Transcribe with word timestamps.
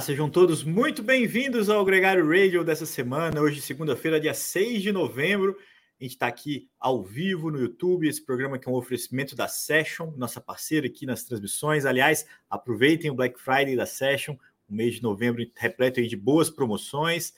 Olá, 0.00 0.06
sejam 0.06 0.30
todos 0.30 0.64
muito 0.64 1.02
bem-vindos 1.02 1.68
ao 1.68 1.84
Gregário 1.84 2.26
Radio 2.26 2.64
dessa 2.64 2.86
semana. 2.86 3.38
Hoje, 3.38 3.60
segunda-feira, 3.60 4.18
dia 4.18 4.32
6 4.32 4.80
de 4.80 4.92
novembro. 4.92 5.58
A 6.00 6.02
gente 6.02 6.12
está 6.12 6.26
aqui 6.26 6.70
ao 6.80 7.02
vivo 7.02 7.50
no 7.50 7.60
YouTube. 7.60 8.08
Esse 8.08 8.24
programa 8.24 8.58
que 8.58 8.66
é 8.66 8.72
um 8.72 8.76
oferecimento 8.76 9.36
da 9.36 9.46
Session, 9.46 10.10
nossa 10.16 10.40
parceira 10.40 10.86
aqui 10.86 11.04
nas 11.04 11.24
transmissões. 11.24 11.84
Aliás, 11.84 12.24
aproveitem 12.48 13.10
o 13.10 13.14
Black 13.14 13.38
Friday 13.38 13.76
da 13.76 13.84
Session, 13.84 14.36
o 14.66 14.72
mês 14.72 14.94
de 14.94 15.02
novembro 15.02 15.46
repleto 15.54 16.00
de 16.00 16.16
boas 16.16 16.48
promoções. 16.48 17.34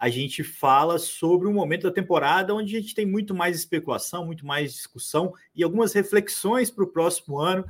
A 0.00 0.08
gente 0.08 0.42
fala 0.42 0.98
sobre 0.98 1.46
um 1.46 1.52
momento 1.52 1.82
da 1.82 1.92
temporada 1.92 2.54
onde 2.54 2.78
a 2.78 2.80
gente 2.80 2.94
tem 2.94 3.04
muito 3.04 3.34
mais 3.34 3.58
especulação, 3.58 4.24
muito 4.24 4.46
mais 4.46 4.72
discussão 4.72 5.34
e 5.54 5.62
algumas 5.62 5.92
reflexões 5.92 6.70
para 6.70 6.84
o 6.84 6.88
próximo 6.88 7.38
ano 7.38 7.66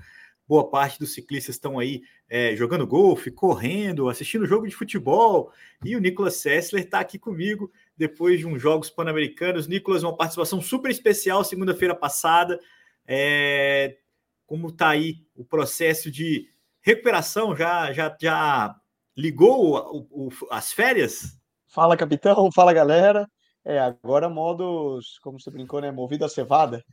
boa 0.48 0.68
parte 0.68 0.98
dos 0.98 1.12
ciclistas 1.12 1.56
estão 1.56 1.78
aí 1.78 2.02
é, 2.28 2.54
jogando 2.54 2.86
golfe, 2.86 3.30
correndo, 3.30 4.08
assistindo 4.08 4.46
jogo 4.46 4.66
de 4.66 4.74
futebol. 4.74 5.52
E 5.84 5.96
o 5.96 6.00
Nicolas 6.00 6.36
Sessler 6.36 6.84
está 6.84 7.00
aqui 7.00 7.18
comigo 7.18 7.70
depois 7.96 8.38
de 8.38 8.46
uns 8.46 8.60
Jogos 8.60 8.90
Pan-Americanos. 8.90 9.66
Nicolas, 9.66 10.02
uma 10.02 10.16
participação 10.16 10.60
super 10.60 10.90
especial 10.90 11.44
segunda-feira 11.44 11.94
passada. 11.94 12.60
É, 13.06 13.96
como 14.46 14.68
está 14.68 14.90
aí 14.90 15.24
o 15.34 15.44
processo 15.44 16.10
de 16.10 16.48
recuperação? 16.80 17.54
Já, 17.56 17.92
já, 17.92 18.16
já 18.20 18.76
ligou 19.16 20.06
o, 20.10 20.28
o, 20.28 20.30
as 20.50 20.72
férias? 20.72 21.38
Fala, 21.66 21.96
capitão. 21.96 22.50
Fala, 22.52 22.72
galera. 22.72 23.28
É, 23.64 23.80
agora 23.80 24.28
modos, 24.28 25.18
como 25.18 25.40
você 25.40 25.50
brincou, 25.50 25.80
né? 25.80 25.90
Movido 25.90 26.24
a 26.24 26.28
cevada. 26.28 26.84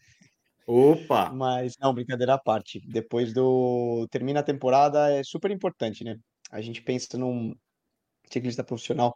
Opa! 0.65 1.31
Mas, 1.33 1.73
não, 1.79 1.93
brincadeira 1.93 2.35
à 2.35 2.37
parte. 2.39 2.79
Depois 2.87 3.33
do. 3.33 4.07
Termina 4.11 4.39
a 4.39 4.43
temporada, 4.43 5.11
é 5.11 5.23
super 5.23 5.51
importante, 5.51 6.03
né? 6.03 6.15
A 6.51 6.61
gente 6.61 6.81
pensa 6.81 7.17
num 7.17 7.53
ciclista 8.31 8.63
profissional, 8.63 9.15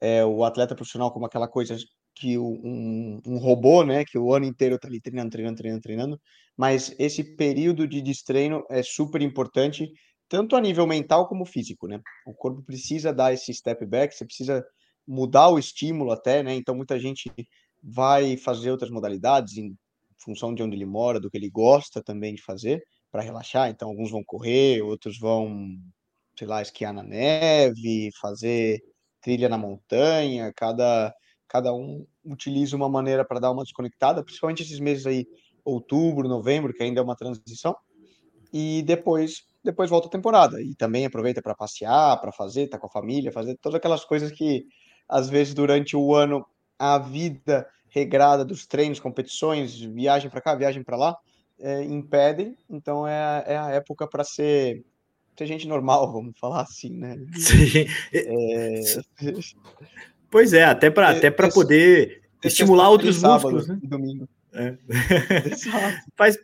é, 0.00 0.24
o 0.24 0.44
atleta 0.44 0.74
profissional 0.76 1.12
como 1.12 1.26
aquela 1.26 1.48
coisa 1.48 1.76
que 2.14 2.38
um, 2.38 3.20
um 3.26 3.38
robô, 3.38 3.84
né? 3.84 4.04
Que 4.04 4.18
o 4.18 4.34
ano 4.34 4.46
inteiro 4.46 4.78
tá 4.78 4.88
ali 4.88 5.00
treinando, 5.00 5.30
treinando, 5.30 5.56
treinando, 5.58 5.82
treinando. 5.82 6.20
Mas 6.56 6.94
esse 6.98 7.36
período 7.36 7.86
de 7.88 8.02
destreino 8.02 8.64
é 8.70 8.82
super 8.82 9.22
importante, 9.22 9.88
tanto 10.28 10.56
a 10.56 10.60
nível 10.60 10.86
mental 10.86 11.28
como 11.28 11.46
físico, 11.46 11.88
né? 11.88 12.00
O 12.26 12.34
corpo 12.34 12.62
precisa 12.64 13.12
dar 13.12 13.32
esse 13.32 13.52
step 13.54 13.84
back, 13.86 14.14
você 14.14 14.24
precisa 14.26 14.64
mudar 15.06 15.48
o 15.50 15.58
estímulo 15.58 16.12
até, 16.12 16.42
né? 16.42 16.54
Então 16.54 16.74
muita 16.76 16.98
gente 16.98 17.30
vai 17.82 18.36
fazer 18.36 18.70
outras 18.70 18.90
modalidades, 18.90 19.54
função 20.18 20.54
de 20.54 20.62
onde 20.62 20.76
ele 20.76 20.86
mora, 20.86 21.20
do 21.20 21.30
que 21.30 21.36
ele 21.36 21.50
gosta 21.50 22.02
também 22.02 22.34
de 22.34 22.42
fazer 22.42 22.82
para 23.10 23.22
relaxar. 23.22 23.70
Então, 23.70 23.88
alguns 23.88 24.10
vão 24.10 24.22
correr, 24.24 24.82
outros 24.82 25.18
vão, 25.18 25.76
sei 26.38 26.46
lá, 26.46 26.60
esquiar 26.62 26.92
na 26.92 27.02
neve, 27.02 28.10
fazer 28.20 28.80
trilha 29.20 29.48
na 29.48 29.58
montanha. 29.58 30.52
Cada, 30.54 31.14
cada 31.48 31.74
um 31.74 32.06
utiliza 32.24 32.76
uma 32.76 32.88
maneira 32.88 33.24
para 33.24 33.40
dar 33.40 33.50
uma 33.50 33.62
desconectada, 33.62 34.24
principalmente 34.24 34.62
esses 34.62 34.80
meses 34.80 35.06
aí, 35.06 35.26
outubro, 35.64 36.28
novembro, 36.28 36.72
que 36.72 36.82
ainda 36.82 37.00
é 37.00 37.02
uma 37.02 37.16
transição. 37.16 37.76
E 38.52 38.82
depois 38.82 39.48
depois 39.62 39.90
volta 39.90 40.08
a 40.08 40.10
temporada 40.10 40.62
e 40.62 40.74
também 40.74 41.04
aproveita 41.04 41.42
para 41.42 41.54
passear, 41.54 42.18
para 42.20 42.32
fazer, 42.32 42.68
tá 42.68 42.78
com 42.78 42.86
a 42.86 42.90
família, 42.90 43.32
fazer 43.32 43.56
todas 43.60 43.76
aquelas 43.76 44.04
coisas 44.04 44.30
que 44.32 44.64
às 45.08 45.28
vezes 45.28 45.54
durante 45.54 45.96
o 45.96 46.14
ano 46.14 46.46
a 46.78 46.98
vida 46.98 47.68
regrada 47.90 48.44
dos 48.44 48.66
treinos, 48.66 49.00
competições, 49.00 49.78
viagem 49.80 50.30
para 50.30 50.40
cá, 50.40 50.54
viagem 50.54 50.82
para 50.82 50.96
lá, 50.96 51.16
é, 51.58 51.82
impedem. 51.82 52.56
Então 52.68 53.06
é, 53.06 53.44
é 53.46 53.56
a 53.56 53.70
época 53.70 54.06
para 54.06 54.24
ser, 54.24 54.84
ser 55.36 55.46
gente 55.46 55.66
normal, 55.66 56.10
vamos 56.12 56.38
falar 56.38 56.62
assim, 56.62 56.90
né? 56.90 57.16
Sim. 57.36 57.86
É... 58.12 58.82
Pois 60.30 60.52
é, 60.52 60.64
até 60.64 60.90
para 60.90 61.08
até 61.08 61.30
para 61.30 61.48
poder 61.48 62.20
estimular 62.44 62.90
outros 62.90 63.22
músculos, 63.22 63.66
né? 63.66 63.78
Domingo. 63.82 64.28
É. 64.52 64.76
Faz, 66.16 66.38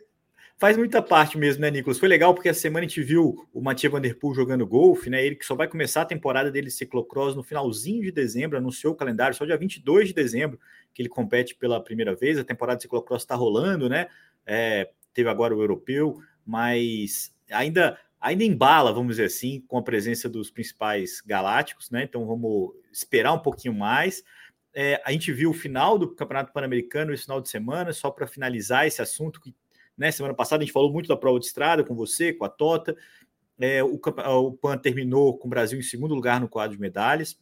faz 0.57 0.77
muita 0.77 1.01
parte 1.01 1.37
mesmo, 1.37 1.61
né, 1.61 1.71
Nicolas? 1.71 1.99
Foi 1.99 2.07
legal 2.07 2.33
porque 2.33 2.49
a 2.49 2.53
semana 2.53 2.85
a 2.85 2.87
gente 2.87 3.01
viu 3.01 3.45
o 3.53 3.61
Mathieu 3.61 3.91
Van 3.91 3.99
Der 3.99 4.17
Poel 4.17 4.35
jogando 4.35 4.65
golfe, 4.65 5.09
né? 5.09 5.25
Ele 5.25 5.35
que 5.35 5.45
só 5.45 5.55
vai 5.55 5.67
começar 5.67 6.03
a 6.03 6.05
temporada 6.05 6.49
dele 6.51 6.67
de 6.67 6.73
ciclocross 6.73 7.35
no 7.35 7.43
finalzinho 7.43 8.03
de 8.03 8.11
dezembro, 8.11 8.57
anunciou 8.57 8.93
o 8.93 8.95
calendário 8.95 9.35
só 9.35 9.45
dia 9.45 9.57
22 9.57 10.09
de 10.09 10.13
dezembro, 10.13 10.59
que 10.95 11.01
ele 11.01 11.09
compete 11.09 11.53
pela 11.53 11.79
primeira 11.79 12.15
vez. 12.15 12.39
A 12.39 12.43
temporada 12.43 12.77
de 12.77 12.83
ciclocross 12.83 13.21
está 13.21 13.35
rolando, 13.35 13.87
né? 13.87 14.07
É, 14.45 14.89
teve 15.13 15.29
agora 15.29 15.55
o 15.55 15.61
europeu, 15.61 16.19
mas 16.43 17.35
ainda 17.51 17.99
ainda 18.19 18.43
embala, 18.43 18.91
vamos 18.91 19.17
dizer 19.17 19.25
assim, 19.25 19.63
com 19.67 19.77
a 19.77 19.83
presença 19.83 20.27
dos 20.27 20.49
principais 20.49 21.21
galácticos, 21.21 21.91
né? 21.91 22.03
Então 22.03 22.25
vamos 22.25 22.71
esperar 22.91 23.33
um 23.33 23.39
pouquinho 23.39 23.75
mais. 23.75 24.23
É, 24.73 24.99
a 25.05 25.11
gente 25.11 25.31
viu 25.31 25.51
o 25.51 25.53
final 25.53 25.99
do 25.99 26.15
Campeonato 26.15 26.51
Pan-Americano 26.51 27.13
esse 27.13 27.23
final 27.23 27.39
de 27.39 27.49
semana, 27.49 27.93
só 27.93 28.09
para 28.09 28.25
finalizar 28.25 28.87
esse 28.87 29.01
assunto 29.01 29.39
que 29.39 29.53
né? 29.97 30.11
Semana 30.11 30.33
passada 30.33 30.61
a 30.61 30.65
gente 30.65 30.73
falou 30.73 30.91
muito 30.91 31.07
da 31.07 31.17
prova 31.17 31.39
de 31.39 31.45
estrada 31.45 31.83
com 31.83 31.95
você, 31.95 32.33
com 32.33 32.45
a 32.45 32.49
Tota. 32.49 32.95
É, 33.57 33.83
o, 33.83 33.95
o 33.95 34.53
PAN 34.53 34.77
terminou 34.77 35.37
com 35.37 35.47
o 35.47 35.49
Brasil 35.49 35.79
em 35.79 35.83
segundo 35.83 36.13
lugar 36.13 36.41
no 36.41 36.49
quadro 36.49 36.75
de 36.75 36.81
medalhas, 36.81 37.39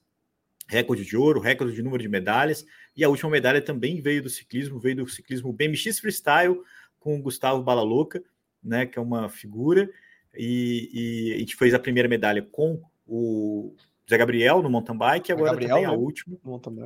recorde 0.68 1.04
de 1.06 1.16
ouro, 1.18 1.40
recorde 1.40 1.74
de 1.74 1.84
número 1.84 2.02
de 2.02 2.10
medalhas, 2.10 2.66
e 2.96 3.04
a 3.04 3.10
última 3.10 3.30
medalha 3.30 3.62
também 3.62 4.02
veio 4.02 4.24
do 4.24 4.30
ciclismo, 4.30 4.80
veio 4.80 4.98
do 4.98 5.08
ciclismo 5.08 5.52
BMX 5.52 6.00
Freestyle 6.00 6.60
com 7.00 7.18
o 7.18 7.22
Gustavo 7.22 7.62
Balalouca, 7.62 8.24
né, 8.64 8.86
que 8.86 8.98
é 8.98 9.02
uma 9.02 9.30
figura, 9.30 9.90
e, 10.36 10.90
e, 10.94 11.34
a 11.36 11.38
gente 11.40 11.56
fez 11.56 11.74
a 11.74 11.80
primeira 11.80 12.10
medalha 12.10 12.42
com 12.42 12.82
o 13.06 13.76
Zé 14.10 14.18
Gabriel 14.18 14.64
no 14.64 14.70
mountain 14.70 14.98
bike, 14.98 15.32
agora 15.32 15.52
Gabriel, 15.52 15.70
também 15.70 15.86
a 15.86 15.92
né? 15.92 15.98
última. 15.98 16.38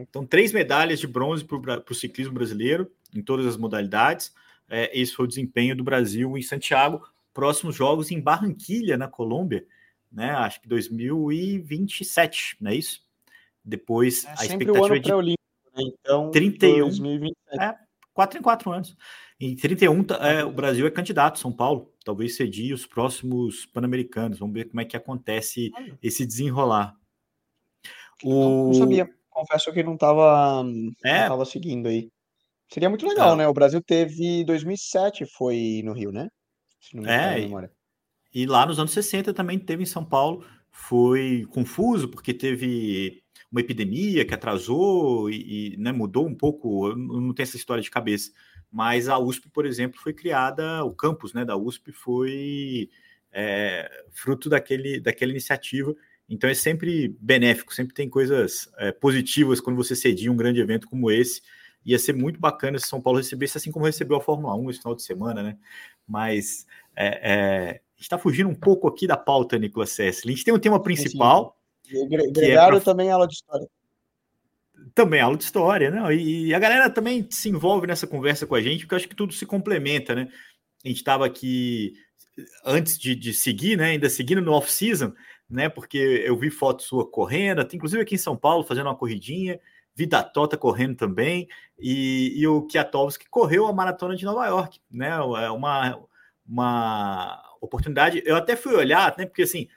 Então, 0.02 0.26
três 0.26 0.52
medalhas 0.52 1.00
de 1.00 1.08
bronze 1.08 1.46
para 1.46 1.84
o 1.90 1.96
ciclismo 1.96 2.34
brasileiro, 2.34 2.92
em 3.16 3.22
todas 3.22 3.46
as 3.46 3.56
modalidades 3.56 4.34
é, 4.70 4.98
esse 4.98 5.14
foi 5.14 5.26
o 5.26 5.28
desempenho 5.28 5.76
do 5.76 5.84
Brasil 5.84 6.38
em 6.38 6.42
Santiago. 6.42 7.02
Próximos 7.34 7.76
jogos 7.76 8.12
em 8.12 8.20
Barranquilha, 8.20 8.98
na 8.98 9.08
Colômbia, 9.08 9.66
né? 10.12 10.32
Acho 10.32 10.62
que 10.62 10.68
2027, 10.68 12.58
não 12.60 12.72
é 12.72 12.76
isso? 12.76 13.06
Depois 13.68 14.24
é 14.24 14.30
a 14.30 14.46
expectativa 14.46 14.96
é 14.96 15.00
de 15.00 15.12
né? 15.12 15.36
então 15.76 16.32
31, 16.32 16.88
2027. 16.88 17.36
É, 17.60 17.76
4 18.14 18.40
em 18.40 18.42
4 18.42 18.72
anos. 18.72 18.98
Em 19.40 19.56
31, 19.56 20.06
é, 20.22 20.44
o 20.44 20.52
Brasil 20.52 20.88
é 20.88 20.92
candidato, 20.92 21.38
São 21.38 21.52
Paulo. 21.52 21.94
Talvez 22.04 22.36
cedia 22.36 22.74
os 22.74 22.86
próximos 22.86 23.66
Pan-Americanos. 23.66 24.40
Vamos 24.40 24.54
ver 24.54 24.70
como 24.70 24.80
é 24.80 24.86
que 24.86 24.96
acontece 24.96 25.72
esse 26.02 26.26
desenrolar. 26.26 26.96
O... 28.24 28.68
Não 28.68 28.74
sabia. 28.74 29.10
Confesso 29.30 29.72
que 29.72 29.84
não 29.84 29.94
estava 29.94 30.66
é. 31.06 31.46
seguindo 31.46 31.88
aí. 31.88 32.10
Seria 32.70 32.90
muito 32.90 33.08
legal, 33.08 33.34
ah. 33.34 33.36
né? 33.36 33.48
O 33.48 33.54
Brasil 33.54 33.82
teve 33.82 34.44
2007 34.46 35.26
foi 35.26 35.82
no 35.84 35.94
Rio, 35.94 36.12
né? 36.12 36.30
é, 37.06 37.70
e 38.34 38.46
lá 38.46 38.66
nos 38.66 38.80
anos 38.80 38.92
60 38.92 39.34
também 39.34 39.60
teve 39.60 39.84
em 39.84 39.86
São 39.86 40.06
Paulo. 40.06 40.46
Foi 40.72 41.46
confuso 41.50 42.08
porque 42.08 42.34
teve 42.34 43.24
uma 43.52 43.62
epidemia 43.62 44.26
que 44.26 44.34
atrasou 44.34 45.30
e, 45.30 45.74
e 45.74 45.78
né, 45.78 45.92
mudou 45.92 46.28
um 46.28 46.36
pouco. 46.36 46.90
Eu 46.90 46.96
não 46.96 47.34
tenho 47.34 47.46
essa 47.46 47.58
história 47.58 47.82
de 47.82 47.92
cabeça. 47.92 48.32
Mas 48.72 49.08
a 49.08 49.18
USP, 49.18 49.50
por 49.50 49.66
exemplo, 49.66 50.00
foi 50.00 50.14
criada, 50.14 50.84
o 50.84 50.92
campus 50.92 51.34
né, 51.34 51.46
da 51.46 51.56
USP 51.56 51.92
foi 51.92 52.90
é, 53.32 53.90
fruto 54.12 54.50
daquele, 54.50 55.00
daquela 55.00 55.32
iniciativa. 55.32 55.96
Então 56.30 56.50
é 56.50 56.54
sempre 56.54 57.16
benéfico, 57.22 57.74
sempre 57.74 57.94
tem 57.94 58.10
coisas 58.10 58.70
é, 58.78 58.92
positivas 58.92 59.62
quando 59.62 59.78
você 59.78 59.96
cedia 59.96 60.32
um 60.32 60.36
grande 60.36 60.60
evento 60.60 60.88
como 60.88 61.10
esse 61.10 61.42
ia 61.88 61.98
ser 61.98 62.14
muito 62.14 62.38
bacana 62.38 62.78
se 62.78 62.88
São 62.88 63.02
Paulo 63.02 63.18
recebesse, 63.18 63.58
assim 63.58 63.72
como 63.72 63.86
recebeu 63.86 64.18
a 64.18 64.22
Fórmula 64.22 64.54
1 64.56 64.70
esse 64.70 64.80
final 64.80 64.94
de 64.94 65.04
semana, 65.04 65.42
né? 65.42 65.58
Mas 66.06 66.68
é, 66.94 67.32
é, 67.32 67.82
está 67.98 68.18
fugindo 68.18 68.50
um 68.50 68.56
pouco 68.56 68.90
aqui 68.90 69.08
da 69.08 69.16
pauta, 69.16 69.58
Nicolas 69.58 69.92
Sessler. 69.92 70.34
A 70.34 70.36
gente 70.36 70.44
tem 70.44 70.54
um 70.54 70.60
tema 70.60 70.84
principal. 70.84 71.57
Gregário 72.32 72.78
é 72.78 72.82
também 72.82 73.12
aula 73.12 73.28
de 73.28 73.36
história. 73.36 73.68
Também 74.94 75.22
aula 75.22 75.38
de 75.38 75.44
história, 75.44 75.92
né? 75.92 76.16
E, 76.16 76.48
e, 76.48 76.54
a 76.54 76.60
galera 76.60 76.90
também 76.90 77.28
se 77.30 77.50
envolve 77.50 77.88
nessa 77.88 78.08
conversa 78.08 78.46
com 78.46 78.56
a 78.56 78.62
gente, 78.62 78.82
porque 78.82 78.94
eu 78.94 78.98
acho 78.98 79.08
que 79.08 79.16
tudo 79.16 79.34
se 79.34 79.46
complementa, 79.46 80.16
né? 80.16 80.28
A 80.84 80.88
gente 80.88 80.98
estava 80.98 81.26
aqui 81.26 81.94
antes 82.66 82.98
de, 82.98 83.16
de, 83.16 83.34
seguir, 83.34 83.78
né? 83.78 83.92
Ainda 83.92 84.10
seguindo 84.10 84.42
no 84.42 84.54
off-season, 84.54 85.14
né? 85.50 85.70
Porque 85.70 85.98
eu 85.98 86.38
vi 86.38 86.50
foto 86.50 86.84
sua 86.84 87.10
correndo, 87.10 87.68
inclusive 87.74 88.02
aqui 88.02 88.16
em 88.16 88.20
São 88.20 88.36
Paulo, 88.36 88.64
fazendo 88.64 88.88
uma 88.88 88.96
corridinha. 88.96 89.60
Vida 89.96 90.22
Tota 90.22 90.56
correndo 90.56 90.96
também, 90.96 91.48
e, 91.80 92.40
e 92.40 92.48
o 92.48 92.68
Kiatowski 92.68 93.28
correu 93.32 93.66
a 93.66 93.74
maratona 93.74 94.16
de 94.16 94.26
Nova 94.26 94.46
York, 94.46 94.80
né? 94.92 95.10
É 95.10 95.50
uma, 95.50 96.00
uma 96.48 97.44
oportunidade. 97.60 98.22
Eu 98.24 98.36
até 98.36 98.56
fui 98.56 98.76
olhar, 98.76 99.16
né? 99.18 99.26
Porque 99.26 99.42
assim, 99.42 99.68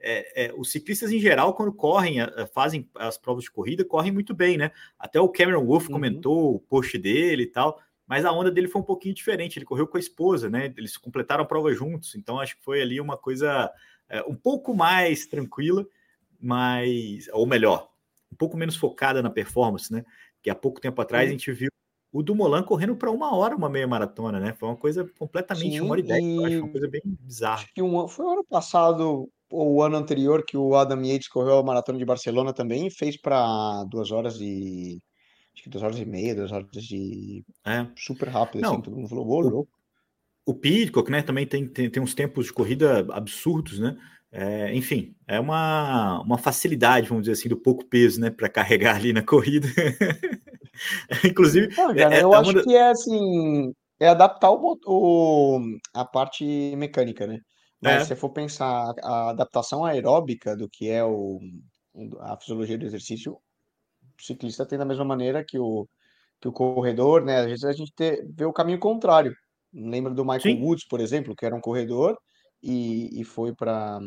é, 0.00 0.46
é, 0.46 0.54
os 0.56 0.70
ciclistas 0.70 1.12
em 1.12 1.20
geral, 1.20 1.54
quando 1.54 1.72
correm, 1.72 2.18
fazem 2.52 2.88
as 2.94 3.18
provas 3.18 3.44
de 3.44 3.50
corrida, 3.50 3.84
correm 3.84 4.12
muito 4.12 4.34
bem, 4.34 4.56
né? 4.56 4.70
Até 4.98 5.20
o 5.20 5.28
Cameron 5.28 5.64
Wolf 5.64 5.86
uhum. 5.86 5.94
comentou 5.94 6.54
o 6.54 6.60
post 6.60 6.96
dele 6.98 7.44
e 7.44 7.46
tal, 7.46 7.80
mas 8.06 8.24
a 8.24 8.32
onda 8.32 8.50
dele 8.50 8.68
foi 8.68 8.80
um 8.80 8.84
pouquinho 8.84 9.14
diferente. 9.14 9.58
Ele 9.58 9.66
correu 9.66 9.86
com 9.86 9.96
a 9.96 10.00
esposa, 10.00 10.48
né? 10.48 10.72
Eles 10.76 10.96
completaram 10.96 11.44
a 11.44 11.46
prova 11.46 11.72
juntos, 11.72 12.14
então 12.14 12.40
acho 12.40 12.56
que 12.56 12.64
foi 12.64 12.80
ali 12.80 13.00
uma 13.00 13.16
coisa 13.16 13.70
é, 14.08 14.22
um 14.22 14.34
pouco 14.34 14.74
mais 14.74 15.26
tranquila 15.26 15.86
mas 16.40 17.28
ou 17.32 17.46
melhor, 17.46 17.90
um 18.32 18.36
pouco 18.36 18.56
menos 18.56 18.76
focada 18.76 19.22
na 19.22 19.30
performance, 19.30 19.92
né? 19.92 20.04
Que 20.42 20.48
há 20.48 20.54
pouco 20.54 20.80
tempo 20.80 21.00
atrás 21.02 21.24
Sim. 21.24 21.28
a 21.28 21.32
gente 21.32 21.52
viu 21.52 21.70
o 22.12 22.22
Dumoulin 22.22 22.62
correndo 22.62 22.96
para 22.96 23.10
uma 23.10 23.34
hora 23.34 23.54
uma 23.54 23.68
meia 23.68 23.86
maratona, 23.86 24.40
né? 24.40 24.52
Foi 24.58 24.68
uma 24.68 24.76
coisa 24.76 25.08
completamente 25.18 25.72
Sim, 25.72 25.80
uma 25.80 25.92
hora 25.92 26.00
e 26.00 26.02
dez, 26.02 26.24
eu 26.24 26.44
acho 26.44 26.58
uma 26.58 26.68
coisa 26.68 26.88
bem 26.88 27.02
bizarra. 27.04 27.54
Acho 27.54 27.74
que 27.74 27.82
um, 27.82 28.08
foi 28.08 28.26
o 28.26 28.30
ano 28.30 28.44
passado 28.44 29.30
ou 29.50 29.74
o 29.74 29.82
ano 29.82 29.96
anterior 29.96 30.44
que 30.44 30.56
o 30.56 30.74
Adam 30.74 31.04
Yates 31.04 31.28
correu 31.28 31.58
a 31.58 31.62
maratona 31.62 31.98
de 31.98 32.04
Barcelona 32.04 32.52
também 32.52 32.86
e 32.86 32.90
fez 32.90 33.16
para 33.16 33.84
duas 33.84 34.10
horas 34.10 34.40
e 34.40 35.00
acho 35.54 35.64
que 35.64 35.70
duas 35.70 35.82
horas 35.82 35.98
e 35.98 36.04
meia, 36.04 36.34
duas 36.34 36.52
horas 36.52 36.68
de 36.72 37.44
é. 37.64 37.86
super 37.96 38.28
rápido, 38.28 38.62
Não, 38.62 38.72
assim, 38.72 38.82
todo 38.82 38.96
mundo 38.96 39.08
falou, 39.08 39.28
ô, 39.28 39.40
louco. 39.40 39.70
O 40.46 40.54
Pitcock, 40.54 41.10
né, 41.10 41.22
também 41.22 41.46
tem, 41.46 41.68
tem, 41.68 41.90
tem 41.90 42.02
uns 42.02 42.14
tempos 42.14 42.46
de 42.46 42.52
corrida 42.52 43.06
absurdos, 43.10 43.78
né? 43.78 43.96
É, 44.32 44.74
enfim, 44.74 45.14
é 45.26 45.40
uma, 45.40 46.20
uma 46.22 46.38
facilidade, 46.38 47.08
vamos 47.08 47.24
dizer 47.24 47.32
assim, 47.32 47.48
do 47.48 47.56
pouco 47.56 47.84
peso, 47.84 48.20
né, 48.20 48.30
para 48.30 48.48
carregar 48.48 48.96
ali 48.96 49.12
na 49.12 49.22
corrida. 49.22 49.68
Inclusive, 51.24 51.74
Não, 51.76 51.94
cara, 51.94 52.16
é, 52.16 52.22
eu 52.22 52.34
é 52.34 52.36
acho 52.38 52.62
que 52.62 52.74
é 52.74 52.90
assim, 52.90 53.72
é 53.98 54.08
adaptar 54.08 54.50
o, 54.50 54.78
o, 54.86 55.60
a 55.94 56.04
parte 56.04 56.44
mecânica, 56.76 57.26
né? 57.26 57.38
Mas 57.82 58.02
é. 58.02 58.04
se 58.06 58.16
for 58.16 58.30
pensar 58.30 58.92
a 59.02 59.30
adaptação 59.30 59.84
aeróbica 59.84 60.54
do 60.54 60.68
que 60.68 60.90
é 60.90 61.02
o, 61.02 61.38
a 62.20 62.36
fisiologia 62.36 62.76
do 62.76 62.84
exercício, 62.84 63.32
o 63.32 64.22
ciclista 64.22 64.66
tem 64.66 64.78
da 64.78 64.84
mesma 64.84 65.04
maneira 65.04 65.42
que 65.42 65.58
o, 65.58 65.88
que 66.40 66.48
o 66.48 66.52
corredor, 66.52 67.24
né? 67.24 67.40
Às 67.40 67.46
vezes 67.46 67.64
a 67.64 67.72
gente 67.72 67.92
te, 67.94 68.22
vê 68.34 68.44
o 68.44 68.52
caminho 68.52 68.78
contrário. 68.78 69.34
Lembra 69.72 70.12
do 70.12 70.24
Michael 70.24 70.40
Sim. 70.56 70.62
Woods, 70.62 70.86
por 70.86 71.00
exemplo, 71.00 71.34
que 71.34 71.46
era 71.46 71.54
um 71.54 71.60
corredor 71.60 72.18
e, 72.62 73.20
e 73.20 73.24
foi 73.24 73.54
para 73.54 73.98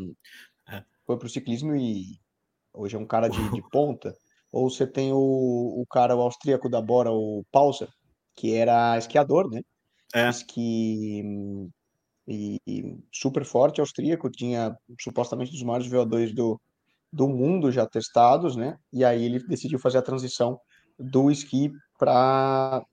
é. 0.70 0.84
foi 1.06 1.18
para 1.18 1.26
o 1.26 1.30
ciclismo 1.30 1.76
e 1.76 2.20
hoje 2.74 2.96
é 2.96 3.00
um 3.00 3.08
cara 3.08 3.28
de, 3.28 3.52
de 3.52 3.62
ponta. 3.72 4.14
Ou 4.54 4.70
você 4.70 4.86
tem 4.86 5.12
o, 5.12 5.18
o 5.18 5.84
cara 5.90 6.16
o 6.16 6.22
austríaco 6.22 6.70
da 6.70 6.80
Bora, 6.80 7.12
o 7.12 7.44
Pauser, 7.52 7.90
que 8.36 8.54
era 8.54 8.96
esquiador, 9.00 9.50
né? 9.50 9.62
É. 10.14 10.30
Esqui 10.30 11.24
e, 12.28 12.62
e, 12.68 12.98
super 13.12 13.44
forte 13.44 13.82
austríaco, 13.82 14.30
tinha 14.30 14.78
supostamente 15.00 15.52
dos 15.52 15.64
maiores 15.64 15.88
VO2 15.88 16.36
do, 16.36 16.62
do 17.12 17.28
mundo 17.28 17.72
já 17.72 17.88
testados, 17.88 18.56
né? 18.56 18.78
E 18.94 19.04
aí 19.04 19.26
ele 19.26 19.40
decidiu 19.40 19.80
fazer 19.80 19.98
a 19.98 20.04
transição 20.04 20.60
do 21.00 21.32
esqui 21.32 21.72
para 21.98 22.86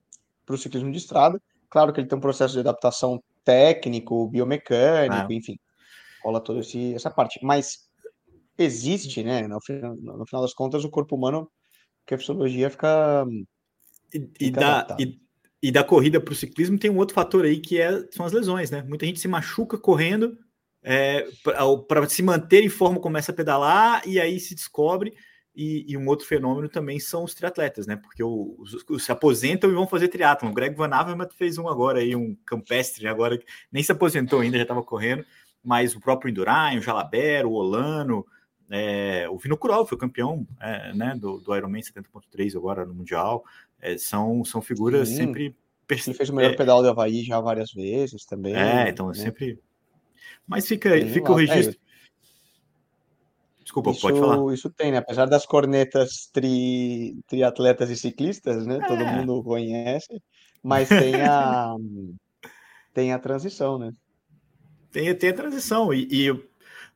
o 0.48 0.56
ciclismo 0.56 0.90
de 0.90 0.96
estrada. 0.96 1.38
Claro 1.68 1.92
que 1.92 2.00
ele 2.00 2.08
tem 2.08 2.16
um 2.16 2.22
processo 2.22 2.54
de 2.54 2.60
adaptação 2.60 3.22
técnico, 3.44 4.26
biomecânico, 4.28 5.30
ah. 5.30 5.34
enfim, 5.34 5.58
rola 6.24 6.40
toda 6.40 6.60
essa 6.94 7.10
parte. 7.10 7.38
Mas 7.42 7.89
existe, 8.62 9.22
né? 9.22 9.46
No 9.46 9.60
final, 9.60 9.96
no 9.96 10.26
final 10.26 10.42
das 10.42 10.54
contas, 10.54 10.84
o 10.84 10.90
corpo 10.90 11.16
humano, 11.16 11.50
que 12.06 12.14
a 12.14 12.18
fisiologia 12.18 12.70
fica. 12.70 13.26
E, 14.12 14.30
e, 14.40 14.50
da, 14.50 14.96
e, 14.98 15.20
e, 15.62 15.70
da 15.70 15.84
corrida 15.84 16.20
para 16.20 16.32
o 16.32 16.36
ciclismo 16.36 16.78
tem 16.78 16.90
um 16.90 16.98
outro 16.98 17.14
fator 17.14 17.44
aí 17.44 17.60
que 17.60 17.80
é, 17.80 18.04
são 18.10 18.26
as 18.26 18.32
lesões, 18.32 18.70
né? 18.70 18.82
Muita 18.82 19.06
gente 19.06 19.20
se 19.20 19.28
machuca 19.28 19.78
correndo. 19.78 20.36
É, 20.82 21.26
para 21.86 22.08
se 22.08 22.22
manter 22.22 22.64
em 22.64 22.70
forma, 22.70 22.98
começa 22.98 23.32
a 23.32 23.34
pedalar 23.34 24.02
e 24.08 24.18
aí 24.18 24.40
se 24.40 24.54
descobre 24.54 25.14
e, 25.54 25.84
e, 25.92 25.96
um 25.96 26.06
outro 26.06 26.26
fenômeno 26.26 26.68
também 26.68 27.00
são 27.00 27.24
os 27.24 27.34
triatletas, 27.34 27.86
né? 27.86 27.96
Porque 27.96 28.22
os, 28.22 28.84
os 28.88 29.04
se 29.04 29.12
aposentam 29.12 29.70
e 29.70 29.74
vão 29.74 29.86
fazer 29.86 30.08
triatlon. 30.08 30.50
O 30.50 30.54
Greg 30.54 30.74
Van 30.76 30.88
Avermaet 30.88 31.34
fez 31.34 31.58
um 31.58 31.68
agora 31.68 31.98
aí, 31.98 32.14
um 32.14 32.36
campestre 32.46 33.06
agora, 33.08 33.36
que 33.36 33.44
nem 33.70 33.82
se 33.82 33.92
aposentou 33.92 34.40
ainda, 34.40 34.56
já 34.56 34.62
estava 34.62 34.82
correndo, 34.82 35.24
mas 35.62 35.94
o 35.94 36.00
próprio 36.00 36.30
Indurain, 36.30 36.78
o 36.78 36.82
Jalabert, 36.82 37.46
o 37.46 37.52
Olano, 37.52 38.24
é, 38.70 39.28
o 39.28 39.37
Vinokurov 39.37 39.88
foi 39.88 39.99
campeão 39.99 40.46
é, 40.61 40.93
né, 40.94 41.17
do, 41.17 41.38
do 41.38 41.56
Ironman 41.56 41.82
70.3 41.82 42.56
agora 42.56 42.87
no 42.87 42.94
Mundial. 42.94 43.44
É, 43.81 43.99
são, 43.99 44.44
são 44.44 44.62
figuras 44.62 45.08
Sim. 45.08 45.17
sempre... 45.17 45.56
Ele 45.88 46.14
fez 46.14 46.31
o 46.31 46.34
melhor 46.34 46.52
é. 46.52 46.56
pedal 46.56 46.82
do 46.82 46.88
Havaí 46.88 47.25
já 47.25 47.40
várias 47.40 47.72
vezes 47.72 48.25
também. 48.25 48.55
É, 48.55 48.88
então 48.88 49.08
né? 49.08 49.14
sempre... 49.14 49.58
Mas 50.46 50.67
fica, 50.69 50.90
fica 51.08 51.32
o 51.32 51.34
registro 51.34 51.76
é, 51.76 51.90
Desculpa, 53.70 53.90
isso, 53.93 54.00
pode 54.00 54.19
falar. 54.19 54.52
Isso 54.52 54.69
tem, 54.69 54.90
né? 54.90 54.99
Apesar 54.99 55.26
das 55.26 55.46
cornetas 55.46 56.28
tri, 56.32 57.17
triatletas 57.28 57.88
e 57.88 57.96
ciclistas, 57.96 58.67
né? 58.67 58.78
É. 58.82 58.87
Todo 58.87 59.06
mundo 59.06 59.44
conhece, 59.44 60.20
mas 60.61 60.88
tem 60.88 61.14
a, 61.22 61.76
tem 62.93 63.12
a 63.12 63.19
transição, 63.20 63.78
né? 63.78 63.93
Tem, 64.90 65.14
tem 65.14 65.31
a 65.31 65.34
transição. 65.34 65.94
E, 65.94 66.08
e 66.11 66.50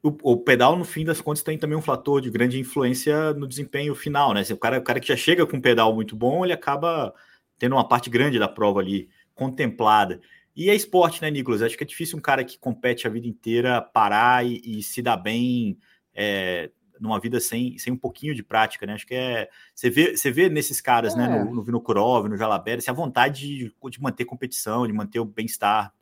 o, 0.05 0.33
o, 0.33 0.37
pedal, 0.37 0.77
no 0.77 0.85
fim 0.85 1.03
das 1.03 1.21
contas, 1.23 1.43
tem 1.43 1.57
também 1.57 1.79
um 1.79 1.83
fator 1.83 2.21
de 2.21 2.31
grande 2.31 2.61
influência 2.61 3.33
no 3.33 3.47
desempenho 3.47 3.95
final, 3.95 4.35
né? 4.35 4.43
O 4.51 4.57
cara, 4.59 4.79
o 4.79 4.83
cara 4.83 5.01
que 5.01 5.09
já 5.09 5.17
chega 5.17 5.47
com 5.47 5.57
um 5.57 5.61
pedal 5.63 5.95
muito 5.95 6.15
bom, 6.15 6.45
ele 6.45 6.53
acaba 6.53 7.15
tendo 7.59 7.75
uma 7.75 7.89
parte 7.89 8.11
grande 8.11 8.39
da 8.39 8.47
prova 8.47 8.81
ali 8.81 9.09
contemplada. 9.35 10.21
E 10.55 10.69
é 10.69 10.75
esporte, 10.75 11.23
né, 11.23 11.31
Nicolas? 11.31 11.63
Acho 11.63 11.77
que 11.77 11.85
é 11.85 11.87
difícil 11.87 12.19
um 12.19 12.21
cara 12.21 12.45
que 12.45 12.59
compete 12.59 13.07
a 13.07 13.11
vida 13.11 13.27
inteira 13.27 13.81
parar 13.81 14.47
e, 14.47 14.61
e 14.63 14.83
se 14.83 15.01
dar 15.01 15.17
bem 15.17 15.79
é, 16.15 16.71
numa 17.01 17.19
vida 17.19 17.41
sem, 17.41 17.79
sem 17.79 17.91
um 17.91 17.97
pouquinho 17.97 18.35
de 18.35 18.43
prática, 18.43 18.85
né? 18.85 18.93
Acho 18.93 19.07
que 19.07 19.15
é. 19.15 19.49
Você 19.75 19.89
vê, 19.89 20.15
você 20.15 20.31
vê 20.31 20.51
nesses 20.51 20.83
caras, 20.83 21.17
né, 21.17 21.25
é. 21.25 21.29
né? 21.29 21.45
No, 21.45 21.55
no 21.55 21.63
Vinokurov, 21.63 22.29
no 22.29 22.37
Jalabert, 22.37 22.79
essa 22.79 22.93
vontade 22.93 23.49
de, 23.49 23.75
de 23.91 24.03
manter 24.03 24.27
competição, 24.27 24.87
de 24.87 24.93
manter 24.93 25.19
o 25.19 25.25
bem-estar 25.25 25.95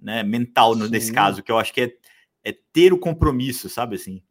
né, 0.00 0.22
mental 0.22 0.74
no, 0.74 0.88
nesse 0.88 1.12
caso, 1.12 1.42
que 1.42 1.52
eu 1.52 1.58
acho 1.58 1.74
que 1.74 1.82
é, 1.82 1.92
é 2.44 2.52
ter 2.72 2.92
o 2.92 2.98
compromisso, 2.98 3.68
sabe 3.68 3.96
assim? 3.96 4.22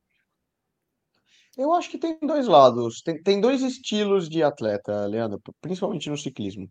Eu 1.58 1.74
acho 1.74 1.90
que 1.90 1.98
tem 1.98 2.18
dois 2.22 2.48
lados, 2.48 3.02
tem, 3.02 3.22
tem 3.22 3.42
dois 3.42 3.62
estilos 3.62 4.30
de 4.30 4.42
atleta, 4.42 5.06
Leandro, 5.06 5.42
principalmente 5.62 6.10
no 6.10 6.18
ciclismo. 6.18 6.70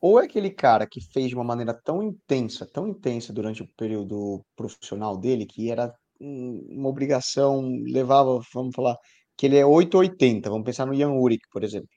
Ou 0.00 0.20
é 0.20 0.24
aquele 0.24 0.50
cara 0.50 0.86
que 0.86 1.00
fez 1.12 1.28
de 1.28 1.34
uma 1.34 1.44
maneira 1.44 1.74
tão 1.74 2.02
intensa, 2.02 2.66
tão 2.66 2.88
intensa 2.88 3.32
durante 3.32 3.62
o 3.62 3.68
período 3.76 4.44
profissional 4.56 5.16
dele, 5.16 5.46
que 5.46 5.70
era 5.70 5.92
uma 6.20 6.88
obrigação, 6.88 7.62
levava, 7.86 8.40
vamos 8.52 8.74
falar, 8.74 8.96
que 9.36 9.46
ele 9.46 9.56
é 9.56 9.64
880, 9.64 10.50
vamos 10.50 10.64
pensar 10.64 10.86
no 10.86 10.94
Ian 10.94 11.12
Uric, 11.12 11.46
por 11.50 11.64
exemplo, 11.64 11.88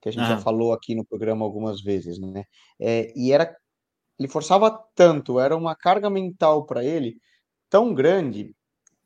que 0.00 0.08
a 0.08 0.12
gente 0.12 0.26
já 0.26 0.38
falou 0.38 0.72
aqui 0.72 0.94
no 0.94 1.06
programa 1.06 1.44
algumas 1.44 1.80
vezes, 1.80 2.18
né? 2.18 2.44
É, 2.78 3.12
e 3.16 3.32
era, 3.32 3.54
ele 4.18 4.28
forçava 4.28 4.78
tanto, 4.94 5.40
era 5.40 5.56
uma 5.56 5.74
carga 5.74 6.10
mental 6.10 6.66
para 6.66 6.84
ele 6.84 7.16
tão 7.72 7.94
grande 7.94 8.54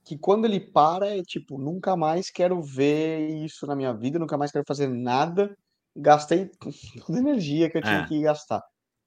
que 0.05 0.19
quando 0.19 0.45
ele 0.45 0.61
para 0.61 1.17
é 1.17 1.23
tipo, 1.23 1.59
nunca 1.59 1.97
mais 1.97 2.31
quero 2.31 2.61
ver 2.61 3.29
isso 3.45 3.67
na 3.67 3.77
minha 3.77 3.93
vida, 3.93 4.19
nunca 4.19 4.37
mais 4.37 4.53
quero 4.53 4.65
fazer 4.67 4.89
nada, 4.89 5.57
gastei 5.95 6.51
toda 7.07 7.19
a 7.19 7.23
energia 7.23 7.71
que 7.71 7.79
eu 7.79 7.83
tinha 7.83 8.01
é. 8.01 8.07
que 8.07 8.21
gastar. 8.21 8.63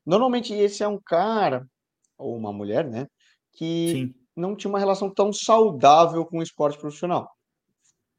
Normalmente 0.06 0.54
esse 0.54 0.82
é 0.82 0.88
um 0.88 1.00
cara 1.00 1.68
ou 2.18 2.36
uma 2.36 2.52
mulher, 2.52 2.90
né, 2.90 3.08
que 3.54 3.92
Sim 3.92 4.20
não 4.40 4.56
tinha 4.56 4.70
uma 4.70 4.80
relação 4.80 5.14
tão 5.14 5.32
saudável 5.34 6.26
com 6.26 6.40
o 6.40 6.44
esporte 6.44 6.80
profissional. 6.80 7.30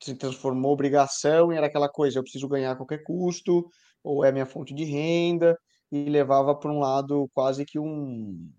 Se 0.03 0.15
transformou 0.15 0.73
obrigação 0.73 1.53
e 1.53 1.57
era 1.57 1.67
aquela 1.67 1.89
coisa, 1.89 2.19
eu 2.19 2.23
preciso 2.23 2.49
ganhar 2.49 2.73
a 2.73 2.77
qualquer 2.77 3.03
custo, 3.03 3.67
ou 4.03 4.25
é 4.25 4.31
minha 4.31 4.47
fonte 4.47 4.75
de 4.75 4.85
renda, 4.85 5.59
e 5.91 6.05
levava 6.05 6.55
para 6.55 6.71
um 6.71 6.79
lado 6.79 7.29
quase 7.35 7.65
que 7.65 7.79
um, 7.79 8.51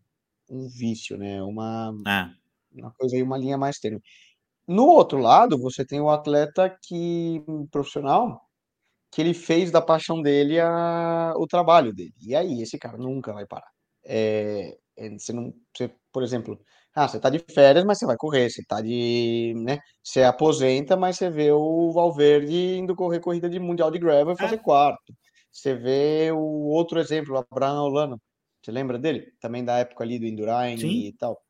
um 0.49 0.67
vício, 0.67 1.17
né? 1.17 1.41
Uma, 1.41 1.93
é. 2.07 2.40
Uma 2.73 2.91
coisa 2.93 3.15
aí, 3.15 3.23
uma 3.23 3.37
linha 3.37 3.57
mais 3.57 3.79
tênue. 3.79 4.01
No 4.67 4.85
outro 4.87 5.19
lado, 5.19 5.57
você 5.57 5.85
tem 5.85 5.99
o 6.01 6.09
atleta 6.09 6.75
que 6.83 7.43
profissional 7.71 8.41
que 9.11 9.21
ele 9.21 9.33
fez 9.33 9.71
da 9.71 9.81
paixão 9.81 10.21
dele 10.21 10.59
a, 10.59 11.33
o 11.37 11.47
trabalho 11.47 11.93
dele. 11.93 12.13
E 12.21 12.35
aí, 12.35 12.61
esse 12.61 12.77
cara 12.79 12.97
nunca 12.97 13.33
vai 13.33 13.45
parar. 13.45 13.67
É, 14.05 14.77
é 14.97 15.09
você 15.11 15.33
não, 15.33 15.53
você, 15.75 15.93
por 16.13 16.23
exemplo, 16.23 16.59
ah, 16.95 17.07
você 17.07 17.19
tá 17.19 17.29
de 17.29 17.39
férias, 17.39 17.85
mas 17.85 17.99
você 17.99 18.05
vai 18.05 18.17
correr. 18.17 18.49
Você 18.49 18.63
tá 18.65 18.81
de, 18.81 19.53
né? 19.57 19.79
Você 20.03 20.23
aposenta, 20.23 20.97
mas 20.97 21.17
você 21.17 21.29
vê 21.29 21.51
o 21.51 21.91
Valverde 21.91 22.77
indo 22.77 22.95
correr 22.95 23.19
corrida 23.19 23.49
de 23.49 23.59
mundial 23.59 23.91
de 23.91 23.99
gravel 23.99 24.33
e 24.33 24.37
fazer 24.37 24.55
é. 24.55 24.57
quarto. 24.57 25.13
Você 25.51 25.75
vê 25.75 26.31
o 26.31 26.67
outro 26.69 26.99
exemplo, 26.99 27.35
o 27.35 27.37
Abraham 27.37 27.83
Olano. 27.83 28.21
Você 28.61 28.71
lembra 28.71 28.99
dele? 28.99 29.25
Também 29.41 29.63
da 29.65 29.77
época 29.79 30.03
ali 30.03 30.19
do 30.19 30.25
Indurain 30.25 30.77
e 30.77 31.13
tal. 31.17 31.41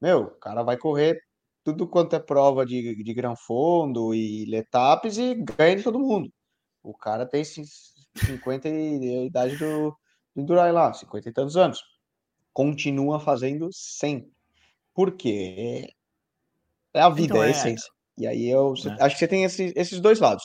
Meu, 0.00 0.22
o 0.22 0.30
cara 0.30 0.62
vai 0.62 0.76
correr 0.76 1.20
tudo 1.64 1.86
quanto 1.86 2.16
é 2.16 2.18
prova 2.18 2.64
de, 2.64 3.02
de 3.02 3.14
gran 3.14 3.36
fundo 3.36 4.14
e 4.14 4.44
letapes 4.46 5.18
e 5.18 5.34
ganha 5.34 5.76
de 5.76 5.82
todo 5.82 5.98
mundo. 5.98 6.32
O 6.82 6.94
cara 6.94 7.26
tem 7.26 7.44
50 7.44 8.68
e 8.68 9.18
a 9.18 9.24
idade 9.24 9.56
do, 9.56 9.90
do 10.34 10.42
Indurain 10.42 10.72
lá, 10.72 10.92
50 10.92 11.28
e 11.28 11.32
tantos 11.32 11.56
anos. 11.56 11.82
Continua 12.52 13.20
fazendo 13.20 13.68
sempre. 13.72 14.32
Porque 14.94 15.94
é 16.94 17.00
a 17.00 17.10
vida, 17.10 17.34
então, 17.34 17.42
é 17.42 17.46
a 17.46 17.48
é. 17.48 17.50
essência. 17.50 17.90
E 18.16 18.26
aí 18.26 18.48
eu 18.48 18.74
é. 18.98 19.04
acho 19.04 19.14
que 19.14 19.20
você 19.20 19.28
tem 19.28 19.44
esse, 19.44 19.72
esses 19.76 20.00
dois 20.00 20.18
lados. 20.18 20.44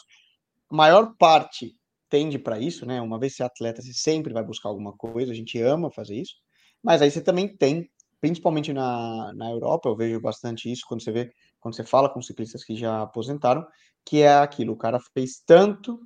A 0.70 0.76
maior 0.76 1.16
parte 1.18 1.76
tende 2.10 2.38
para 2.38 2.60
isso, 2.60 2.86
né? 2.86 3.02
Uma 3.02 3.18
vez 3.18 3.36
você 3.36 3.44
é 3.44 3.46
atleta, 3.46 3.82
você 3.82 3.94
sempre 3.94 4.34
vai 4.34 4.44
buscar 4.44 4.70
alguma 4.70 4.96
coisa, 4.96 5.32
a 5.32 5.36
gente 5.36 5.60
ama 5.60 5.90
fazer 5.90 6.16
isso. 6.16 6.36
Mas 6.84 7.02
aí 7.02 7.10
você 7.10 7.22
também 7.22 7.56
tem, 7.56 7.90
principalmente 8.24 8.72
na, 8.72 9.34
na 9.34 9.52
Europa, 9.52 9.90
eu 9.90 9.98
vejo 9.98 10.22
bastante 10.22 10.72
isso 10.72 10.86
quando 10.88 11.04
você 11.04 11.12
vê 11.12 11.34
quando 11.60 11.76
você 11.76 11.84
fala 11.84 12.10
com 12.10 12.22
ciclistas 12.22 12.64
que 12.64 12.74
já 12.74 13.02
aposentaram, 13.02 13.68
que 14.06 14.22
é 14.22 14.34
aquilo, 14.34 14.72
o 14.72 14.78
cara 14.78 14.98
fez 15.14 15.44
tanto 15.46 16.00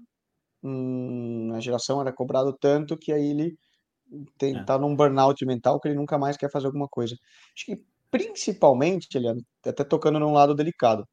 hum, 0.64 1.50
na 1.52 1.60
geração, 1.60 2.02
era 2.02 2.12
cobrado 2.12 2.58
tanto 2.60 2.98
que 2.98 3.14
aí 3.14 3.30
ele 3.30 3.56
tem, 4.36 4.58
é. 4.58 4.64
tá 4.64 4.80
num 4.80 4.96
burnout 4.96 5.46
mental 5.46 5.80
que 5.80 5.90
ele 5.90 5.96
nunca 5.96 6.18
mais 6.18 6.36
quer 6.36 6.50
fazer 6.50 6.66
alguma 6.66 6.88
coisa. 6.88 7.16
Acho 7.56 7.66
que 7.68 7.84
principalmente, 8.10 9.16
ele 9.16 9.28
até 9.64 9.84
tocando 9.84 10.20
num 10.20 10.34
lado 10.34 10.56
delicado, 10.56 11.08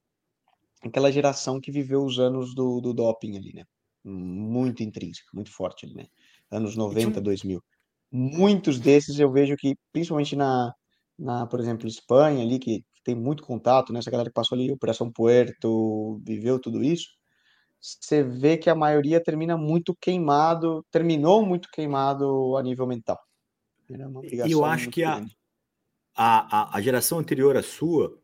aquela 0.82 1.12
geração 1.12 1.60
que 1.60 1.70
viveu 1.70 2.02
os 2.02 2.18
anos 2.18 2.54
do, 2.54 2.80
do 2.80 2.94
doping 2.94 3.36
ali, 3.36 3.52
né? 3.52 3.64
Muito 4.02 4.82
intrínseca, 4.82 5.28
muito 5.34 5.52
forte 5.52 5.84
ali, 5.84 5.96
né? 5.96 6.06
Anos 6.50 6.76
90, 6.76 7.20
2000. 7.20 7.62
Muitos 8.10 8.80
desses 8.80 9.18
eu 9.18 9.30
vejo 9.30 9.54
que, 9.54 9.76
principalmente 9.92 10.34
na, 10.34 10.72
na 11.18 11.46
por 11.46 11.60
exemplo, 11.60 11.86
Espanha 11.86 12.42
ali, 12.42 12.58
que 12.58 12.84
tem 13.04 13.14
muito 13.14 13.42
contato, 13.42 13.92
né? 13.92 13.98
Essa 13.98 14.10
galera 14.10 14.30
que 14.30 14.34
passou 14.34 14.56
ali, 14.56 14.72
Operação 14.72 15.10
Puerto, 15.10 16.20
viveu 16.24 16.58
tudo 16.58 16.82
isso, 16.82 17.08
você 17.80 18.22
vê 18.22 18.56
que 18.56 18.70
a 18.70 18.74
maioria 18.74 19.22
termina 19.22 19.58
muito 19.58 19.94
queimado, 20.00 20.84
terminou 20.90 21.44
muito 21.44 21.68
queimado 21.70 22.56
a 22.56 22.62
nível 22.62 22.86
mental. 22.86 23.20
E 24.48 24.52
eu 24.52 24.64
acho 24.64 24.88
que 24.88 25.04
a, 25.04 25.22
a, 26.16 26.78
a, 26.78 26.80
geração 26.80 27.18
anterior 27.18 27.56
à 27.56 27.62
sua 27.62 28.18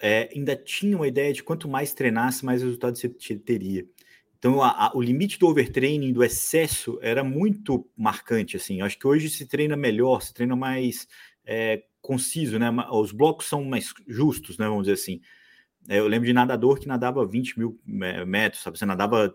é, 0.00 0.28
ainda 0.34 0.54
tinha 0.54 0.94
uma 0.94 1.08
ideia 1.08 1.32
de 1.32 1.42
quanto 1.42 1.68
mais 1.68 1.94
treinasse, 1.94 2.44
mais 2.44 2.62
resultado 2.62 2.98
você 2.98 3.08
teria. 3.38 3.86
Então, 4.38 4.60
a, 4.60 4.88
a, 4.88 4.92
o 4.94 5.00
limite 5.00 5.38
do 5.38 5.46
overtraining, 5.46 6.12
do 6.12 6.22
excesso, 6.22 6.98
era 7.00 7.24
muito 7.24 7.88
marcante. 7.96 8.56
Assim, 8.56 8.80
eu 8.80 8.86
acho 8.86 8.98
que 8.98 9.06
hoje 9.06 9.30
se 9.30 9.46
treina 9.46 9.76
melhor, 9.76 10.20
se 10.20 10.34
treina 10.34 10.56
mais 10.56 11.06
é, 11.46 11.82
conciso, 12.02 12.58
né? 12.58 12.68
Os 12.90 13.12
blocos 13.12 13.46
são 13.46 13.64
mais 13.64 13.94
justos, 14.06 14.58
né? 14.58 14.66
Vamos 14.66 14.82
dizer 14.82 14.94
assim. 14.94 15.20
É, 15.88 15.98
eu 15.98 16.06
lembro 16.06 16.26
de 16.26 16.32
nadador 16.32 16.78
que 16.78 16.86
nadava 16.86 17.26
20 17.26 17.58
mil 17.58 17.80
é, 18.02 18.24
metros, 18.24 18.62
sabe? 18.62 18.78
Você 18.78 18.84
nadava 18.84 19.34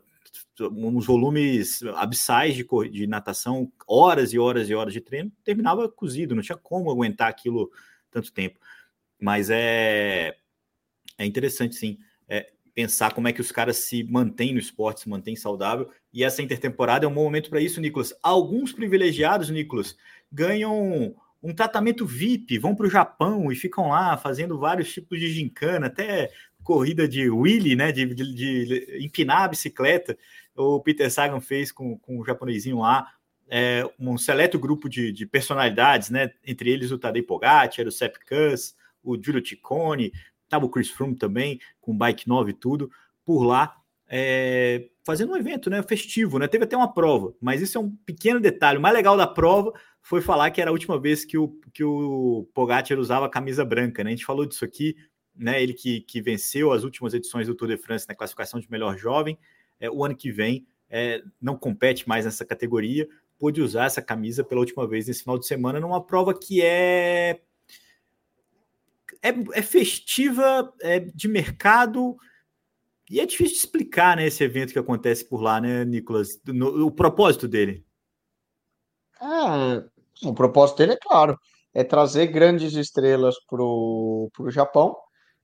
uns 0.59 1.05
volumes 1.05 1.81
abissais 1.95 2.55
de, 2.55 2.65
de 2.91 3.07
natação, 3.07 3.71
horas 3.87 4.33
e 4.33 4.39
horas 4.39 4.69
e 4.69 4.75
horas 4.75 4.93
de 4.93 5.01
treino, 5.01 5.31
terminava 5.43 5.89
cozido, 5.89 6.35
não 6.35 6.43
tinha 6.43 6.57
como 6.57 6.91
aguentar 6.91 7.29
aquilo 7.29 7.71
tanto 8.11 8.31
tempo. 8.31 8.59
Mas 9.19 9.49
é, 9.49 10.35
é 11.17 11.25
interessante, 11.25 11.75
sim, 11.75 11.97
é, 12.27 12.51
pensar 12.73 13.13
como 13.13 13.27
é 13.27 13.33
que 13.33 13.41
os 13.41 13.51
caras 13.51 13.77
se 13.77 14.03
mantêm 14.03 14.53
no 14.53 14.59
esporte, 14.59 15.01
se 15.01 15.09
mantêm 15.09 15.35
saudável. 15.35 15.89
E 16.13 16.23
essa 16.23 16.41
intertemporada 16.41 17.05
é 17.05 17.09
um 17.09 17.13
bom 17.13 17.23
momento 17.23 17.49
para 17.49 17.61
isso, 17.61 17.81
Nicolas. 17.81 18.13
Alguns 18.21 18.71
privilegiados, 18.71 19.49
Nicolas, 19.49 19.97
ganham 20.31 21.15
um 21.47 21.53
tratamento 21.53 22.05
VIP, 22.05 22.59
vão 22.59 22.75
para 22.75 22.87
o 22.87 22.89
Japão 22.89 23.49
e 23.49 23.55
ficam 23.55 23.87
lá 23.87 24.17
fazendo 24.17 24.59
vários 24.59 24.91
tipos 24.91 25.17
de 25.17 25.31
gincana, 25.31 25.87
até 25.87 26.29
corrida 26.61 27.07
de 27.07 27.29
Willy, 27.29 27.73
né, 27.73 27.89
de, 27.93 28.05
de, 28.13 28.33
de, 28.33 28.97
empinar 28.99 29.43
a 29.43 29.47
bicicleta. 29.47 30.17
O 30.53 30.81
Peter 30.81 31.09
Sagan 31.09 31.39
fez 31.39 31.71
com, 31.71 31.97
com 31.99 32.19
o 32.19 32.25
japonesinho 32.25 32.79
lá, 32.79 33.07
é, 33.49 33.89
um 33.97 34.17
seleto 34.17 34.59
grupo 34.59 34.89
de, 34.89 35.13
de, 35.13 35.25
personalidades, 35.25 36.09
né, 36.09 36.31
entre 36.45 36.69
eles 36.69 36.91
o 36.91 36.99
Tadej 36.99 37.25
Pogacar, 37.25 37.87
o 37.87 37.91
Sepp 37.93 38.17
Kuss, 38.27 38.75
o 39.01 39.15
Giulio 39.15 39.45
Ciccone, 39.45 40.11
estava 40.43 40.65
o 40.65 40.69
Chris 40.69 40.89
Froome 40.89 41.15
também, 41.15 41.61
com 41.79 41.97
bike 41.97 42.27
nova 42.27 42.49
e 42.49 42.53
tudo, 42.53 42.91
por 43.23 43.43
lá, 43.43 43.73
é, 44.09 44.89
fazendo 45.05 45.31
um 45.31 45.37
evento, 45.37 45.69
né, 45.69 45.81
festivo, 45.81 46.39
né, 46.39 46.47
teve 46.49 46.65
até 46.65 46.75
uma 46.75 46.93
prova, 46.93 47.33
mas 47.39 47.61
isso 47.61 47.77
é 47.77 47.81
um 47.81 47.89
pequeno 48.05 48.41
detalhe, 48.41 48.77
o 48.77 48.81
mais 48.81 48.93
legal 48.93 49.15
da 49.15 49.25
prova 49.25 49.71
foi 50.07 50.21
falar 50.21 50.51
que 50.51 50.61
era 50.61 50.69
a 50.69 50.73
última 50.73 50.97
vez 50.97 51.25
que 51.25 51.37
o, 51.37 51.49
que 51.73 51.83
o 51.83 52.47
Pogacar 52.53 52.97
usava 52.97 53.27
camisa 53.27 53.65
branca, 53.65 54.05
né? 54.05 54.11
A 54.11 54.15
gente 54.15 54.25
falou 54.25 54.45
disso 54.45 54.63
aqui, 54.63 54.95
né? 55.35 55.61
Ele 55.61 55.73
que, 55.73 55.99
que 55.99 56.21
venceu 56.21 56.71
as 56.71 56.85
últimas 56.85 57.13
edições 57.13 57.47
do 57.47 57.53
Tour 57.53 57.67
de 57.67 57.75
France 57.75 58.07
na 58.07 58.15
classificação 58.15 58.57
de 58.57 58.71
melhor 58.71 58.97
jovem. 58.97 59.37
É, 59.77 59.91
o 59.91 60.05
ano 60.05 60.15
que 60.15 60.31
vem 60.31 60.65
é, 60.89 61.21
não 61.41 61.57
compete 61.57 62.07
mais 62.07 62.23
nessa 62.23 62.45
categoria, 62.45 63.05
pôde 63.37 63.61
usar 63.61 63.83
essa 63.83 64.01
camisa 64.01 64.45
pela 64.45 64.61
última 64.61 64.87
vez 64.87 65.07
nesse 65.07 65.23
final 65.23 65.37
de 65.37 65.45
semana 65.45 65.77
numa 65.77 66.01
prova 66.01 66.33
que 66.33 66.61
é 66.61 67.41
é, 69.21 69.29
é 69.55 69.61
festiva, 69.61 70.73
é 70.79 71.01
de 71.01 71.27
mercado 71.27 72.15
e 73.11 73.19
é 73.19 73.25
difícil 73.25 73.55
de 73.55 73.59
explicar, 73.59 74.15
né? 74.15 74.25
Esse 74.25 74.41
evento 74.41 74.71
que 74.71 74.79
acontece 74.79 75.25
por 75.25 75.41
lá, 75.41 75.59
né, 75.59 75.83
Nicolas? 75.83 76.39
No, 76.45 76.85
o 76.85 76.91
propósito 76.91 77.45
dele. 77.45 77.85
É, 79.19 79.96
o 80.23 80.33
propósito 80.33 80.77
dele 80.79 80.93
é 80.93 80.97
claro, 81.01 81.37
é 81.73 81.83
trazer 81.83 82.27
grandes 82.27 82.73
estrelas 82.73 83.35
para 83.49 83.61
o 83.63 84.29
Japão, 84.49 84.95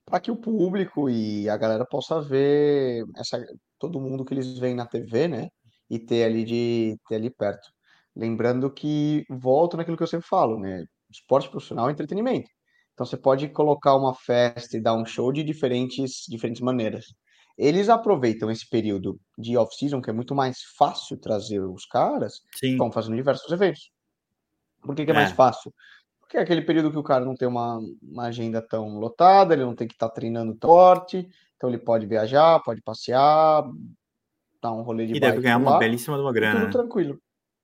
para 0.05 0.19
que 0.19 0.31
o 0.31 0.35
público 0.35 1.09
e 1.09 1.49
a 1.49 1.57
galera 1.57 1.85
possa 1.85 2.21
ver 2.21 3.03
essa, 3.17 3.43
todo 3.79 4.01
mundo 4.01 4.25
que 4.25 4.33
eles 4.33 4.57
veem 4.59 4.75
na 4.75 4.85
TV, 4.85 5.27
né? 5.27 5.49
E 5.89 5.99
ter 5.99 6.23
ali 6.25 6.43
de 6.43 6.97
ter 7.07 7.15
ali 7.15 7.29
perto. 7.29 7.67
Lembrando 8.15 8.71
que 8.71 9.23
volto 9.29 9.77
naquilo 9.77 9.97
que 9.97 10.03
eu 10.03 10.07
sempre 10.07 10.27
falo, 10.27 10.59
né? 10.59 10.83
Esporte 11.11 11.49
profissional 11.49 11.89
é 11.89 11.91
entretenimento. 11.91 12.49
Então 12.93 13.05
você 13.05 13.17
pode 13.17 13.49
colocar 13.49 13.95
uma 13.95 14.13
festa 14.13 14.77
e 14.77 14.81
dar 14.81 14.93
um 14.95 15.05
show 15.05 15.31
de 15.31 15.43
diferentes, 15.43 16.25
diferentes 16.29 16.61
maneiras. 16.61 17.05
Eles 17.57 17.89
aproveitam 17.89 18.49
esse 18.51 18.67
período 18.69 19.19
de 19.37 19.57
off-season, 19.57 20.01
que 20.01 20.09
é 20.09 20.13
muito 20.13 20.33
mais 20.35 20.57
fácil 20.77 21.19
trazer 21.19 21.59
os 21.61 21.85
caras, 21.85 22.33
Sim. 22.55 22.71
estão 22.71 22.91
fazendo 22.91 23.15
diversos 23.15 23.51
eventos. 23.51 23.91
Por 24.83 24.95
que, 24.95 25.05
que 25.05 25.11
é, 25.11 25.13
é, 25.13 25.17
mais 25.17 25.31
fácil? 25.31 25.73
Porque 26.19 26.37
é 26.37 26.41
aquele 26.41 26.61
período 26.61 26.91
que 26.91 26.97
o 26.97 27.03
cara 27.03 27.25
não 27.25 27.35
tem 27.35 27.47
uma, 27.47 27.79
uma 28.01 28.25
agenda 28.25 28.61
tão 28.61 28.97
lotada, 28.99 29.53
ele 29.53 29.63
não 29.63 29.75
tem 29.75 29.87
que 29.87 29.93
estar 29.93 30.09
tá 30.09 30.13
treinando 30.13 30.57
forte, 30.61 31.27
então 31.55 31.69
ele 31.69 31.79
pode 31.79 32.05
viajar, 32.05 32.59
pode 32.61 32.81
passear, 32.81 33.63
dar 34.61 34.71
um 34.71 34.81
rolê 34.81 35.05
de 35.05 35.15
E 35.15 35.19
deve 35.19 35.41
ganhar 35.41 35.57
uma 35.57 35.77
belíssima 35.77 36.17
de 36.17 36.23
uma 36.23 36.33
grana. 36.33 36.55
Tudo 36.55 36.65
né? 36.65 36.71
tranquilo. 36.71 37.19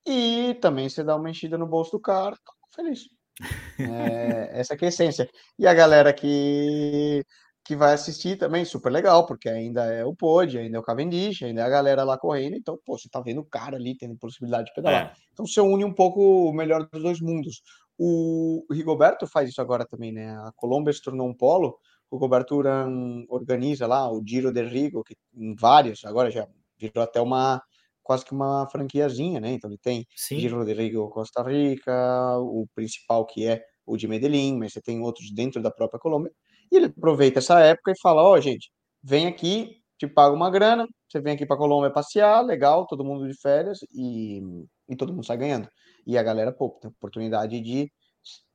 E 0.06 0.58
também 0.62 0.90
você 0.90 1.04
dá 1.04 1.16
uma 1.16 1.30
enchida 1.30 1.58
no 1.58 1.68
bolso 1.68 1.92
do 1.92 2.00
cara, 2.00 2.36
tá 2.36 2.54
feliz. 2.76 3.02
É, 3.80 4.60
essa 4.60 4.74
é 4.74 4.78
a 4.82 4.88
essência. 4.90 5.30
E 5.58 5.66
a 5.66 5.74
galera 5.74 6.12
que 6.12 7.24
que 7.70 7.76
vai 7.76 7.94
assistir 7.94 8.36
também, 8.36 8.66
super 8.66 8.92
legal, 8.92 9.28
porque 9.28 9.48
ainda 9.48 9.86
é 9.86 10.04
o 10.04 10.16
Pod, 10.16 10.58
ainda 10.58 10.78
é 10.78 10.80
o 10.80 10.84
Cavendish, 10.84 11.44
ainda 11.44 11.62
é 11.62 11.64
a 11.64 11.70
galera 11.70 12.04
lá 12.04 12.18
correndo, 12.18 12.56
então, 12.56 12.76
pô, 12.84 12.98
você 12.98 13.08
tá 13.08 13.22
vendo 13.22 13.42
o 13.42 13.46
cara 13.46 13.78
ali 13.78 13.96
tendo 13.96 14.18
possibilidade 14.18 14.70
de 14.70 14.74
pedalar. 14.74 15.14
É. 15.16 15.22
Então 15.32 15.46
você 15.46 15.62
une 15.62 15.86
um 15.86 15.94
pouco 15.94 16.50
o 16.50 16.52
melhor 16.52 16.90
dos 16.92 17.04
dois 17.04 17.22
mundos. 17.22 17.62
O 17.96 18.66
Rigoberto 18.72 19.28
faz 19.28 19.52
isso 19.52 19.62
agora 19.62 19.86
também, 19.86 20.12
né? 20.12 20.32
A 20.32 20.52
Colômbia 20.56 20.92
se 20.92 21.00
tornou 21.00 21.30
um 21.30 21.34
polo, 21.36 21.78
o 22.10 22.16
Rigoberto 22.16 22.56
Uran 22.56 23.24
organiza 23.30 23.86
lá 23.86 24.12
o 24.12 24.20
Giro 24.26 24.52
de 24.52 24.64
Rigo, 24.64 25.04
que 25.04 25.16
em 25.36 25.54
vários, 25.54 26.04
agora 26.06 26.32
já 26.32 26.48
virou 26.76 27.04
até 27.04 27.22
uma 27.22 27.62
quase 28.02 28.26
que 28.26 28.32
uma 28.32 28.68
franquiazinha, 28.72 29.40
né? 29.40 29.52
Então 29.52 29.70
ele 29.70 29.78
tem 29.78 30.08
Sim. 30.16 30.40
Giro 30.40 30.66
de 30.66 30.74
Rigo 30.74 31.08
Costa 31.12 31.44
Rica, 31.44 32.36
o 32.40 32.66
principal 32.74 33.28
que 33.28 33.46
é 33.46 33.62
o 33.86 33.96
de 33.96 34.08
Medellín, 34.08 34.58
mas 34.58 34.74
você 34.74 34.82
tem 34.82 35.00
outros 35.02 35.32
dentro 35.32 35.62
da 35.62 35.70
própria 35.70 36.00
Colômbia. 36.00 36.32
E 36.72 36.78
ele 36.78 36.86
aproveita 36.88 37.40
essa 37.40 37.60
época 37.60 37.92
e 37.92 38.00
fala: 38.00 38.24
Ó, 38.24 38.34
oh, 38.34 38.42
gente, 38.42 38.72
vem 39.04 39.28
aqui, 39.28 39.82
te 39.98 40.08
pago 40.08 40.36
uma 40.36 40.50
grana, 40.50 40.88
você 41.08 41.20
vem 41.20 41.34
aqui 41.34 41.46
para 41.46 41.58
Colômbia 41.58 41.92
passear, 41.92 42.42
legal, 42.44 42.86
todo 42.88 43.04
mundo 43.04 43.28
de 43.28 43.40
férias 43.40 43.80
e, 43.94 44.42
e 44.88 44.96
todo 44.96 45.12
mundo 45.14 45.26
sai 45.26 45.38
ganhando. 45.38 45.68
E 46.06 46.18
a 46.18 46.24
galera, 46.24 46.52
pô, 46.52 46.70
tem 46.82 46.90
oportunidade 46.90 47.60
de. 47.60 47.92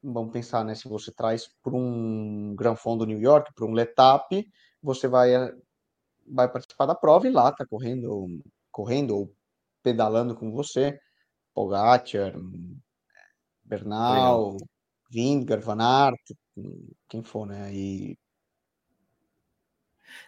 Vamos 0.02 0.32
pensar, 0.32 0.64
né? 0.64 0.74
Se 0.74 0.88
você 0.88 1.12
traz 1.12 1.48
para 1.62 1.74
um 1.74 2.54
Gran 2.56 2.76
Fondo 2.76 3.06
New 3.06 3.20
York, 3.20 3.52
para 3.54 3.66
um 3.66 3.72
Letap, 3.72 4.46
você 4.82 5.08
vai, 5.08 5.30
vai 6.26 6.50
participar 6.50 6.86
da 6.86 6.94
prova 6.94 7.26
e 7.26 7.30
lá 7.30 7.50
tá 7.50 7.66
correndo, 7.66 8.26
correndo 8.70 9.16
ou 9.16 9.34
pedalando 9.82 10.34
com 10.34 10.52
você. 10.52 10.98
Pogacar, 11.54 12.34
Bernal, 13.64 14.56
Vindgar, 15.14 15.60
Van 15.60 15.80
Aert, 15.80 16.20
quem 17.08 17.22
for, 17.22 17.46
né? 17.46 17.72
E... 17.72 18.18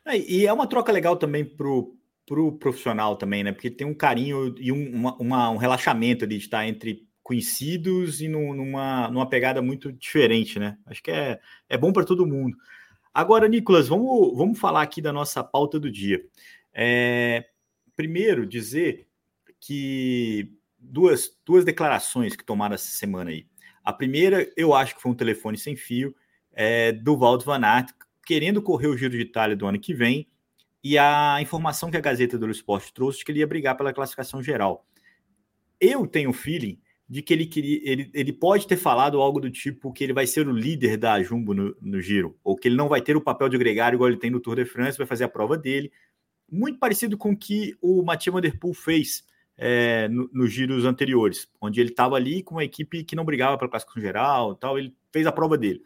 e 0.07 0.47
é 0.47 0.53
uma 0.53 0.69
troca 0.69 0.93
legal 0.93 1.17
também 1.17 1.45
pro, 1.45 1.97
pro 2.25 2.53
profissional 2.59 3.17
também, 3.17 3.43
né? 3.43 3.53
Porque 3.53 3.71
tem 3.71 3.87
um 3.87 3.95
carinho 3.95 4.55
e 4.59 4.71
um, 4.71 4.95
uma, 4.95 5.17
uma, 5.17 5.51
um 5.51 5.57
relaxamento 5.57 6.25
ali 6.25 6.39
de 6.39 6.45
estar 6.45 6.67
entre 6.67 7.07
conhecidos 7.23 8.21
e 8.21 8.29
numa, 8.29 9.11
numa 9.11 9.29
pegada 9.29 9.61
muito 9.61 9.93
diferente, 9.93 10.61
né? 10.61 10.79
Acho 10.87 11.03
que 11.03 11.11
é, 11.11 11.41
é 11.69 11.77
bom 11.77 11.93
para 11.93 12.05
todo 12.05 12.27
mundo. 12.27 12.57
Agora, 13.13 13.49
Nicolas, 13.49 13.89
vamos, 13.89 14.37
vamos 14.37 14.59
falar 14.59 14.83
aqui 14.83 15.03
da 15.03 15.13
nossa 15.13 15.43
pauta 15.43 15.81
do 15.81 15.91
dia. 15.91 16.23
É, 16.73 17.45
primeiro, 17.97 18.47
dizer 18.47 19.09
que 19.59 20.53
duas, 20.79 21.37
duas 21.45 21.65
declarações 21.65 22.37
que 22.37 22.45
tomaram 22.45 22.75
essa 22.75 22.91
semana 22.91 23.31
aí. 23.31 23.47
A 23.87 23.93
primeira, 23.93 24.53
eu 24.57 24.75
acho 24.75 24.97
que 24.97 25.01
foi 25.01 25.13
um 25.13 25.15
telefone 25.15 25.57
sem 25.57 25.77
fio 25.77 26.13
é, 26.53 26.91
do 26.91 27.17
Valdo 27.17 27.45
Van 27.45 27.65
Aert, 27.65 27.91
querendo 28.27 28.61
correr 28.61 28.89
o 28.89 28.97
Giro 28.97 29.13
de 29.13 29.21
Itália 29.21 29.55
do 29.55 29.65
ano 29.65 29.79
que 29.79 29.95
vem, 29.95 30.27
e 30.83 30.99
a 30.99 31.39
informação 31.41 31.89
que 31.89 31.97
a 31.97 32.01
Gazeta 32.01 32.37
do 32.37 32.51
Esporte 32.51 32.93
trouxe 32.93 33.21
de 33.21 33.25
que 33.25 33.31
ele 33.31 33.39
ia 33.39 33.47
brigar 33.47 33.77
pela 33.77 33.93
classificação 33.93 34.43
geral. 34.43 34.85
Eu 35.81 36.05
tenho 36.05 36.31
o 36.31 36.33
feeling 36.33 36.81
de 37.09 37.23
que 37.23 37.33
ele 37.33 37.47
queria. 37.47 37.81
Ele, 37.85 38.11
ele 38.13 38.33
pode 38.33 38.67
ter 38.67 38.77
falado 38.77 39.21
algo 39.21 39.39
do 39.39 39.53
tipo 39.53 39.93
que 39.93 40.03
ele 40.03 40.13
vai 40.13 40.27
ser 40.27 40.49
o 40.49 40.53
líder 40.53 40.97
da 40.97 41.23
Jumbo 41.23 41.55
no, 41.55 41.77
no 41.81 42.01
giro, 42.01 42.37
ou 42.43 42.57
que 42.57 42.67
ele 42.67 42.75
não 42.77 42.89
vai 42.89 43.01
ter 43.01 43.17
o 43.17 43.21
papel 43.21 43.49
de 43.49 43.57
gregário 43.57 43.97
igual 43.97 44.11
ele 44.11 44.19
tem 44.19 44.33
no 44.33 44.41
Tour 44.41 44.57
de 44.57 44.65
France, 44.65 44.99
vai 44.99 45.07
fazer 45.07 45.23
a 45.23 45.29
prova 45.29 45.57
dele. 45.57 45.93
Muito 46.51 46.81
parecido 46.81 47.17
com 47.17 47.31
o 47.31 47.37
que 47.37 47.77
o 47.81 48.03
Mathieu 48.03 48.33
Van 48.33 48.41
Der 48.41 48.59
Poel 48.59 48.75
fez 48.75 49.25
é, 49.57 50.09
nos 50.09 50.29
no 50.33 50.47
giros 50.47 50.85
anteriores, 50.85 51.49
onde 51.61 51.81
ele 51.81 51.91
estava 51.91 52.17
ali 52.17 52.43
com 52.43 52.57
uma 52.57 52.65
equipe 52.65 53.05
que 53.05 53.17
não 53.17 53.25
brigava 53.25 53.57
pela 53.57 53.71
classificação 53.71 54.03
geral 54.03 54.55
tal, 54.55 54.79
ele 54.79 54.95
fez 55.13 55.27
a 55.27 55.33
prova 55.33 55.57
dele. 55.57 55.83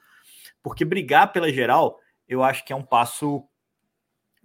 Porque 0.63 0.85
brigar 0.85 1.33
pela 1.33 1.53
geral, 1.53 1.99
eu 2.29 2.43
acho 2.43 2.65
que 2.65 2.73
é 2.73 2.77
um 2.77 2.83
passo 2.83 3.45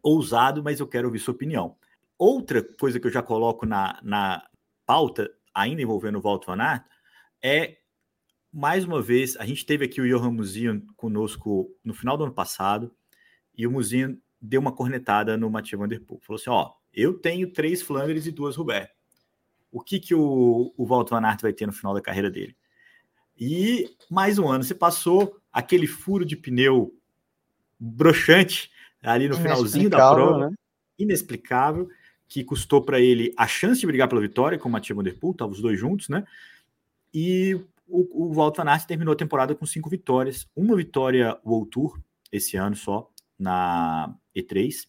ousado, 0.01 0.63
mas 0.63 0.79
eu 0.79 0.87
quero 0.87 1.07
ouvir 1.07 1.19
sua 1.19 1.33
opinião. 1.33 1.75
Outra 2.17 2.63
coisa 2.63 2.99
que 2.99 3.07
eu 3.07 3.11
já 3.11 3.21
coloco 3.21 3.65
na, 3.65 3.99
na 4.03 4.47
pauta 4.85 5.29
ainda 5.53 5.81
envolvendo 5.81 6.17
o 6.17 6.21
Walter 6.21 6.47
Van 6.47 6.61
Aert, 6.61 6.83
é 7.41 7.77
mais 8.51 8.85
uma 8.85 9.01
vez, 9.01 9.35
a 9.37 9.45
gente 9.45 9.65
teve 9.65 9.83
aqui 9.83 9.99
o 9.99 10.07
Johan 10.07 10.31
Muzinho 10.31 10.85
conosco 10.95 11.69
no 11.83 11.93
final 11.93 12.17
do 12.17 12.23
ano 12.23 12.33
passado, 12.33 12.95
e 13.53 13.67
o 13.67 13.71
Muzinho 13.71 14.17
deu 14.41 14.61
uma 14.61 14.71
cornetada 14.71 15.35
no 15.35 15.49
Mathieu 15.49 15.79
Van 15.79 15.87
Der 15.87 16.01
Poel. 16.01 16.21
Falou 16.21 16.39
assim: 16.39 16.49
ó, 16.49 16.71
eu 16.93 17.19
tenho 17.19 17.51
três 17.51 17.81
Flandres 17.81 18.25
e 18.25 18.31
duas 18.31 18.55
Roubaix. 18.55 18.89
O 19.75 19.81
que, 19.81 19.99
que 19.99 20.15
o, 20.15 20.73
o 20.77 20.85
Walter 20.85 21.15
Van 21.15 21.27
Aert 21.27 21.41
vai 21.41 21.51
ter 21.51 21.65
no 21.65 21.73
final 21.73 21.93
da 21.93 21.99
carreira 21.99 22.31
dele? 22.31 22.55
E 23.37 23.93
mais 24.09 24.39
um 24.39 24.47
ano 24.47 24.63
se 24.63 24.73
passou, 24.73 25.37
aquele 25.51 25.85
furo 25.85 26.23
de 26.23 26.37
pneu 26.37 26.97
broxante 27.77 28.71
ali 29.03 29.27
no 29.27 29.35
finalzinho 29.35 29.89
da 29.89 29.97
prova, 30.13 30.49
né? 30.49 30.55
inexplicável 30.97 31.89
que 32.25 32.41
custou 32.41 32.81
para 32.81 33.01
ele 33.01 33.33
a 33.35 33.45
chance 33.47 33.81
de 33.81 33.85
brigar 33.85 34.07
pela 34.07 34.21
vitória 34.21 34.57
com 34.57 34.69
o 34.69 35.03
Der 35.03 35.19
Poel, 35.19 35.33
estavam 35.33 35.53
os 35.53 35.61
dois 35.61 35.77
juntos, 35.77 36.07
né? 36.07 36.25
E 37.13 37.59
o, 37.85 38.29
o 38.29 38.33
Walter 38.33 38.63
Van 38.63 38.71
Aert 38.71 38.85
terminou 38.85 39.11
a 39.11 39.17
temporada 39.17 39.53
com 39.53 39.65
cinco 39.65 39.89
vitórias, 39.89 40.47
uma 40.55 40.77
vitória 40.77 41.37
World 41.45 41.69
Tour 41.69 41.99
esse 42.31 42.55
ano 42.55 42.77
só 42.77 43.11
na 43.37 44.15
E3. 44.33 44.87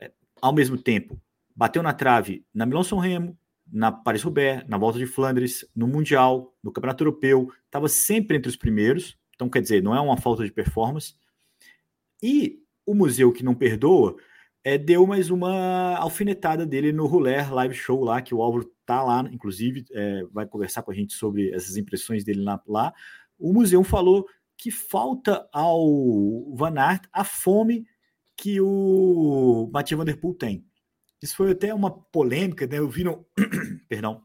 É, 0.00 0.10
ao 0.42 0.52
mesmo 0.52 0.76
tempo, 0.76 1.16
bateu 1.54 1.80
na 1.80 1.92
trave 1.92 2.44
na 2.52 2.66
Milão-São 2.66 2.98
Remo, 2.98 3.38
na 3.72 3.92
Paris-Roubaix, 3.92 4.66
na 4.68 4.78
Volta 4.78 4.98
de 4.98 5.06
Flandres, 5.06 5.64
no 5.74 5.86
Mundial, 5.86 6.54
no 6.62 6.72
Campeonato 6.72 7.04
Europeu, 7.04 7.48
estava 7.64 7.88
sempre 7.88 8.36
entre 8.36 8.48
os 8.48 8.56
primeiros. 8.56 9.18
Então, 9.34 9.48
quer 9.48 9.62
dizer, 9.62 9.82
não 9.82 9.94
é 9.94 10.00
uma 10.00 10.16
falta 10.16 10.44
de 10.44 10.52
performance. 10.52 11.14
E 12.22 12.58
o 12.84 12.94
museu 12.94 13.32
que 13.32 13.44
não 13.44 13.54
perdoa 13.54 14.16
é, 14.62 14.76
deu 14.76 15.06
mais 15.06 15.30
uma 15.30 15.96
alfinetada 15.96 16.66
dele 16.66 16.92
no 16.92 17.06
Ruler 17.06 17.52
Live 17.52 17.74
Show 17.74 18.04
lá, 18.04 18.20
que 18.20 18.34
o 18.34 18.42
Álvaro 18.42 18.70
tá 18.84 19.02
lá, 19.02 19.20
inclusive, 19.32 19.84
é, 19.92 20.24
vai 20.32 20.46
conversar 20.46 20.82
com 20.82 20.90
a 20.90 20.94
gente 20.94 21.14
sobre 21.14 21.50
essas 21.54 21.76
impressões 21.76 22.24
dele 22.24 22.42
lá. 22.42 22.62
lá. 22.66 22.92
O 23.38 23.52
museu 23.52 23.82
falou 23.82 24.26
que 24.56 24.70
falta 24.70 25.48
ao 25.52 26.54
Van 26.54 26.78
Aert 26.78 27.04
a 27.12 27.24
fome 27.24 27.86
que 28.36 28.60
o 28.60 29.70
Mathieu 29.72 29.96
Van 29.96 30.04
Der 30.04 30.18
Poel 30.18 30.34
tem. 30.34 30.69
Isso 31.22 31.36
foi 31.36 31.52
até 31.52 31.72
uma 31.74 31.90
polêmica, 31.90 32.66
né? 32.66 32.78
Eu 32.78 32.88
vi 32.88 33.04
no, 33.04 33.26
perdão, 33.88 34.22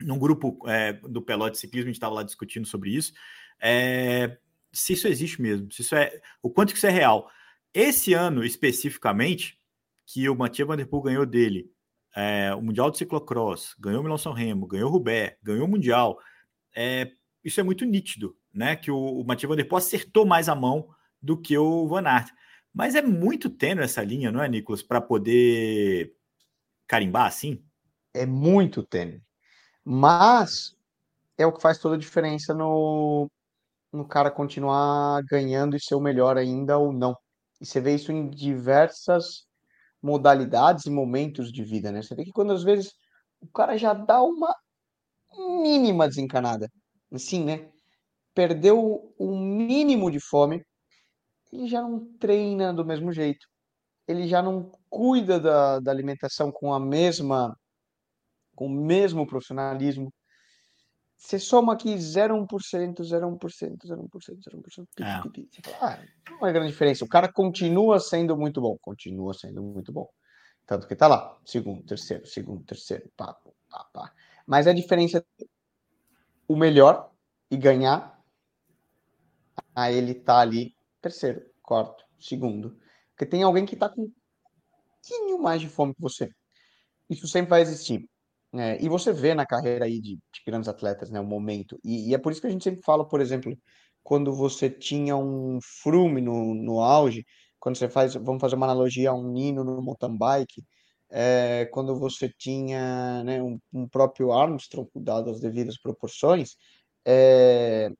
num 0.00 0.18
grupo 0.18 0.58
é, 0.68 0.92
do 0.92 1.22
Pelote 1.22 1.58
Ciclismo, 1.58 1.88
a 1.88 1.92
gente 1.92 1.96
estava 1.96 2.14
lá 2.14 2.22
discutindo 2.22 2.66
sobre 2.66 2.90
isso, 2.90 3.12
é, 3.60 4.38
se 4.72 4.94
isso 4.94 5.08
existe 5.08 5.40
mesmo, 5.40 5.70
se 5.70 5.82
isso 5.82 5.94
é, 5.94 6.20
o 6.42 6.50
quanto 6.50 6.72
que 6.72 6.78
isso 6.78 6.86
é 6.86 6.90
real. 6.90 7.30
Esse 7.74 8.12
ano, 8.12 8.44
especificamente, 8.44 9.58
que 10.06 10.28
o 10.28 10.36
Mathieu 10.36 10.66
Van 10.66 10.76
Der 10.76 10.86
Poel 10.86 11.02
ganhou 11.02 11.26
dele 11.26 11.70
é, 12.14 12.54
o 12.54 12.60
Mundial 12.60 12.90
de 12.90 12.98
Ciclocross, 12.98 13.74
ganhou 13.78 14.00
o 14.00 14.02
Milão-São 14.02 14.32
Remo, 14.32 14.66
ganhou 14.66 14.88
o 14.88 14.92
Roubaix, 14.92 15.36
ganhou 15.42 15.66
o 15.66 15.70
Mundial, 15.70 16.18
é, 16.74 17.12
isso 17.42 17.60
é 17.60 17.62
muito 17.62 17.84
nítido, 17.84 18.36
né? 18.52 18.76
Que 18.76 18.90
o, 18.90 18.98
o 18.98 19.24
Mathieu 19.24 19.48
Van 19.48 19.56
Der 19.56 19.66
Poel 19.66 19.78
acertou 19.78 20.26
mais 20.26 20.48
a 20.48 20.54
mão 20.54 20.88
do 21.20 21.40
que 21.40 21.56
o 21.56 21.86
Van 21.88 22.06
Aert. 22.06 22.30
Mas 22.72 22.94
é 22.94 23.02
muito 23.02 23.50
tênue 23.50 23.84
essa 23.84 24.02
linha, 24.02 24.32
não 24.32 24.42
é, 24.42 24.48
Nicolas, 24.48 24.82
para 24.82 25.00
poder 25.00 26.14
carimbar 26.86 27.26
assim? 27.26 27.62
É 28.14 28.24
muito 28.26 28.82
tênue. 28.82 29.22
Mas 29.84 30.76
é 31.36 31.46
o 31.46 31.52
que 31.52 31.60
faz 31.60 31.78
toda 31.78 31.96
a 31.96 31.98
diferença 31.98 32.54
no, 32.54 33.30
no 33.92 34.06
cara 34.06 34.30
continuar 34.30 35.22
ganhando 35.24 35.76
e 35.76 35.80
ser 35.80 35.94
o 35.94 36.00
melhor 36.00 36.36
ainda 36.38 36.78
ou 36.78 36.92
não. 36.92 37.16
E 37.60 37.66
você 37.66 37.80
vê 37.80 37.94
isso 37.94 38.12
em 38.12 38.28
diversas 38.28 39.46
modalidades 40.02 40.86
e 40.86 40.90
momentos 40.90 41.52
de 41.52 41.62
vida, 41.62 41.92
né? 41.92 42.02
Você 42.02 42.14
vê 42.14 42.24
que 42.24 42.32
quando 42.32 42.52
às 42.52 42.62
vezes 42.64 42.92
o 43.40 43.46
cara 43.48 43.76
já 43.76 43.94
dá 43.94 44.22
uma 44.22 44.54
mínima 45.62 46.08
desencanada, 46.08 46.68
assim, 47.12 47.44
né? 47.44 47.70
Perdeu 48.34 49.14
o 49.18 49.36
mínimo 49.38 50.10
de 50.10 50.20
fome, 50.20 50.64
ele 51.52 51.68
já 51.68 51.82
não 51.82 52.00
treina 52.16 52.72
do 52.72 52.84
mesmo 52.84 53.12
jeito. 53.12 53.46
Ele 54.08 54.26
já 54.26 54.42
não 54.42 54.72
cuida 54.88 55.38
da, 55.38 55.78
da 55.78 55.90
alimentação 55.90 56.50
com 56.50 56.72
a 56.72 56.80
mesma 56.80 57.56
com 58.54 58.66
o 58.66 58.70
mesmo 58.70 59.26
profissionalismo. 59.26 60.12
Você 61.16 61.38
soma 61.38 61.72
aqui 61.72 61.94
0,1%, 61.94 63.00
0,1%, 63.00 63.78
0,1%, 63.86 64.38
0,1%, 64.42 64.86
é. 65.00 65.22
pipi, 65.22 65.46
pipi. 65.46 65.70
ah, 65.80 65.98
não 66.28 66.46
é 66.46 66.52
grande 66.52 66.72
diferença. 66.72 67.04
O 67.04 67.08
cara 67.08 67.32
continua 67.32 68.00
sendo 68.00 68.36
muito 68.36 68.60
bom, 68.60 68.76
continua 68.80 69.32
sendo 69.32 69.62
muito 69.62 69.92
bom. 69.92 70.08
Tanto 70.66 70.86
que 70.86 70.96
tá 70.96 71.06
lá, 71.06 71.38
segundo, 71.44 71.82
terceiro, 71.84 72.26
segundo, 72.26 72.64
terceiro, 72.64 73.08
pá, 73.16 73.36
pá, 73.70 73.84
pá. 73.92 74.12
Mas 74.46 74.66
a 74.66 74.72
diferença 74.72 75.24
o 76.48 76.56
melhor 76.56 77.10
e 77.50 77.56
ganhar, 77.56 78.20
a 79.74 79.90
ele 79.90 80.14
tá 80.14 80.38
ali 80.38 80.74
terceiro, 81.02 81.42
quarto, 81.62 82.04
segundo. 82.18 82.78
Porque 83.10 83.26
tem 83.26 83.42
alguém 83.42 83.66
que 83.66 83.76
tá 83.76 83.88
com 83.88 84.02
um 84.02 84.12
pouquinho 85.02 85.38
mais 85.42 85.60
de 85.60 85.68
fome 85.68 85.94
que 85.94 86.00
você. 86.00 86.30
Isso 87.10 87.28
sempre 87.28 87.50
vai 87.50 87.60
existir. 87.62 88.08
É, 88.54 88.82
e 88.82 88.88
você 88.88 89.12
vê 89.12 89.34
na 89.34 89.46
carreira 89.46 89.86
aí 89.86 90.00
de, 90.00 90.16
de 90.16 90.42
grandes 90.46 90.68
atletas, 90.68 91.10
né, 91.10 91.20
o 91.20 91.24
momento. 91.24 91.78
E, 91.84 92.10
e, 92.10 92.14
é 92.14 92.18
por 92.18 92.32
isso 92.32 92.40
que 92.40 92.46
a 92.46 92.50
gente 92.50 92.64
sempre 92.64 92.82
fala, 92.82 93.06
por 93.06 93.20
exemplo, 93.20 93.56
quando 94.02 94.32
você 94.34 94.68
tinha 94.70 95.16
um 95.16 95.58
Frume 95.82 96.20
no, 96.20 96.54
no 96.54 96.80
auge, 96.80 97.24
quando 97.58 97.76
você 97.76 97.88
faz, 97.88 98.14
vamos 98.14 98.40
fazer 98.40 98.56
uma 98.56 98.66
analogia 98.66 99.10
a 99.10 99.14
um 99.14 99.30
Nino 99.32 99.64
no 99.64 99.80
mountain 99.82 100.16
bike, 100.16 100.62
é, 101.10 101.66
quando 101.72 101.98
você 101.98 102.28
tinha 102.28 103.22
né, 103.24 103.42
um, 103.42 103.58
um, 103.72 103.88
próprio 103.88 104.32
Armstrong, 104.32 104.88
dado 104.96 105.30
as 105.30 105.40
devidas 105.40 105.78
proporções, 105.78 106.56
é, 107.06 107.90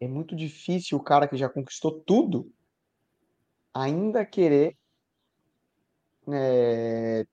é 0.00 0.08
muito 0.08 0.36
difícil 0.36 0.98
o 0.98 1.02
cara 1.02 1.26
que 1.26 1.36
já 1.36 1.48
conquistou 1.48 2.00
tudo 2.00 2.52
ainda 3.74 4.24
querer 4.24 4.76
é, 6.28 7.26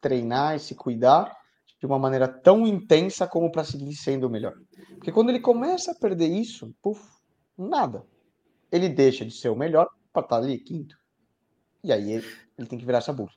treinar 0.00 0.56
e 0.56 0.60
se 0.60 0.74
cuidar 0.74 1.34
de 1.78 1.86
uma 1.86 1.98
maneira 1.98 2.28
tão 2.28 2.66
intensa 2.66 3.26
como 3.26 3.50
para 3.50 3.64
seguir 3.64 3.94
sendo 3.94 4.26
o 4.26 4.30
melhor. 4.30 4.54
Porque 4.96 5.12
quando 5.12 5.30
ele 5.30 5.40
começa 5.40 5.92
a 5.92 5.94
perder 5.94 6.28
isso, 6.28 6.74
puf, 6.82 7.02
nada. 7.56 8.06
Ele 8.70 8.88
deixa 8.88 9.24
de 9.24 9.32
ser 9.32 9.48
o 9.48 9.56
melhor 9.56 9.88
para 10.12 10.22
estar 10.22 10.36
tá 10.36 10.42
ali 10.42 10.58
quinto. 10.58 10.96
E 11.82 11.92
aí 11.92 12.12
ele, 12.12 12.26
ele 12.58 12.68
tem 12.68 12.78
que 12.78 12.84
virar 12.84 12.98
essa 12.98 13.12
bolsa. 13.12 13.34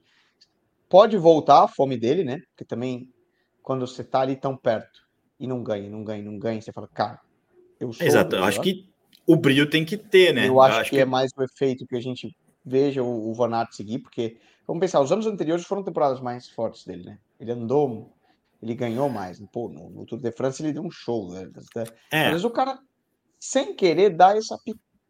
Pode 0.90 1.18
voltar 1.18 1.64
a 1.64 1.68
fome 1.68 1.98
dele, 1.98 2.24
né? 2.24 2.40
Porque 2.50 2.66
também 2.66 3.10
quando 3.62 3.88
você 3.88 4.04
tá 4.04 4.20
ali 4.20 4.36
tão 4.36 4.58
perto 4.58 5.08
e 5.40 5.48
não 5.48 5.64
ganha, 5.64 5.90
não 5.90 6.04
ganha, 6.04 6.24
não 6.24 6.38
ganha, 6.38 6.62
você 6.62 6.74
fala, 6.74 6.88
cara, 6.88 7.20
eu 7.84 7.94
sou. 7.94 8.06
Exato, 8.06 8.36
eu 8.36 8.44
acho 8.44 8.62
que 8.62 8.90
o 9.26 9.36
brilho 9.36 9.70
tem 9.70 9.86
que 9.86 9.98
ter, 9.98 10.34
né? 10.34 10.48
Eu 10.48 10.62
acho, 10.62 10.76
eu 10.76 10.82
acho 10.82 10.90
que, 10.90 10.96
que, 10.98 11.02
é 11.02 11.06
mais 11.06 11.32
o 11.38 11.44
efeito 11.44 11.86
que 11.86 11.96
a 11.96 12.02
gente 12.02 12.36
veja 12.66 13.04
o, 13.04 13.30
o 13.30 13.34
Van 13.34 13.54
Aert 13.56 13.74
seguir, 13.74 14.00
porque 14.00 14.38
Vamos 14.66 14.80
pensar, 14.80 15.02
os 15.02 15.12
anos 15.12 15.28
anteriores 15.28 15.66
foram 15.66 15.84
temporadas 15.84 16.22
mais 16.22 16.50
fortes 16.50 16.86
dele, 16.86 17.04
né? 17.04 17.20
Ele 17.40 17.52
andou, 17.52 18.14
ele 18.62 18.74
ganhou 18.74 19.10
mais. 19.10 19.40
Pô, 19.52 19.68
no, 19.68 19.90
no 19.90 20.06
Tour 20.06 20.20
de 20.20 20.32
France 20.32 20.64
ele 20.64 20.72
deu 20.72 20.84
um 20.84 20.92
show. 20.92 21.32
Né? 21.32 21.52
É. 22.12 22.30
Vezes 22.30 22.46
o 22.46 22.50
cara, 22.50 22.80
sem 23.40 23.76
querer, 23.76 24.12
dá 24.12 24.36
essa 24.38 24.58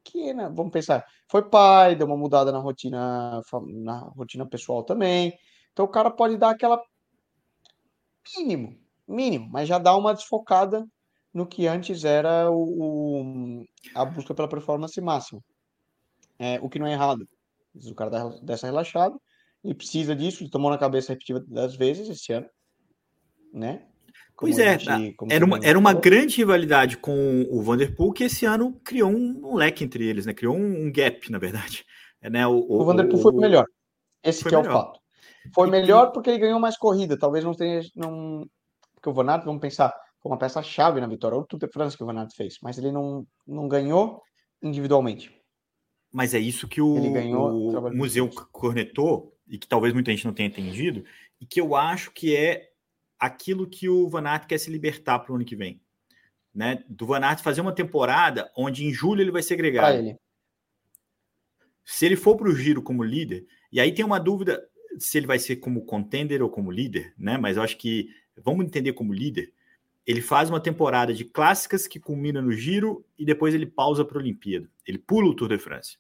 pequena. 0.04 0.50
Vamos 0.50 0.72
pensar, 0.72 1.06
foi 1.28 1.44
pai, 1.44 1.96
deu 1.96 2.08
uma 2.08 2.18
mudada 2.18 2.52
na 2.52 2.58
rotina, 2.58 3.42
na 3.68 4.00
rotina 4.00 4.46
pessoal 4.46 4.84
também. 4.84 5.38
Então 5.72 5.86
o 5.86 5.90
cara 5.90 6.10
pode 6.10 6.36
dar 6.36 6.50
aquela 6.50 6.82
mínimo, 8.36 8.76
mínimo, 9.08 9.48
mas 9.52 9.68
já 9.68 9.78
dá 9.78 9.96
uma 9.96 10.14
desfocada 10.14 10.88
no 11.34 11.48
que 11.48 11.68
antes 11.68 12.04
era 12.04 12.50
o, 12.50 13.62
o 13.62 13.66
a 13.96 14.06
busca 14.06 14.34
pela 14.34 14.48
performance 14.48 15.00
máxima. 15.02 15.42
É, 16.38 16.60
o 16.62 16.70
que 16.70 16.80
não 16.80 16.88
é 16.88 16.94
errado. 16.94 17.28
O 17.74 17.96
cara 17.96 18.30
dessa 18.42 18.68
relaxada 18.68 19.16
ele 19.64 19.74
precisa 19.74 20.16
disso, 20.16 20.44
ele 20.44 20.50
tomou 20.50 20.70
na 20.70 20.78
cabeça 20.78 21.14
repetida 21.14 21.44
das 21.48 21.76
vezes 21.76 22.10
esse 22.10 22.34
ano, 22.34 22.48
né? 23.54 23.86
Como 24.36 24.52
pois 24.52 24.60
é, 24.60 24.78
gente, 24.78 25.16
era 25.30 25.46
uma, 25.46 25.60
era 25.64 25.80
uma 25.80 25.94
grande 25.94 26.38
rivalidade 26.38 26.98
com 26.98 27.48
o 27.50 27.62
Vanderpool 27.62 28.12
que 28.12 28.26
esse 28.26 28.46
ano 28.46 28.74
criou 28.84 29.10
um, 29.10 29.56
leque 29.56 29.84
entre 29.84 30.06
eles, 30.06 30.26
né? 30.26 30.34
Criou 30.34 30.56
um, 30.56 30.86
um 30.86 30.92
gap, 30.92 31.32
na 31.32 31.38
verdade. 31.38 31.86
É, 32.22 32.30
né? 32.30 32.46
O, 32.48 32.56
o, 32.56 32.82
o 32.82 32.86
Vanderpool 32.86 33.20
foi 33.20 33.34
melhor. 33.34 33.66
Esse 34.24 34.44
que 34.44 34.54
é 34.54 34.58
o 34.58 34.64
fato. 34.64 35.00
Foi 35.54 35.70
melhor 35.70 36.12
porque 36.12 36.32
ele 36.32 36.40
ganhou 36.40 36.60
mais 36.60 36.78
corrida. 36.78 37.18
Talvez 37.18 37.44
não 37.44 37.54
tenha. 37.54 37.82
Não... 37.96 38.48
porque 38.96 39.10
o 39.10 39.14
Van 39.14 39.30
Aert, 39.30 39.46
vamos 39.46 39.62
pensar, 39.62 39.94
foi 40.24 40.32
uma 40.32 40.38
peça-chave 40.38 41.02
na 41.02 41.08
vitória, 41.08 41.38
o 41.38 41.44
Tour 41.44 41.60
de 41.60 41.68
France 41.68 41.98
que 41.98 42.04
o 42.04 42.06
Van 42.06 42.18
Aert 42.18 42.34
fez, 42.34 42.58
mas 42.64 42.78
ele 42.78 42.94
não, 42.94 43.28
não 43.46 43.68
ganhou 43.68 44.24
individualmente. 44.62 45.38
Mas 46.14 46.34
é 46.34 46.40
isso 46.40 46.66
que 46.66 46.82
o, 46.82 46.96
o 46.96 47.94
museu 47.94 48.30
cornetou, 48.50 49.38
e 49.46 49.58
que 49.58 49.68
talvez 49.68 49.94
muita 49.94 50.12
gente 50.12 50.26
não 50.26 50.34
tenha 50.34 50.48
entendido, 50.48 51.04
e 51.42 51.46
que 51.46 51.60
eu 51.60 51.76
acho 51.76 52.10
que 52.12 52.34
é 52.34 52.70
aquilo 53.20 53.68
que 53.68 53.90
o 53.90 54.08
Van 54.08 54.26
Aert 54.26 54.48
quer 54.48 54.58
se 54.58 54.72
libertar 54.72 55.20
para 55.20 55.34
o 55.34 55.36
ano 55.36 55.44
que 55.44 55.58
vem. 55.58 55.82
Né? 56.56 56.82
Do 56.88 57.06
Van 57.06 57.20
Aert 57.20 57.42
fazer 57.42 57.60
uma 57.60 57.74
temporada 57.74 58.50
onde 58.56 58.86
em 58.86 58.94
julho 58.94 59.22
ele 59.22 59.32
vai 59.32 59.44
ser 59.44 59.56
agregado. 59.56 59.98
Ele. 59.98 60.18
Se 61.84 62.06
ele 62.06 62.16
for 62.16 62.38
para 62.38 62.48
o 62.48 62.56
giro 62.56 62.82
como 62.82 63.04
líder, 63.04 63.46
e 63.72 63.82
aí 63.82 63.94
tem 63.94 64.06
uma 64.06 64.20
dúvida 64.20 64.64
se 65.00 65.18
ele 65.18 65.28
vai 65.28 65.40
ser 65.40 65.58
como 65.58 65.84
contender 65.84 66.42
ou 66.42 66.50
como 66.50 66.72
líder, 66.72 67.14
né? 67.18 67.38
Mas 67.38 67.58
eu 67.58 67.64
acho 67.64 67.76
que 67.78 68.08
vamos 68.38 68.66
entender 68.66 68.94
como 68.94 69.12
líder. 69.12 69.52
Ele 70.06 70.22
faz 70.22 70.50
uma 70.50 70.60
temporada 70.60 71.14
de 71.14 71.24
clássicas 71.24 71.88
que 71.88 72.00
culmina 72.00 72.42
no 72.42 72.52
giro 72.52 73.06
e 73.18 73.26
depois 73.26 73.54
ele 73.54 73.66
pausa 73.66 74.04
para 74.04 74.18
a 74.18 74.22
Olimpíada. 74.22 74.70
Ele 74.86 74.98
pula 74.98 75.30
o 75.30 75.34
Tour 75.34 75.50
de 75.50 75.58
France. 75.58 75.98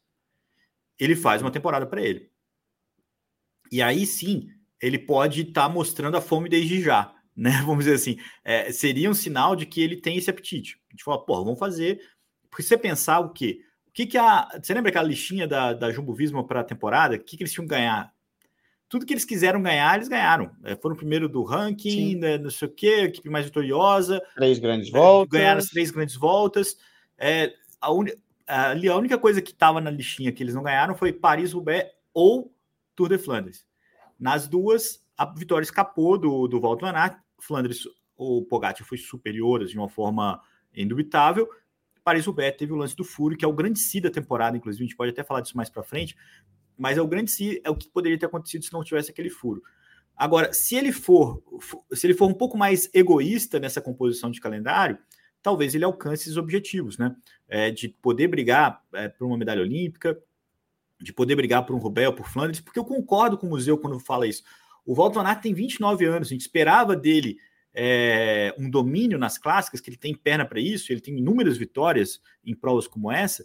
Ele 0.99 1.15
faz 1.15 1.41
uma 1.41 1.51
temporada 1.51 1.85
para 1.85 2.01
ele. 2.01 2.29
E 3.71 3.81
aí 3.81 4.05
sim, 4.05 4.49
ele 4.81 4.99
pode 4.99 5.41
estar 5.41 5.63
tá 5.63 5.69
mostrando 5.69 6.17
a 6.17 6.21
fome 6.21 6.49
desde 6.49 6.81
já, 6.81 7.15
né? 7.35 7.63
Vamos 7.65 7.85
dizer 7.85 7.95
assim, 7.95 8.17
é, 8.43 8.71
seria 8.71 9.09
um 9.09 9.13
sinal 9.13 9.55
de 9.55 9.65
que 9.65 9.81
ele 9.81 9.95
tem 9.95 10.17
esse 10.17 10.29
apetite. 10.29 10.79
A 10.89 10.91
gente 10.91 11.03
fala, 11.03 11.25
pô, 11.25 11.43
vamos 11.43 11.59
fazer. 11.59 11.99
Porque 12.49 12.61
você 12.61 12.77
pensar 12.77 13.19
o 13.19 13.31
quê? 13.31 13.61
O 13.87 13.91
que, 13.91 14.05
que 14.05 14.17
a. 14.17 14.47
Você 14.61 14.73
lembra 14.73 14.89
aquela 14.89 15.07
listinha 15.07 15.47
da, 15.47 15.73
da 15.73 15.91
Jumbo 15.91 16.13
Visma 16.13 16.45
para 16.45 16.59
a 16.59 16.63
temporada? 16.63 17.15
O 17.15 17.19
que, 17.19 17.37
que 17.37 17.43
eles 17.43 17.53
tinham 17.53 17.65
que 17.65 17.73
ganhar? 17.73 18.12
Tudo 18.93 19.07
que 19.07 19.13
eles 19.13 19.25
quiseram 19.25 19.59
ganhar, 19.59 19.95
eles 19.95 20.07
ganharam. 20.07 20.51
É, 20.63 20.75
foram 20.75 20.95
primeiro 20.95 21.27
do 21.27 21.41
ranking, 21.41 22.15
né, 22.15 22.37
não 22.37 22.51
sei 22.51 22.67
o 22.67 22.71
quê, 22.71 23.05
equipe 23.05 23.27
mais 23.27 23.43
vitoriosa. 23.43 24.21
Três 24.35 24.59
grandes 24.59 24.91
voltas. 24.91 25.39
Ganharam 25.39 25.57
as 25.57 25.65
três 25.65 25.89
grandes 25.89 26.15
voltas. 26.15 26.77
É, 27.17 27.55
a, 27.81 27.91
un... 27.91 28.05
ali 28.45 28.87
a 28.87 28.95
única 28.95 29.17
coisa 29.17 29.41
que 29.41 29.49
estava 29.49 29.81
na 29.81 29.89
listinha 29.89 30.31
que 30.31 30.43
eles 30.43 30.53
não 30.53 30.61
ganharam 30.61 30.93
foi 30.93 31.11
Paris-Roubaix 31.11 31.89
ou 32.13 32.53
Tour 32.95 33.09
de 33.09 33.17
Flandres. 33.17 33.65
Nas 34.19 34.47
duas, 34.47 35.03
a 35.17 35.25
vitória 35.25 35.63
escapou 35.63 36.15
do, 36.15 36.47
do 36.47 36.61
Walter 36.61 36.85
Van 36.85 36.95
Aert. 36.95 37.17
Flandres, 37.39 37.87
o 38.15 38.43
Pogacar 38.43 38.85
foi 38.85 38.99
superior 38.99 39.65
de 39.65 39.75
uma 39.75 39.89
forma 39.89 40.39
indubitável. 40.71 41.49
Paris-Roubaix 42.03 42.55
teve 42.57 42.71
o 42.71 42.75
lance 42.75 42.95
do 42.95 43.03
furo, 43.03 43.35
que 43.35 43.43
é 43.43 43.47
o 43.47 43.53
grande 43.53 43.79
si 43.79 43.99
da 43.99 44.11
temporada, 44.11 44.55
inclusive, 44.55 44.83
a 44.83 44.87
gente 44.87 44.95
pode 44.95 45.09
até 45.09 45.23
falar 45.23 45.41
disso 45.41 45.57
mais 45.57 45.71
para 45.71 45.81
frente, 45.81 46.15
mas 46.77 46.97
é 46.97 47.01
o 47.01 47.07
grande 47.07 47.31
si, 47.31 47.61
é 47.63 47.69
o 47.69 47.75
que 47.75 47.89
poderia 47.89 48.17
ter 48.17 48.25
acontecido 48.25 48.63
se 48.63 48.73
não 48.73 48.83
tivesse 48.83 49.11
aquele 49.11 49.29
furo. 49.29 49.61
Agora, 50.15 50.53
se 50.53 50.75
ele 50.75 50.91
for, 50.91 51.41
se 51.91 52.05
ele 52.05 52.13
for 52.13 52.27
um 52.29 52.33
pouco 52.33 52.57
mais 52.57 52.89
egoísta 52.93 53.59
nessa 53.59 53.81
composição 53.81 54.29
de 54.29 54.39
calendário, 54.39 54.97
talvez 55.41 55.75
ele 55.75 55.83
alcance 55.83 56.23
esses 56.23 56.37
objetivos, 56.37 56.97
né? 56.97 57.15
É, 57.47 57.71
de 57.71 57.89
poder 57.89 58.27
brigar 58.27 58.81
é, 58.93 59.09
por 59.09 59.25
uma 59.25 59.37
medalha 59.37 59.61
olímpica, 59.61 60.17
de 60.99 61.11
poder 61.11 61.35
brigar 61.35 61.65
por 61.65 61.75
um 61.75 61.79
Rubel, 61.79 62.13
por 62.13 62.29
Flandres, 62.29 62.61
porque 62.61 62.79
eu 62.79 62.85
concordo 62.85 63.37
com 63.37 63.47
o 63.47 63.49
museu 63.49 63.77
quando 63.77 63.99
fala 63.99 64.25
isso. 64.25 64.43
O 64.85 64.95
Walter 64.95 65.19
Van 65.19 65.27
Aert 65.27 65.41
tem 65.41 65.53
29 65.53 66.05
anos, 66.05 66.27
a 66.27 66.31
gente 66.31 66.41
esperava 66.41 66.95
dele 66.95 67.37
é, 67.73 68.53
um 68.57 68.69
domínio 68.69 69.17
nas 69.17 69.37
clássicas, 69.37 69.81
que 69.81 69.89
ele 69.89 69.97
tem 69.97 70.15
perna 70.15 70.45
para 70.45 70.59
isso, 70.59 70.91
ele 70.91 71.01
tem 71.01 71.17
inúmeras 71.17 71.57
vitórias 71.57 72.21
em 72.45 72.55
provas 72.55 72.87
como 72.87 73.11
essa, 73.11 73.43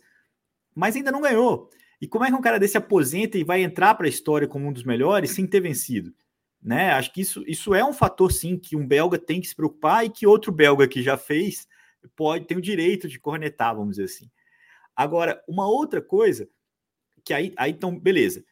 mas 0.74 0.94
ainda 0.94 1.10
não 1.10 1.20
ganhou. 1.20 1.70
E 2.00 2.06
como 2.06 2.24
é 2.24 2.28
que 2.28 2.34
um 2.34 2.40
cara 2.40 2.58
desse 2.58 2.76
aposenta 2.76 3.36
e 3.36 3.44
vai 3.44 3.62
entrar 3.62 3.94
para 3.94 4.06
a 4.06 4.08
história 4.10 4.46
como 4.46 4.66
um 4.66 4.72
dos 4.72 4.84
melhores 4.84 5.30
sem 5.30 5.46
ter 5.46 5.60
vencido? 5.60 6.14
Né? 6.62 6.90
Acho 6.92 7.12
que 7.12 7.20
isso, 7.20 7.44
isso 7.46 7.74
é 7.74 7.84
um 7.84 7.92
fator, 7.92 8.32
sim, 8.32 8.56
que 8.56 8.76
um 8.76 8.86
belga 8.86 9.18
tem 9.18 9.40
que 9.40 9.48
se 9.48 9.54
preocupar 9.54 10.04
e 10.04 10.10
que 10.10 10.26
outro 10.26 10.52
belga 10.52 10.86
que 10.86 11.02
já 11.02 11.16
fez 11.16 11.66
pode 12.16 12.46
ter 12.46 12.56
o 12.56 12.62
direito 12.62 13.08
de 13.08 13.18
cornetar, 13.18 13.74
vamos 13.74 13.96
dizer 13.96 14.04
assim. 14.04 14.30
Agora, 14.94 15.42
uma 15.48 15.68
outra 15.68 16.00
coisa 16.00 16.48
que 17.24 17.34
aí, 17.34 17.52
aí 17.56 17.72
então, 17.72 17.98
beleza. 17.98 18.44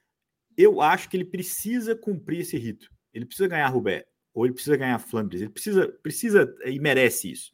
Eu 0.57 0.81
acho 0.81 1.09
que 1.09 1.17
ele 1.17 1.25
precisa 1.25 1.97
cumprir 1.97 2.41
esse 2.41 2.57
rito. 2.57 2.91
Ele 3.13 3.25
precisa 3.25 3.49
ganhar 3.49 3.69
Roubaix, 3.69 4.07
ou 4.35 4.45
ele 4.45 4.55
precisa 4.55 4.77
ganhar 4.77 4.99
Flandres. 4.99 5.41
Ele 5.41 5.51
precisa, 5.51 5.89
precisa 6.03 6.55
e 6.65 6.79
merece 6.79 7.31
isso. 7.31 7.53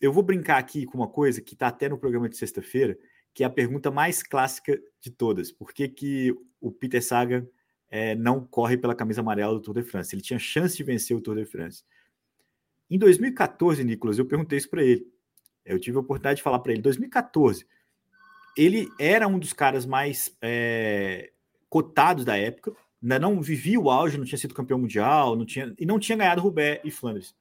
Eu 0.00 0.12
vou 0.12 0.22
brincar 0.22 0.58
aqui 0.58 0.84
com 0.84 0.98
uma 0.98 1.08
coisa 1.08 1.40
que 1.40 1.54
está 1.54 1.68
até 1.68 1.88
no 1.88 1.98
programa 1.98 2.28
de 2.28 2.36
sexta-feira, 2.36 2.98
que 3.34 3.42
é 3.42 3.46
a 3.46 3.50
pergunta 3.50 3.90
mais 3.90 4.22
clássica 4.22 4.78
de 5.00 5.10
todas. 5.10 5.50
Por 5.50 5.72
que, 5.72 5.88
que 5.88 6.34
o 6.60 6.70
Peter 6.70 7.02
Sagan 7.02 7.46
é, 7.90 8.14
não 8.14 8.44
corre 8.44 8.76
pela 8.76 8.94
camisa 8.94 9.20
amarela 9.20 9.54
do 9.54 9.60
Tour 9.60 9.74
de 9.74 9.82
France? 9.82 10.14
Ele 10.14 10.22
tinha 10.22 10.38
chance 10.38 10.76
de 10.76 10.84
vencer 10.84 11.16
o 11.16 11.20
Tour 11.20 11.36
de 11.36 11.44
France. 11.44 11.84
Em 12.90 12.98
2014, 12.98 13.82
Nicolas, 13.84 14.18
eu 14.18 14.26
perguntei 14.26 14.58
isso 14.58 14.68
para 14.68 14.82
ele. 14.82 15.06
Eu 15.64 15.78
tive 15.78 15.96
a 15.96 16.00
oportunidade 16.00 16.36
de 16.36 16.42
falar 16.42 16.58
para 16.58 16.72
ele. 16.72 16.82
2014, 16.82 17.66
ele 18.56 18.88
era 18.98 19.26
um 19.26 19.38
dos 19.38 19.52
caras 19.52 19.86
mais 19.86 20.36
é, 20.42 21.32
cotados 21.70 22.24
da 22.24 22.36
época, 22.36 22.74
não 23.00 23.40
vivia 23.40 23.80
o 23.80 23.90
auge, 23.90 24.18
não 24.18 24.24
tinha 24.24 24.38
sido 24.38 24.54
campeão 24.54 24.78
mundial, 24.78 25.34
não 25.34 25.46
tinha, 25.46 25.74
e 25.78 25.86
não 25.86 25.98
tinha 25.98 26.18
ganhado 26.18 26.42
Roubaix 26.42 26.80
e 26.84 26.90
Flandres. 26.90 27.34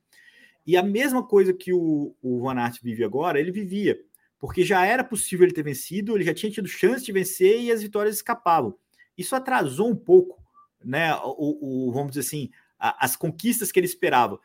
E 0.65 0.77
a 0.77 0.83
mesma 0.83 1.23
coisa 1.23 1.53
que 1.53 1.73
o, 1.73 2.15
o 2.21 2.39
Van 2.39 2.55
Aert 2.55 2.81
vive 2.81 3.03
agora, 3.03 3.39
ele 3.39 3.51
vivia, 3.51 3.99
porque 4.41 4.65
já 4.65 4.83
era 4.83 5.03
possível 5.03 5.45
ele 5.45 5.53
ter 5.53 5.61
vencido, 5.61 6.17
ele 6.17 6.23
já 6.23 6.33
tinha 6.33 6.51
tido 6.51 6.67
chance 6.67 7.05
de 7.05 7.11
vencer 7.11 7.61
e 7.61 7.71
as 7.71 7.83
vitórias 7.83 8.15
escapavam. 8.15 8.75
Isso 9.15 9.35
atrasou 9.35 9.87
um 9.87 9.95
pouco, 9.95 10.43
né? 10.83 11.13
O, 11.23 11.87
o 11.87 11.91
vamos 11.91 12.13
dizer 12.13 12.21
assim, 12.21 12.49
a, 12.79 13.05
as 13.05 13.15
conquistas 13.15 13.71
que 13.71 13.79
ele 13.79 13.85
esperava. 13.85 14.39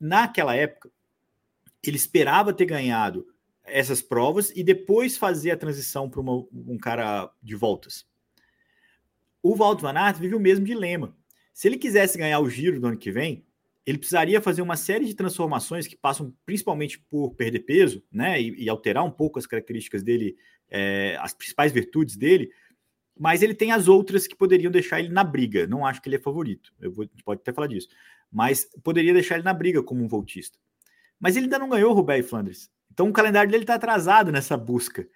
Naquela 0.00 0.56
época, 0.56 0.90
ele 1.80 1.96
esperava 1.96 2.52
ter 2.52 2.64
ganhado 2.64 3.24
essas 3.62 4.02
provas 4.02 4.50
e 4.50 4.64
depois 4.64 5.16
fazer 5.16 5.52
a 5.52 5.56
transição 5.56 6.10
para 6.10 6.20
um 6.20 6.76
cara 6.76 7.32
de 7.40 7.54
voltas. 7.54 8.04
O 9.40 9.54
Walter 9.54 9.82
Van 9.82 9.96
Aert 9.96 10.18
vive 10.18 10.34
o 10.34 10.40
mesmo 10.40 10.64
dilema. 10.64 11.16
Se 11.54 11.68
ele 11.68 11.78
quisesse 11.78 12.18
ganhar 12.18 12.40
o 12.40 12.50
giro 12.50 12.80
do 12.80 12.86
ano 12.88 12.96
que 12.96 13.12
vem, 13.12 13.46
ele 13.86 13.98
precisaria 13.98 14.40
fazer 14.40 14.62
uma 14.62 14.76
série 14.76 15.04
de 15.04 15.14
transformações 15.14 15.86
que 15.86 15.96
passam 15.96 16.34
principalmente 16.44 16.98
por 16.98 17.34
perder 17.34 17.60
peso, 17.60 18.02
né, 18.12 18.40
e, 18.40 18.64
e 18.64 18.68
alterar 18.68 19.04
um 19.04 19.10
pouco 19.10 19.38
as 19.38 19.46
características 19.46 20.02
dele, 20.02 20.36
é, 20.68 21.16
as 21.20 21.32
principais 21.32 21.72
virtudes 21.72 22.16
dele, 22.16 22.50
mas 23.18 23.42
ele 23.42 23.54
tem 23.54 23.72
as 23.72 23.88
outras 23.88 24.26
que 24.26 24.36
poderiam 24.36 24.70
deixar 24.70 25.00
ele 25.00 25.10
na 25.10 25.24
briga. 25.24 25.66
Não 25.66 25.84
acho 25.84 26.00
que 26.00 26.08
ele 26.08 26.16
é 26.16 26.20
favorito, 26.20 26.72
eu 26.80 26.92
vou, 26.92 27.08
pode 27.24 27.40
até 27.40 27.52
falar 27.52 27.66
disso, 27.66 27.88
mas 28.30 28.68
poderia 28.82 29.12
deixar 29.12 29.34
ele 29.34 29.44
na 29.44 29.54
briga 29.54 29.82
como 29.82 30.04
um 30.04 30.08
voltista. 30.08 30.58
Mas 31.18 31.36
ele 31.36 31.46
ainda 31.46 31.58
não 31.58 31.68
ganhou 31.68 31.94
o 31.94 32.12
e 32.12 32.22
Flandres. 32.22 32.70
Então 32.90 33.08
o 33.08 33.12
calendário 33.12 33.50
dele 33.50 33.64
está 33.64 33.74
atrasado 33.74 34.32
nessa 34.32 34.56
busca. 34.56 35.06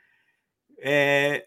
É... 0.78 1.46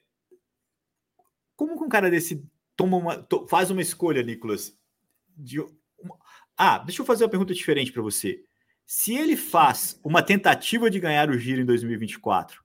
Como 1.55 1.77
que 1.77 1.83
um 1.83 1.89
cara 1.89 2.09
desse 2.09 2.43
toma 2.75 2.97
uma, 2.97 3.27
faz 3.49 3.69
uma 3.69 3.81
escolha, 3.81 4.23
Nicolas? 4.23 4.75
De. 5.35 5.59
Ah, 6.57 6.79
deixa 6.79 7.01
eu 7.01 7.05
fazer 7.05 7.23
uma 7.23 7.29
pergunta 7.29 7.53
diferente 7.53 7.91
para 7.91 8.01
você. 8.01 8.43
Se 8.85 9.15
ele 9.15 9.37
faz 9.37 9.99
uma 10.03 10.23
tentativa 10.23 10.89
de 10.89 10.99
ganhar 10.99 11.29
o 11.29 11.37
giro 11.37 11.61
em 11.61 11.65
2024, 11.65 12.63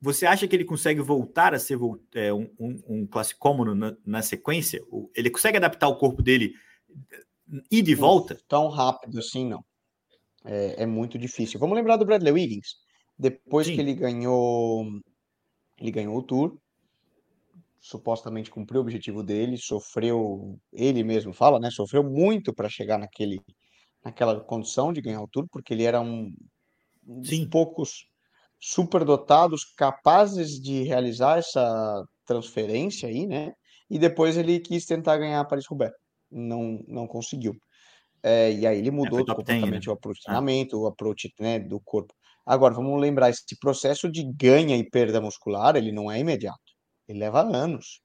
você 0.00 0.26
acha 0.26 0.48
que 0.48 0.56
ele 0.56 0.64
consegue 0.64 1.00
voltar 1.00 1.54
a 1.54 1.58
ser 1.58 1.78
é, 2.14 2.32
um, 2.32 2.50
um, 2.58 2.82
um 2.88 3.06
classicômono 3.06 3.74
na, 3.74 3.96
na, 4.04 4.22
sequência? 4.22 4.82
Ele 5.14 5.30
consegue 5.30 5.58
adaptar 5.58 5.88
o 5.88 5.96
corpo 5.96 6.22
dele 6.22 6.54
e 7.70 7.80
de 7.80 7.94
volta? 7.94 8.36
Tão 8.48 8.68
rápido 8.68 9.18
assim, 9.18 9.46
não 9.46 9.64
é, 10.44 10.82
é 10.82 10.86
muito 10.86 11.18
difícil. 11.18 11.58
Vamos 11.58 11.76
lembrar 11.76 11.96
do 11.96 12.04
Bradley 12.04 12.32
Wiggins. 12.32 12.76
Depois 13.18 13.66
Sim. 13.66 13.74
que 13.74 13.80
ele 13.80 13.94
ganhou, 13.94 14.86
ele 15.78 15.90
ganhou 15.90 16.16
o 16.16 16.22
Tour, 16.22 16.58
supostamente 17.82 18.48
cumpriu 18.48 18.80
o 18.80 18.84
objetivo 18.84 19.24
dele, 19.24 19.58
sofreu, 19.58 20.56
ele 20.72 21.02
mesmo 21.02 21.32
fala, 21.32 21.58
né? 21.58 21.68
Sofreu 21.68 22.04
muito 22.04 22.54
para 22.54 22.68
chegar 22.68 22.96
naquele, 22.96 23.40
naquela 24.04 24.38
condição 24.40 24.92
de 24.92 25.02
ganhar 25.02 25.20
o 25.20 25.26
Tour, 25.26 25.46
porque 25.50 25.74
ele 25.74 25.82
era 25.82 26.00
um, 26.00 26.32
um 27.06 27.20
dos 27.20 27.44
poucos 27.46 28.06
superdotados 28.60 29.64
capazes 29.76 30.60
de 30.60 30.84
realizar 30.84 31.38
essa 31.38 32.04
transferência 32.24 33.08
aí, 33.08 33.26
né? 33.26 33.52
E 33.90 33.98
depois 33.98 34.36
ele 34.36 34.60
quis 34.60 34.86
tentar 34.86 35.18
ganhar 35.18 35.44
Paris-Roubaix. 35.44 35.92
Não, 36.30 36.78
não 36.86 37.08
conseguiu. 37.08 37.52
É, 38.22 38.52
e 38.52 38.64
aí 38.64 38.78
ele 38.78 38.88
é, 38.88 38.92
mudou 38.92 39.18
é, 39.18 39.24
completamente 39.24 39.86
né? 39.86 39.92
o 39.92 39.96
aproveitamento, 39.96 40.76
ah. 40.76 40.80
o 40.80 40.86
approach 40.86 41.28
né, 41.40 41.58
do 41.58 41.80
corpo. 41.80 42.14
Agora, 42.46 42.74
vamos 42.74 43.00
lembrar, 43.00 43.30
esse 43.30 43.58
processo 43.60 44.08
de 44.08 44.22
ganha 44.22 44.76
e 44.76 44.88
perda 44.88 45.20
muscular, 45.20 45.74
ele 45.74 45.90
não 45.90 46.10
é 46.10 46.20
imediato. 46.20 46.71
Ele 47.08 47.18
leva 47.18 47.40
anos 47.40 48.00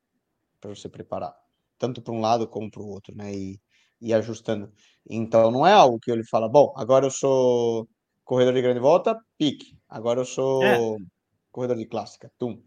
para 0.59 0.73
você 0.73 0.89
preparar, 0.89 1.35
tanto 1.77 2.01
para 2.01 2.13
um 2.13 2.19
lado 2.19 2.47
como 2.47 2.69
para 2.69 2.81
o 2.81 2.87
outro, 2.87 3.15
né? 3.15 3.33
E, 3.33 3.59
e 4.01 4.13
ajustando. 4.13 4.71
Então, 5.09 5.51
não 5.51 5.65
é 5.65 5.73
algo 5.73 5.99
que 5.99 6.11
ele 6.11 6.25
fala, 6.25 6.49
bom, 6.49 6.73
agora 6.75 7.05
eu 7.05 7.11
sou 7.11 7.87
corredor 8.23 8.53
de 8.53 8.61
grande 8.61 8.79
volta, 8.79 9.17
pique. 9.37 9.77
Agora 9.87 10.21
eu 10.21 10.25
sou 10.25 10.63
é. 10.63 10.97
corredor 11.51 11.77
de 11.77 11.85
clássica, 11.85 12.31
tum. 12.37 12.61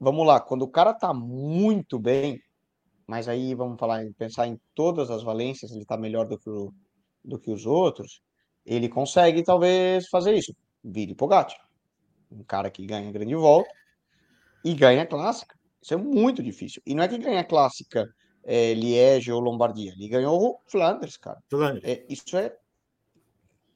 Vamos 0.00 0.26
lá, 0.26 0.40
quando 0.40 0.62
o 0.62 0.70
cara 0.70 0.92
tá 0.92 1.12
muito 1.14 1.98
bem, 1.98 2.40
mas 3.06 3.28
aí 3.28 3.54
vamos 3.54 3.78
falar, 3.78 4.02
pensar 4.18 4.46
em 4.46 4.58
todas 4.74 5.10
as 5.10 5.22
valências, 5.22 5.72
ele 5.72 5.84
tá 5.84 5.96
melhor 5.96 6.26
do 6.26 6.38
que 6.38 6.50
o 6.50 6.72
do 7.24 7.38
que 7.38 7.50
os 7.50 7.64
outros, 7.64 8.20
ele 8.66 8.88
consegue 8.88 9.42
talvez 9.42 10.08
fazer 10.08 10.34
isso. 10.34 10.54
Vire 10.82 11.14
Pogacar. 11.14 11.66
Um 12.30 12.44
cara 12.44 12.70
que 12.70 12.84
ganha 12.84 13.10
grande 13.10 13.34
volta 13.34 13.70
e 14.62 14.74
ganha 14.74 15.06
clássica. 15.06 15.56
Isso 15.84 15.92
é 15.92 15.98
muito 15.98 16.42
difícil. 16.42 16.80
E 16.86 16.94
não 16.94 17.04
é 17.04 17.08
que 17.08 17.18
ganha 17.18 17.44
clássica 17.44 18.08
é, 18.42 18.72
Liege 18.72 19.30
ou 19.30 19.38
Lombardia. 19.38 19.92
Ele 19.92 20.08
ganhou 20.08 20.62
Flandres, 20.66 21.18
cara. 21.18 21.38
É, 21.82 22.06
isso 22.08 22.34
é 22.38 22.56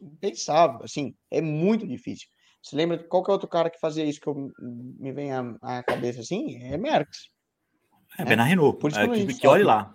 impensável. 0.01 0.81
Assim, 0.83 1.14
é 1.31 1.42
muito 1.42 1.87
difícil. 1.87 2.27
Você 2.62 2.75
lembra 2.75 2.97
qual 2.97 3.23
que 3.23 3.31
é 3.31 3.35
outro 3.35 3.47
cara 3.47 3.68
que 3.68 3.79
fazia 3.79 4.07
isso 4.07 4.23
que 4.23 4.27
eu, 4.27 4.51
me 4.59 5.12
vem 5.12 5.33
à, 5.33 5.83
cabeça 5.83 6.21
assim? 6.23 6.57
É 6.62 6.79
Merckx. 6.79 7.29
É, 8.16 8.23
né? 8.23 8.29
Bernard 8.31 8.51
Renault. 8.51 8.79
Por 8.79 8.90
isso 8.90 9.01
é, 9.01 9.09
que, 9.09 9.35
que 9.35 9.47
olhe 9.47 9.62
lá. 9.62 9.94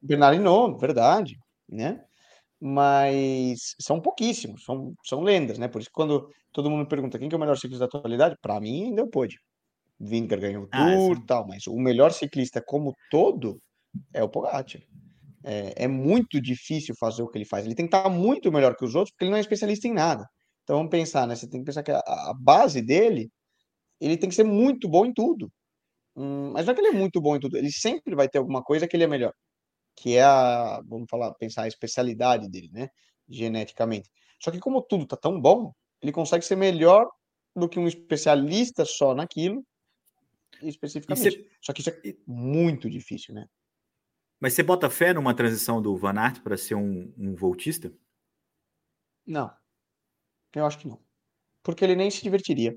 Bernard 0.00 0.36
Renault, 0.38 0.80
verdade, 0.80 1.38
né? 1.68 2.04
Mas 2.60 3.76
são 3.80 4.00
pouquíssimos, 4.00 4.64
são, 4.64 4.94
são 5.04 5.20
lendas, 5.20 5.58
né? 5.58 5.68
Por 5.68 5.80
isso 5.80 5.90
que 5.90 5.94
quando 5.94 6.28
todo 6.52 6.68
mundo 6.68 6.88
pergunta 6.88 7.20
quem 7.20 7.28
que 7.28 7.34
é 7.34 7.38
o 7.38 7.40
melhor 7.40 7.56
ciclista 7.56 7.86
da 7.86 7.98
atualidade, 7.98 8.36
para 8.42 8.60
mim 8.60 8.86
ainda 8.86 9.06
pôde. 9.06 9.38
Vingar 10.04 10.40
ganhou 10.40 10.64
o 10.64 10.66
Tour 10.66 11.16
ah, 11.16 11.24
tal, 11.26 11.46
mas 11.46 11.66
o 11.68 11.76
melhor 11.78 12.10
ciclista 12.10 12.60
como 12.60 12.92
todo 13.08 13.62
é 14.12 14.22
o 14.22 14.28
Pogacar. 14.28 14.82
É, 15.44 15.84
é, 15.84 15.88
muito 15.88 16.40
difícil 16.40 16.94
fazer 16.98 17.22
o 17.22 17.28
que 17.28 17.38
ele 17.38 17.44
faz. 17.44 17.64
Ele 17.64 17.74
tem 17.74 17.86
que 17.86 17.96
estar 17.96 18.08
muito 18.08 18.50
melhor 18.50 18.76
que 18.76 18.84
os 18.84 18.94
outros, 18.94 19.12
porque 19.12 19.24
ele 19.24 19.30
não 19.30 19.38
é 19.38 19.40
especialista 19.40 19.86
em 19.86 19.92
nada. 19.92 20.28
Então 20.64 20.76
vamos 20.76 20.90
pensar, 20.90 21.26
né? 21.26 21.36
Você 21.36 21.48
tem 21.48 21.60
que 21.60 21.66
pensar 21.66 21.82
que 21.82 21.92
a, 21.92 21.98
a 21.98 22.34
base 22.36 22.82
dele, 22.82 23.30
ele 24.00 24.16
tem 24.16 24.28
que 24.28 24.34
ser 24.34 24.44
muito 24.44 24.88
bom 24.88 25.06
em 25.06 25.12
tudo. 25.12 25.50
Hum, 26.16 26.50
mas 26.52 26.66
não 26.66 26.72
é 26.72 26.74
que 26.74 26.80
ele 26.80 26.96
é 26.96 26.98
muito 26.98 27.20
bom 27.20 27.36
em 27.36 27.40
tudo, 27.40 27.56
ele 27.56 27.70
sempre 27.72 28.14
vai 28.14 28.28
ter 28.28 28.38
alguma 28.38 28.62
coisa 28.62 28.86
que 28.86 28.96
ele 28.96 29.04
é 29.04 29.06
melhor, 29.06 29.32
que 29.96 30.16
é 30.16 30.22
a, 30.22 30.82
vamos 30.86 31.06
falar, 31.10 31.32
pensar 31.34 31.62
a 31.62 31.68
especialidade 31.68 32.48
dele, 32.50 32.70
né? 32.72 32.88
Geneticamente. 33.28 34.10
Só 34.42 34.50
que 34.50 34.60
como 34.60 34.82
tudo 34.82 35.06
tá 35.06 35.16
tão 35.16 35.40
bom, 35.40 35.72
ele 36.02 36.12
consegue 36.12 36.44
ser 36.44 36.56
melhor 36.56 37.08
do 37.56 37.68
que 37.68 37.78
um 37.78 37.86
especialista 37.88 38.84
só 38.84 39.14
naquilo, 39.14 39.64
especificamente. 40.62 41.48
Só 41.60 41.72
que 41.72 41.80
isso 41.80 41.90
é 41.90 42.16
muito 42.26 42.88
difícil, 42.88 43.34
né? 43.34 43.46
Mas 44.40 44.54
você 44.54 44.62
bota 44.62 44.90
fé 44.90 45.12
numa 45.12 45.34
transição 45.34 45.80
do 45.80 45.96
Van 45.96 46.18
Aert 46.18 46.40
para 46.40 46.56
ser 46.56 46.74
um, 46.74 47.12
um 47.16 47.34
voltista? 47.34 47.92
Não. 49.26 49.52
Eu 50.54 50.66
acho 50.66 50.78
que 50.78 50.88
não. 50.88 51.00
Porque 51.62 51.84
ele 51.84 51.94
nem 51.94 52.10
se 52.10 52.22
divertiria. 52.22 52.76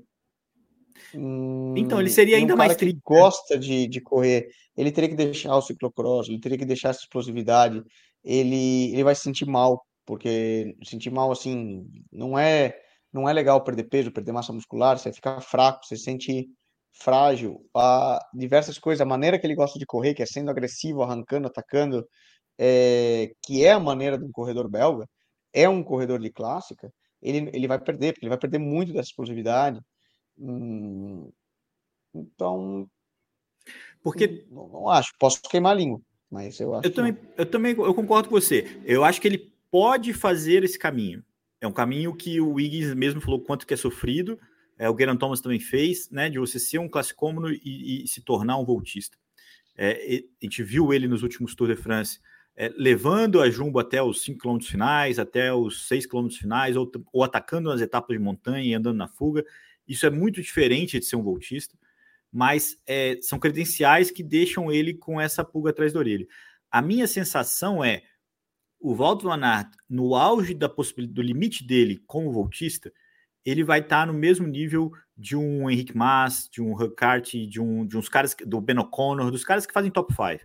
Então, 1.76 2.00
ele 2.00 2.08
seria 2.08 2.36
ainda 2.36 2.54
um 2.54 2.56
mais 2.56 2.76
triste. 2.76 2.96
Né? 2.96 3.02
gosta 3.04 3.58
de, 3.58 3.86
de 3.86 4.00
correr, 4.00 4.48
ele 4.76 4.90
teria 4.90 5.10
que 5.10 5.16
deixar 5.16 5.54
o 5.54 5.60
ciclocross, 5.60 6.28
ele 6.28 6.40
teria 6.40 6.56
que 6.56 6.64
deixar 6.64 6.90
essa 6.90 7.00
explosividade, 7.00 7.82
ele, 8.24 8.92
ele 8.92 9.04
vai 9.04 9.14
se 9.14 9.22
sentir 9.22 9.46
mal, 9.46 9.84
porque 10.06 10.76
sentir 10.84 11.10
mal, 11.10 11.30
assim, 11.30 11.86
não 12.10 12.38
é 12.38 12.80
não 13.12 13.28
é 13.28 13.32
legal 13.32 13.62
perder 13.64 13.84
peso, 13.84 14.12
perder 14.12 14.32
massa 14.32 14.52
muscular, 14.52 14.98
você 14.98 15.12
fica 15.12 15.40
fraco, 15.40 15.84
você 15.84 15.96
se 15.96 16.04
sente 16.04 16.48
frágil, 16.98 17.64
a 17.74 18.18
diversas 18.34 18.78
coisas, 18.78 19.00
a 19.00 19.04
maneira 19.04 19.38
que 19.38 19.46
ele 19.46 19.54
gosta 19.54 19.78
de 19.78 19.86
correr, 19.86 20.14
que 20.14 20.22
é 20.22 20.26
sendo 20.26 20.50
agressivo, 20.50 21.02
arrancando, 21.02 21.46
atacando, 21.46 22.06
é, 22.58 23.32
que 23.44 23.64
é 23.64 23.72
a 23.72 23.80
maneira 23.80 24.18
de 24.18 24.24
um 24.24 24.32
corredor 24.32 24.68
belga, 24.68 25.06
é 25.52 25.68
um 25.68 25.82
corredor 25.82 26.18
de 26.20 26.30
clássica, 26.30 26.92
ele, 27.20 27.50
ele 27.52 27.68
vai 27.68 27.78
perder, 27.78 28.12
porque 28.12 28.24
ele 28.24 28.30
vai 28.30 28.38
perder 28.38 28.58
muito 28.58 28.92
dessa 28.92 29.08
explosividade. 29.08 29.80
Hum, 30.38 31.30
então, 32.14 32.88
porque 34.02 34.46
não, 34.50 34.68
não, 34.68 34.88
acho, 34.88 35.12
posso 35.18 35.42
queimar 35.42 35.72
a 35.72 35.74
língua, 35.74 36.00
mas 36.30 36.60
eu 36.60 36.74
acho. 36.74 36.86
Eu 36.86 36.94
também, 36.94 37.16
eu 37.36 37.46
também 37.46 37.72
eu 37.76 37.94
concordo 37.94 38.28
com 38.28 38.40
você. 38.40 38.80
Eu 38.84 39.04
acho 39.04 39.20
que 39.20 39.28
ele 39.28 39.52
pode 39.70 40.12
fazer 40.12 40.62
esse 40.62 40.78
caminho. 40.78 41.24
É 41.60 41.66
um 41.66 41.72
caminho 41.72 42.14
que 42.14 42.40
o 42.40 42.52
Wiggins 42.52 42.94
mesmo 42.94 43.20
falou 43.20 43.40
quanto 43.40 43.66
que 43.66 43.74
é 43.74 43.76
sofrido, 43.76 44.38
é, 44.78 44.88
o 44.90 44.96
Geraint 44.96 45.18
Thomas 45.18 45.40
também 45.40 45.60
fez, 45.60 46.10
né, 46.10 46.28
de 46.28 46.38
você 46.38 46.58
ser 46.58 46.78
um 46.78 46.88
classicômono 46.88 47.50
e, 47.50 48.04
e 48.04 48.08
se 48.08 48.20
tornar 48.20 48.58
um 48.58 48.64
voltista. 48.64 49.16
É, 49.76 50.22
a 50.40 50.44
gente 50.44 50.62
viu 50.62 50.92
ele 50.92 51.06
nos 51.06 51.22
últimos 51.22 51.54
Tour 51.54 51.68
de 51.68 51.76
France 51.76 52.18
é, 52.56 52.72
levando 52.74 53.42
a 53.42 53.50
Jumbo 53.50 53.78
até 53.78 54.02
os 54.02 54.22
5 54.22 54.38
km 54.38 54.58
finais, 54.60 55.18
até 55.18 55.52
os 55.52 55.86
6 55.86 56.06
km 56.06 56.28
finais, 56.30 56.74
ou, 56.74 56.90
ou, 57.12 57.22
atacando 57.22 57.68
nas 57.68 57.82
etapas 57.82 58.16
de 58.16 58.22
montanha 58.22 58.64
e 58.64 58.74
andando 58.74 58.96
na 58.96 59.06
fuga. 59.06 59.44
Isso 59.86 60.06
é 60.06 60.10
muito 60.10 60.40
diferente 60.40 60.98
de 60.98 61.04
ser 61.04 61.16
um 61.16 61.22
voltista, 61.22 61.76
mas 62.32 62.80
é, 62.86 63.18
são 63.20 63.38
credenciais 63.38 64.10
que 64.10 64.22
deixam 64.22 64.72
ele 64.72 64.94
com 64.94 65.20
essa 65.20 65.44
pulga 65.44 65.70
atrás 65.70 65.92
da 65.92 65.98
orelha. 65.98 66.26
A 66.70 66.80
minha 66.80 67.06
sensação 67.06 67.84
é 67.84 68.02
o 68.80 68.94
Walter 68.94 69.26
Van 69.26 69.44
Aert, 69.44 69.72
no 69.88 70.14
auge 70.14 70.54
da 70.54 70.68
possibilidade, 70.68 71.14
do 71.14 71.22
limite 71.22 71.64
dele 71.64 72.02
como 72.06 72.32
voltista, 72.32 72.92
ele 73.46 73.62
vai 73.62 73.78
estar 73.78 74.00
tá 74.00 74.12
no 74.12 74.12
mesmo 74.12 74.44
nível 74.44 74.92
de 75.16 75.36
um 75.36 75.70
Henrique 75.70 75.96
Mas, 75.96 76.48
de 76.50 76.60
um 76.60 76.72
Huckart, 76.74 77.32
de, 77.48 77.60
um, 77.60 77.86
de 77.86 77.96
uns 77.96 78.08
caras 78.08 78.34
do 78.44 78.60
Ben 78.60 78.76
O'Connor, 78.76 79.30
dos 79.30 79.44
caras 79.44 79.64
que 79.64 79.72
fazem 79.72 79.90
top 79.90 80.12
5. 80.12 80.44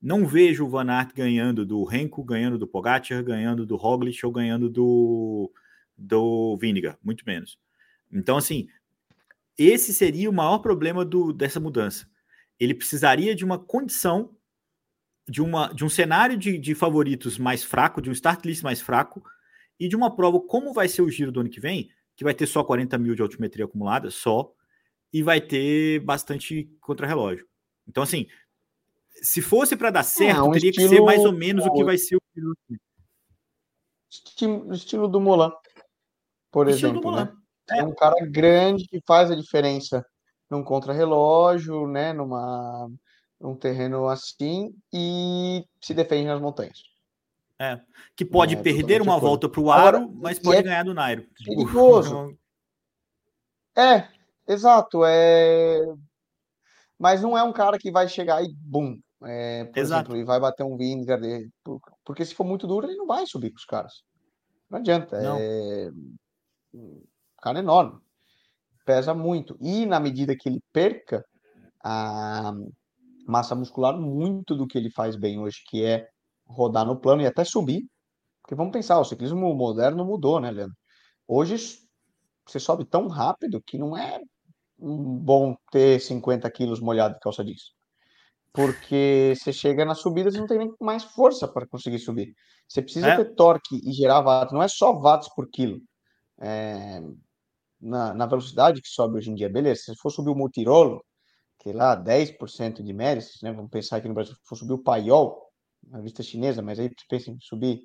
Não 0.00 0.26
vejo 0.26 0.64
o 0.64 0.68
Van 0.68 0.90
Aert 0.90 1.14
ganhando 1.14 1.64
do 1.64 1.84
Renko, 1.84 2.24
ganhando 2.24 2.58
do 2.58 2.66
Pogacar, 2.66 3.22
ganhando 3.22 3.66
do 3.66 3.76
Roglic 3.76 4.24
ou 4.24 4.32
ganhando 4.32 4.68
do, 4.68 5.52
do 5.96 6.56
Vinegar, 6.56 6.98
muito 7.04 7.22
menos. 7.24 7.58
Então, 8.10 8.38
assim, 8.38 8.66
esse 9.56 9.92
seria 9.92 10.28
o 10.28 10.32
maior 10.32 10.58
problema 10.58 11.04
do, 11.04 11.32
dessa 11.32 11.60
mudança. 11.60 12.08
Ele 12.58 12.74
precisaria 12.74 13.34
de 13.34 13.44
uma 13.44 13.58
condição, 13.58 14.34
de, 15.28 15.42
uma, 15.42 15.72
de 15.72 15.84
um 15.84 15.88
cenário 15.88 16.36
de, 16.36 16.58
de 16.58 16.74
favoritos 16.74 17.38
mais 17.38 17.62
fraco, 17.62 18.00
de 18.00 18.08
um 18.08 18.12
start 18.12 18.44
list 18.44 18.62
mais 18.62 18.80
fraco, 18.80 19.22
e 19.78 19.86
de 19.86 19.94
uma 19.94 20.14
prova 20.14 20.40
como 20.40 20.72
vai 20.72 20.88
ser 20.88 21.02
o 21.02 21.10
giro 21.10 21.30
do 21.30 21.40
ano 21.40 21.50
que 21.50 21.60
vem, 21.60 21.90
que 22.16 22.24
vai 22.24 22.34
ter 22.34 22.46
só 22.46 22.62
40 22.62 22.98
mil 22.98 23.14
de 23.14 23.22
altimetria 23.22 23.64
acumulada, 23.64 24.10
só, 24.10 24.52
e 25.12 25.22
vai 25.22 25.40
ter 25.40 26.00
bastante 26.00 26.70
contrarrelógio. 26.80 27.46
Então, 27.86 28.02
assim, 28.02 28.26
se 29.22 29.42
fosse 29.42 29.76
para 29.76 29.90
dar 29.90 30.00
é, 30.00 30.04
certo, 30.04 30.38
é, 30.38 30.42
um 30.42 30.52
teria 30.52 30.70
estilo... 30.70 30.88
que 30.88 30.96
ser 30.96 31.02
mais 31.02 31.24
ou 31.24 31.32
menos 31.32 31.66
o 31.66 31.72
que 31.72 31.84
vai 31.84 31.98
ser 31.98 32.16
o 32.16 32.20
estilo, 34.10 34.72
estilo 34.74 35.08
do 35.08 35.20
Molan, 35.20 35.52
por 36.50 36.68
estilo 36.68 36.92
exemplo, 36.92 37.16
né? 37.16 37.32
É. 37.70 37.78
é 37.78 37.84
um 37.84 37.94
cara 37.94 38.16
grande 38.26 38.86
que 38.86 39.00
faz 39.06 39.30
a 39.30 39.36
diferença 39.36 40.04
num 40.50 40.62
contrarrelógio, 40.62 41.86
né, 41.86 42.12
numa 42.12 42.90
um 43.40 43.56
terreno 43.56 44.06
assim 44.06 44.72
e 44.92 45.64
se 45.80 45.94
defende 45.94 46.26
nas 46.26 46.40
montanhas. 46.40 46.91
É, 47.62 47.80
que 48.16 48.24
pode 48.24 48.56
é, 48.56 48.60
perder 48.60 49.00
uma 49.00 49.20
volta 49.20 49.48
para 49.48 49.60
o 49.60 49.70
Aro, 49.70 49.98
Agora, 49.98 50.12
mas 50.16 50.40
pode 50.40 50.58
é 50.58 50.62
ganhar 50.62 50.82
do 50.82 50.92
Nairo. 50.92 51.24
Perigoso. 51.44 52.36
é, 53.78 54.08
exato. 54.48 55.04
É... 55.04 55.80
Mas 56.98 57.22
não 57.22 57.38
é 57.38 57.42
um 57.44 57.52
cara 57.52 57.78
que 57.78 57.92
vai 57.92 58.08
chegar 58.08 58.42
e 58.42 58.52
bum. 58.52 58.98
É, 59.24 59.64
por 59.66 59.78
exato. 59.78 60.10
exemplo, 60.10 60.16
e 60.16 60.24
vai 60.24 60.40
bater 60.40 60.64
um 60.64 60.76
Vingard. 60.76 61.48
Porque 62.04 62.24
se 62.24 62.34
for 62.34 62.42
muito 62.42 62.66
duro, 62.66 62.88
ele 62.88 62.96
não 62.96 63.06
vai 63.06 63.24
subir 63.26 63.50
com 63.50 63.58
os 63.58 63.64
caras. 63.64 64.02
Não 64.68 64.80
adianta. 64.80 65.20
Não. 65.20 65.38
É... 65.38 65.88
O 66.74 67.06
cara 67.40 67.60
é 67.60 67.62
enorme. 67.62 68.00
Pesa 68.84 69.14
muito. 69.14 69.56
E 69.60 69.86
na 69.86 70.00
medida 70.00 70.34
que 70.36 70.48
ele 70.48 70.60
perca 70.72 71.24
a 71.84 72.52
massa 73.24 73.54
muscular, 73.54 73.96
muito 73.96 74.56
do 74.56 74.66
que 74.66 74.76
ele 74.76 74.90
faz 74.90 75.14
bem 75.14 75.38
hoje, 75.38 75.62
que 75.68 75.84
é 75.84 76.08
rodar 76.52 76.86
no 76.86 76.96
plano 76.96 77.22
e 77.22 77.26
até 77.26 77.44
subir. 77.44 77.86
Porque 78.42 78.54
vamos 78.54 78.72
pensar, 78.72 78.98
o 78.98 79.04
ciclismo 79.04 79.54
moderno 79.54 80.04
mudou, 80.04 80.40
né, 80.40 80.50
Leandro? 80.50 80.76
Hoje 81.26 81.56
você 82.46 82.58
sobe 82.58 82.84
tão 82.84 83.08
rápido 83.08 83.62
que 83.62 83.78
não 83.78 83.96
é 83.96 84.20
bom 84.78 85.56
ter 85.70 86.00
50 86.00 86.50
quilos 86.50 86.80
molhado 86.80 87.14
de 87.14 87.20
calça 87.20 87.44
jeans. 87.44 87.72
Porque 88.52 89.34
você 89.36 89.52
chega 89.52 89.84
nas 89.84 90.00
subidas 90.00 90.34
e 90.34 90.38
não 90.38 90.46
tem 90.46 90.58
nem 90.58 90.74
mais 90.80 91.04
força 91.04 91.48
para 91.48 91.66
conseguir 91.66 91.98
subir. 91.98 92.34
Você 92.68 92.82
precisa 92.82 93.08
é. 93.08 93.16
ter 93.16 93.34
torque 93.34 93.80
e 93.82 93.92
gerar 93.92 94.20
watts, 94.20 94.52
não 94.52 94.62
é 94.62 94.68
só 94.68 94.92
watts 94.92 95.28
por 95.34 95.48
quilo. 95.48 95.80
É, 96.40 97.00
na, 97.80 98.12
na, 98.12 98.26
velocidade 98.26 98.82
que 98.82 98.88
sobe 98.88 99.18
hoje 99.18 99.30
em 99.30 99.34
dia, 99.34 99.48
beleza. 99.48 99.82
Se 99.82 99.96
for 99.96 100.10
subir 100.10 100.30
o 100.30 100.34
Multirolo, 100.34 101.02
que 101.58 101.70
é 101.70 101.72
lá 101.72 101.96
10% 101.96 102.82
de 102.82 102.92
méritos, 102.92 103.40
né? 103.42 103.52
Vamos 103.52 103.70
pensar 103.70 103.96
aqui 103.96 104.08
no 104.08 104.14
Brasil, 104.14 104.34
se 104.34 104.40
for 104.44 104.56
subir 104.56 104.72
o 104.72 104.82
Paiol, 104.82 105.51
na 105.88 106.00
vista 106.00 106.22
chinesa, 106.22 106.62
mas 106.62 106.78
aí 106.78 106.88
você 106.88 107.04
pensa 107.08 107.30
em 107.30 107.38
subir 107.40 107.80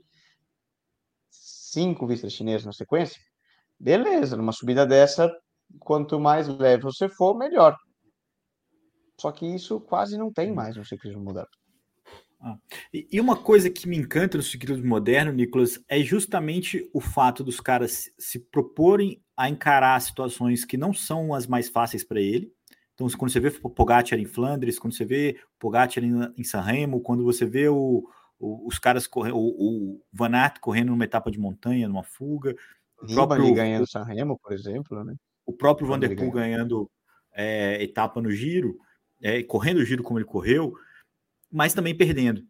cinco 1.29 2.07
vistas 2.07 2.33
chinesas 2.33 2.65
na 2.65 2.73
sequência, 2.73 3.19
beleza, 3.79 4.38
numa 4.38 4.51
subida 4.51 4.86
dessa, 4.86 5.31
quanto 5.79 6.19
mais 6.19 6.47
leve 6.47 6.83
você 6.83 7.10
for, 7.10 7.38
melhor. 7.38 7.75
Só 9.19 9.31
que 9.31 9.45
isso 9.45 9.79
quase 9.81 10.17
não 10.17 10.31
tem 10.31 10.53
mais 10.53 10.75
no 10.75 10.86
ciclismo 10.86 11.23
moderno. 11.23 11.49
Ah. 12.39 12.55
E 12.93 13.19
uma 13.19 13.36
coisa 13.36 13.69
que 13.69 13.88
me 13.88 13.97
encanta 13.97 14.38
no 14.38 14.43
ciclismo 14.43 14.86
moderno, 14.86 15.31
Nicolas, 15.31 15.83
é 15.89 15.99
justamente 16.01 16.88
o 16.93 17.01
fato 17.01 17.43
dos 17.43 17.60
caras 17.60 18.12
se 18.17 18.39
proporem 18.39 19.21
a 19.36 19.49
encarar 19.49 19.99
situações 19.99 20.63
que 20.63 20.77
não 20.77 20.93
são 20.93 21.33
as 21.33 21.47
mais 21.47 21.67
fáceis 21.67 22.03
para 22.03 22.21
ele, 22.21 22.53
então, 22.97 23.07
quando 23.15 23.31
você 23.31 23.39
vê 23.39 23.55
o 23.62 23.69
Pogacar 23.69 24.17
em 24.17 24.25
Flandres, 24.25 24.79
quando 24.79 24.95
você 24.95 25.05
vê 25.05 25.39
o 25.55 25.60
Pogacar 25.60 26.03
em, 26.03 26.33
em 26.36 26.43
Sanremo, 26.43 26.99
quando 26.99 27.23
você 27.23 27.45
vê 27.45 27.69
o, 27.69 28.03
o, 28.39 28.67
os 28.67 28.79
caras 28.79 29.05
correndo, 29.05 29.38
o, 29.38 29.49
o 29.49 30.01
Van 30.12 30.36
Aert 30.36 30.60
correndo 30.60 30.88
numa 30.88 31.03
etapa 31.03 31.29
de 31.29 31.39
montanha, 31.39 31.88
numa 31.88 32.01
fuga. 32.01 32.55
O 32.99 33.05
próprio 33.05 33.53
ganhando 33.53 33.83
o 33.83 33.88
Sanremo, 33.88 34.39
por 34.39 34.51
exemplo, 34.51 35.03
né? 35.03 35.13
O 35.45 35.53
próprio 35.53 35.88
Van 35.88 35.99
Der 35.99 36.15
Poel 36.15 36.31
ganhando 36.31 36.89
é, 37.36 37.83
etapa 37.83 38.19
no 38.19 38.31
giro, 38.31 38.79
é, 39.21 39.43
correndo 39.43 39.77
o 39.77 39.86
giro 39.86 40.01
como 40.01 40.17
ele 40.17 40.25
correu, 40.25 40.73
mas 41.51 41.75
também 41.75 41.95
perdendo. 41.95 42.43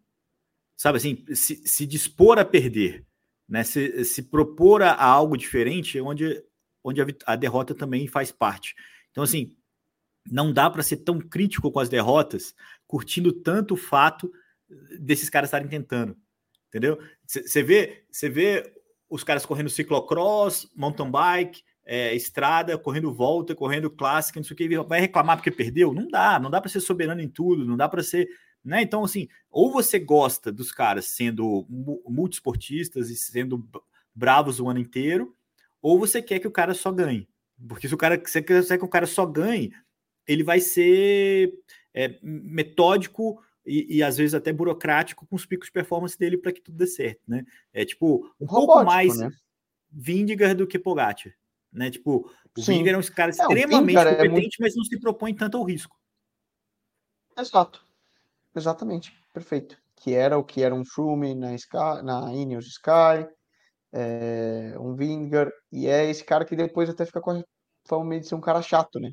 Sabe 0.77 0.97
assim, 0.97 1.25
se, 1.36 1.57
se 1.67 1.86
dispor 1.86 2.39
a 2.39 2.45
perder, 2.45 3.05
né? 3.49 3.65
Se, 3.65 4.05
se 4.05 4.23
propor 4.23 4.81
a, 4.81 4.91
a 4.91 5.05
algo 5.05 5.36
diferente, 5.36 5.99
onde, 5.99 6.41
onde 6.81 7.01
a, 7.01 7.05
a 7.25 7.36
derrota 7.36 7.75
também 7.75 8.07
faz 8.07 8.31
parte. 8.31 8.73
Então, 9.12 9.25
assim, 9.25 9.56
não 10.31 10.51
dá 10.51 10.69
para 10.69 10.83
ser 10.83 10.97
tão 10.97 11.19
crítico 11.19 11.71
com 11.71 11.79
as 11.79 11.89
derrotas, 11.89 12.53
curtindo 12.85 13.31
tanto 13.31 13.73
o 13.73 13.77
fato 13.77 14.31
desses 14.99 15.29
caras 15.29 15.47
estarem 15.47 15.67
tentando. 15.67 16.15
Entendeu? 16.67 16.99
Você 17.25 17.63
vê, 17.63 18.05
você 18.11 18.29
vê 18.29 18.73
os 19.09 19.23
caras 19.23 19.45
correndo 19.45 19.69
ciclocross, 19.69 20.69
mountain 20.75 21.09
bike, 21.09 21.63
é, 21.85 22.13
estrada, 22.13 22.77
correndo 22.77 23.13
volta, 23.13 23.55
correndo 23.55 23.89
clássica, 23.89 24.39
não 24.39 24.43
sei 24.43 24.53
o 24.53 24.57
que, 24.57 24.77
vai 24.83 24.99
reclamar 24.99 25.37
porque 25.37 25.49
perdeu? 25.49 25.93
Não 25.93 26.07
dá, 26.07 26.37
não 26.37 26.49
dá 26.49 26.59
para 26.59 26.69
ser 26.69 26.81
soberano 26.81 27.21
em 27.21 27.29
tudo, 27.29 27.65
não 27.65 27.77
dá 27.77 27.87
para 27.87 28.03
ser. 28.03 28.27
Né? 28.63 28.81
Então, 28.81 29.05
assim, 29.05 29.29
ou 29.49 29.71
você 29.71 29.97
gosta 29.97 30.51
dos 30.51 30.71
caras 30.73 31.05
sendo 31.05 31.65
multiesportistas 32.05 33.09
e 33.09 33.15
sendo 33.15 33.65
bravos 34.13 34.59
o 34.59 34.67
ano 34.67 34.79
inteiro, 34.79 35.33
ou 35.81 35.97
você 35.97 36.21
quer 36.21 36.39
que 36.39 36.47
o 36.47 36.51
cara 36.51 36.73
só 36.73 36.91
ganhe. 36.91 37.29
Porque 37.67 37.87
se 37.87 37.95
o 37.95 37.97
cara 37.97 38.21
você 38.23 38.41
quer 38.41 38.77
que 38.77 38.85
o 38.85 38.89
cara 38.89 39.05
só 39.05 39.25
ganhe, 39.25 39.71
ele 40.27 40.43
vai 40.43 40.59
ser 40.59 41.53
é, 41.93 42.19
metódico 42.21 43.41
e, 43.65 43.97
e, 43.97 44.03
às 44.03 44.17
vezes 44.17 44.33
até 44.33 44.53
burocrático 44.53 45.25
com 45.25 45.35
os 45.35 45.45
picos 45.45 45.67
de 45.67 45.73
performance 45.73 46.17
dele 46.17 46.37
para 46.37 46.51
que 46.53 46.61
tudo 46.61 46.77
dê 46.77 46.87
certo, 46.87 47.21
né? 47.27 47.45
É 47.73 47.83
tipo 47.83 48.31
um 48.39 48.45
Robótico, 48.45 48.73
pouco 48.73 48.85
mais 48.85 49.17
né? 49.17 49.29
Vindigar 49.91 50.55
do 50.55 50.67
que 50.67 50.79
Pogacar, 50.79 51.33
né? 51.71 51.89
Tipo, 51.89 52.31
o 52.57 52.61
Sim. 52.61 52.73
Vindigar 52.73 52.95
é 52.95 52.97
um 52.97 53.01
cara 53.03 53.31
extremamente 53.31 53.97
é, 53.97 54.03
competente, 54.03 54.25
é 54.25 54.29
muito... 54.29 54.55
mas 54.59 54.75
não 54.75 54.83
se 54.83 54.99
propõe 54.99 55.33
tanto 55.33 55.57
ao 55.57 55.63
risco. 55.63 55.97
Exato. 57.37 57.85
Exatamente. 58.55 59.13
Perfeito. 59.33 59.77
Que 59.95 60.13
era 60.13 60.37
o 60.37 60.43
que 60.43 60.63
era 60.63 60.73
um 60.73 60.85
Froome 60.85 61.35
na, 61.35 61.53
Sky, 61.55 62.03
na 62.03 62.33
Ineos 62.33 62.67
Sky, 62.67 63.27
é, 63.91 64.75
um 64.79 64.95
Vingar, 64.95 65.51
e 65.71 65.87
é 65.87 66.09
esse 66.09 66.23
cara 66.23 66.45
que 66.45 66.55
depois 66.55 66.89
até 66.89 67.05
fica 67.05 67.21
com 67.21 67.31
a 67.31 67.43
fama 67.87 68.19
de 68.19 68.27
ser 68.27 68.35
um 68.35 68.41
cara 68.41 68.61
chato, 68.61 68.99
né? 68.99 69.11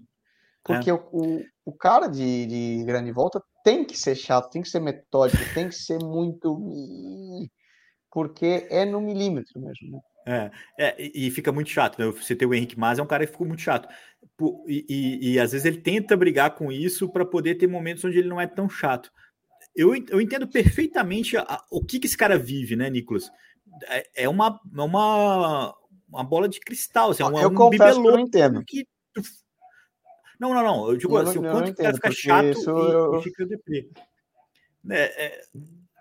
Porque 0.64 0.88
é. 0.88 0.94
o, 0.94 0.98
o, 1.12 1.44
o, 1.66 1.72
cara 1.72 2.06
de, 2.06 2.46
de 2.46 2.84
grande 2.84 3.12
volta 3.12 3.42
tem 3.62 3.84
que 3.84 3.98
ser 3.98 4.14
chato, 4.16 4.50
tem 4.50 4.62
que 4.62 4.68
ser 4.68 4.80
metódico, 4.80 5.42
tem 5.54 5.68
que 5.68 5.74
ser 5.74 5.98
muito. 5.98 6.58
Porque 8.10 8.66
é 8.70 8.84
no 8.86 9.00
milímetro 9.00 9.60
mesmo, 9.60 9.92
né? 9.92 10.00
É, 10.26 10.50
é, 10.78 11.10
e 11.14 11.30
fica 11.30 11.52
muito 11.52 11.68
chato, 11.68 11.98
né? 11.98 12.06
Você 12.06 12.34
tem 12.34 12.48
o 12.48 12.54
Henrique 12.54 12.78
Mas 12.78 12.98
é 12.98 13.02
um 13.02 13.06
cara 13.06 13.26
que 13.26 13.32
ficou 13.32 13.46
muito 13.46 13.60
chato. 13.60 13.86
E, 14.66 14.86
e, 14.88 15.32
e 15.32 15.38
às 15.38 15.52
vezes 15.52 15.66
ele 15.66 15.82
tenta 15.82 16.16
brigar 16.16 16.54
com 16.54 16.72
isso 16.72 17.10
para 17.10 17.26
poder 17.26 17.56
ter 17.56 17.66
momentos 17.66 18.04
onde 18.04 18.18
ele 18.18 18.28
não 18.28 18.40
é 18.40 18.46
tão 18.46 18.66
chato. 18.66 19.12
Eu, 19.76 19.94
eu 19.94 20.20
entendo 20.20 20.48
perfeitamente 20.48 21.36
a, 21.36 21.62
o 21.70 21.84
que, 21.84 21.98
que 21.98 22.06
esse 22.06 22.16
cara 22.16 22.38
vive, 22.38 22.74
né, 22.74 22.88
Nicolas? 22.88 23.30
É, 23.88 24.24
é 24.24 24.28
uma, 24.28 24.58
é 24.74 24.80
uma, 24.80 25.74
uma 26.08 26.24
bola 26.24 26.48
de 26.48 26.58
cristal, 26.60 27.10
assim, 27.10 27.22
é 27.22 27.26
um, 27.26 27.38
eu 27.38 27.50
um 27.50 27.54
confesso 27.54 28.00
que 28.00 28.08
eu 28.08 28.18
entendo. 28.18 28.64
Que 28.64 28.86
não, 30.40 30.52
não, 30.54 30.62
não. 30.62 30.88
Eu 30.88 30.96
digo 30.96 31.16
eu 31.16 31.22
assim, 31.22 31.38
não, 31.38 31.50
o 31.50 31.52
quanto 31.52 31.70
o 31.70 31.74
cara 31.74 31.94
fica 31.94 32.10
chato 32.10 32.58
e, 32.58 32.66
eu... 32.66 33.18
e, 33.18 33.22
fica 33.22 33.46
deprê. 33.46 33.88
É, 34.90 35.26
é, 35.26 35.40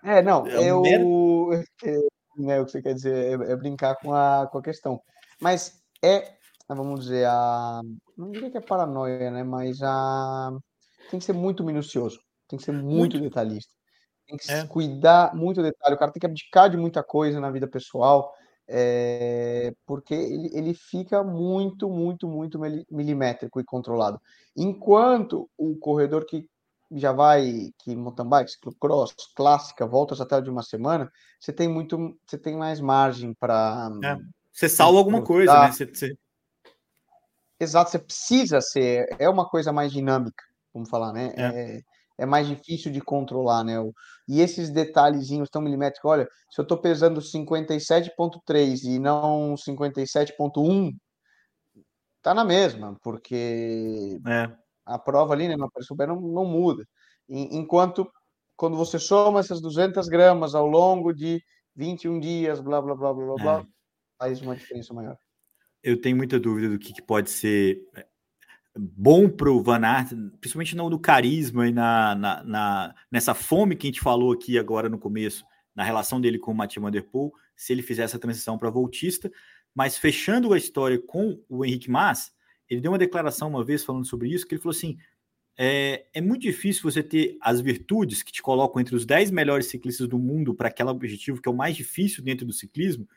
é, 0.04 0.22
não, 0.22 0.46
é 0.46 0.70
eu. 0.70 0.80
Mero... 0.80 1.50
É, 2.36 2.60
o 2.60 2.64
que 2.64 2.72
você 2.72 2.82
quer 2.82 2.94
dizer 2.94 3.14
é, 3.14 3.52
é, 3.52 3.56
brincar 3.56 3.94
com 3.94 4.12
a, 4.12 4.48
com 4.50 4.58
a 4.58 4.62
questão. 4.62 5.00
Mas 5.40 5.80
é, 6.02 6.34
vamos 6.68 7.04
dizer, 7.04 7.26
a. 7.26 7.80
Não 8.18 8.32
diria 8.32 8.50
que 8.50 8.58
é 8.58 8.60
paranoia, 8.60 9.30
né? 9.30 9.44
Mas 9.44 9.80
a. 9.80 10.50
Tem 11.10 11.20
que 11.20 11.24
ser 11.24 11.32
muito 11.32 11.62
minucioso, 11.62 12.18
tem 12.48 12.58
que 12.58 12.64
ser 12.64 12.72
muito, 12.72 13.16
muito. 13.16 13.20
detalhista. 13.20 13.72
Tem 14.26 14.36
que 14.36 14.50
é. 14.50 14.66
cuidar 14.66 15.32
muito 15.32 15.62
do 15.62 15.62
detalhe. 15.62 15.94
O 15.94 15.98
cara 15.98 16.10
tem 16.10 16.18
que 16.18 16.26
abdicar 16.26 16.68
de 16.68 16.76
muita 16.76 17.04
coisa 17.04 17.38
na 17.38 17.52
vida 17.52 17.68
pessoal 17.68 18.34
é, 18.66 19.74
porque 19.86 20.14
ele, 20.14 20.50
ele 20.52 20.74
fica 20.74 21.22
muito, 21.22 21.88
muito, 21.88 22.28
muito 22.28 22.58
milimétrico 22.90 23.60
e 23.60 23.64
controlado. 23.64 24.20
Enquanto 24.56 25.48
o 25.56 25.76
corredor 25.76 26.24
que 26.24 26.48
já 26.90 27.12
vai, 27.12 27.72
que 27.78 27.94
mountain 27.94 28.28
bike, 28.28 28.52
cross, 28.80 29.14
clássica, 29.34 29.86
voltas 29.86 30.20
até 30.20 30.40
de 30.40 30.50
uma 30.50 30.62
semana, 30.62 31.10
você 31.38 31.52
tem 31.52 31.68
muito, 31.68 32.16
você 32.26 32.38
tem 32.38 32.56
mais 32.56 32.80
margem 32.80 33.34
para. 33.34 33.90
É, 34.02 34.18
você 34.52 34.68
salva 34.68 34.98
alguma 34.98 35.22
coisa, 35.22 35.60
né? 35.60 35.72
Você, 35.72 35.86
você... 35.86 36.16
Exato, 37.58 37.90
você 37.90 37.98
precisa 37.98 38.60
ser, 38.60 39.06
é 39.18 39.28
uma 39.28 39.48
coisa 39.48 39.72
mais 39.72 39.92
dinâmica, 39.92 40.44
vamos 40.72 40.88
falar, 40.88 41.12
né? 41.12 41.32
É. 41.36 41.76
É, 41.76 41.82
é 42.18 42.24
mais 42.26 42.46
difícil 42.46 42.92
de 42.92 43.00
controlar, 43.00 43.64
né? 43.64 43.74
E 44.28 44.40
esses 44.40 44.70
detalhezinhos 44.70 45.50
tão 45.50 45.60
milimétricos, 45.60 46.10
olha, 46.10 46.28
se 46.50 46.60
eu 46.60 46.62
estou 46.62 46.78
pesando 46.78 47.20
57.3 47.20 48.84
e 48.84 48.98
não 48.98 49.54
57.1, 49.54 50.92
tá 52.22 52.32
na 52.32 52.44
mesma, 52.44 52.96
porque 53.02 54.18
é. 54.26 54.50
a 54.86 54.98
prova 54.98 55.34
ali, 55.34 55.48
né, 55.48 55.56
no 55.56 55.70
super 55.80 56.08
não, 56.08 56.20
não 56.20 56.44
muda. 56.44 56.84
Enquanto 57.28 58.10
quando 58.56 58.76
você 58.76 58.98
soma 58.98 59.40
essas 59.40 59.60
200 59.60 60.08
gramas 60.08 60.54
ao 60.54 60.66
longo 60.66 61.12
de 61.12 61.42
21 61.74 62.20
dias, 62.20 62.60
blá, 62.60 62.80
blá, 62.80 62.94
blá, 62.94 63.12
blá, 63.12 63.34
blá, 63.34 63.60
é. 63.60 63.66
faz 64.18 64.40
uma 64.40 64.54
diferença 64.54 64.94
maior. 64.94 65.16
Eu 65.82 66.00
tenho 66.00 66.16
muita 66.16 66.38
dúvida 66.38 66.68
do 66.70 66.78
que, 66.78 66.92
que 66.92 67.02
pode 67.02 67.30
ser 67.30 67.78
bom 68.76 69.28
para 69.28 69.50
o 69.50 69.62
Van 69.62 69.84
Aert, 69.84 70.10
principalmente 70.40 70.74
no, 70.76 70.90
no 70.90 70.98
carisma 70.98 71.68
e 71.68 71.72
na, 71.72 72.14
na, 72.14 72.44
na, 72.44 72.94
nessa 73.10 73.34
fome 73.34 73.76
que 73.76 73.86
a 73.86 73.88
gente 73.88 74.00
falou 74.00 74.32
aqui 74.32 74.58
agora 74.58 74.88
no 74.88 74.98
começo, 74.98 75.44
na 75.74 75.84
relação 75.84 76.20
dele 76.20 76.38
com 76.38 76.52
o 76.52 76.54
Mathieu 76.54 76.82
Van 76.82 76.90
Der 76.90 77.04
Poel, 77.04 77.32
se 77.56 77.72
ele 77.72 77.82
fizer 77.82 78.02
essa 78.02 78.18
transição 78.18 78.58
para 78.58 78.70
voltista. 78.70 79.30
Mas 79.74 79.96
fechando 79.98 80.52
a 80.52 80.58
história 80.58 81.00
com 81.00 81.40
o 81.48 81.64
Henrique 81.64 81.90
Mas, 81.90 82.32
ele 82.68 82.80
deu 82.80 82.92
uma 82.92 82.98
declaração 82.98 83.48
uma 83.48 83.64
vez 83.64 83.84
falando 83.84 84.04
sobre 84.04 84.28
isso, 84.28 84.46
que 84.46 84.54
ele 84.54 84.62
falou 84.62 84.74
assim, 84.74 84.96
é, 85.56 86.06
é 86.12 86.20
muito 86.20 86.42
difícil 86.42 86.82
você 86.82 87.02
ter 87.02 87.36
as 87.40 87.60
virtudes 87.60 88.22
que 88.22 88.32
te 88.32 88.42
colocam 88.42 88.80
entre 88.80 88.94
os 88.94 89.04
10 89.06 89.30
melhores 89.30 89.66
ciclistas 89.66 90.08
do 90.08 90.18
mundo 90.18 90.54
para 90.54 90.68
aquele 90.68 90.88
objetivo 90.90 91.40
que 91.40 91.48
é 91.48 91.52
o 91.52 91.56
mais 91.56 91.76
difícil 91.76 92.22
dentro 92.24 92.44
do 92.44 92.52
ciclismo 92.52 93.08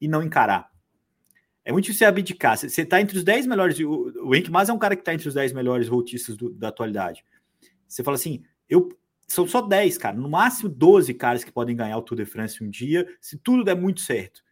e 0.00 0.08
não 0.08 0.22
encarar. 0.22 0.73
É 1.64 1.72
muito 1.72 1.86
difícil 1.86 2.06
abdicar. 2.06 2.58
Você 2.58 2.82
está 2.82 3.00
entre 3.00 3.16
os 3.16 3.24
10 3.24 3.46
melhores. 3.46 3.78
O, 3.80 4.12
o 4.26 4.34
Henrique 4.34 4.50
Mas 4.50 4.68
é 4.68 4.72
um 4.72 4.78
cara 4.78 4.94
que 4.94 5.02
está 5.02 5.14
entre 5.14 5.28
os 5.28 5.34
10 5.34 5.52
melhores 5.52 5.88
voltistas 5.88 6.36
do, 6.36 6.50
da 6.50 6.68
atualidade. 6.68 7.24
Você 7.88 8.02
fala 8.02 8.16
assim: 8.16 8.44
eu 8.68 8.88
são 9.26 9.46
só 9.46 9.62
10, 9.62 9.98
cara. 9.98 10.16
No 10.16 10.28
máximo 10.28 10.68
12 10.68 11.14
caras 11.14 11.42
que 11.42 11.52
podem 11.52 11.74
ganhar 11.74 11.96
o 11.96 12.02
Tour 12.02 12.18
de 12.18 12.26
France 12.26 12.62
um 12.62 12.68
dia, 12.68 13.06
se 13.20 13.38
tudo 13.38 13.64
der 13.64 13.74
muito 13.74 14.00
certo. 14.00 14.42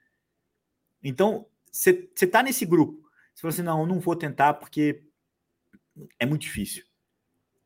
Então, 1.02 1.46
você 1.70 2.08
está 2.20 2.42
nesse 2.42 2.64
grupo. 2.64 3.02
Você 3.34 3.42
fala 3.42 3.52
assim: 3.52 3.62
não, 3.62 3.80
eu 3.80 3.86
não 3.86 4.00
vou 4.00 4.16
tentar 4.16 4.54
porque 4.54 5.02
é 6.18 6.24
muito 6.24 6.42
difícil. 6.42 6.84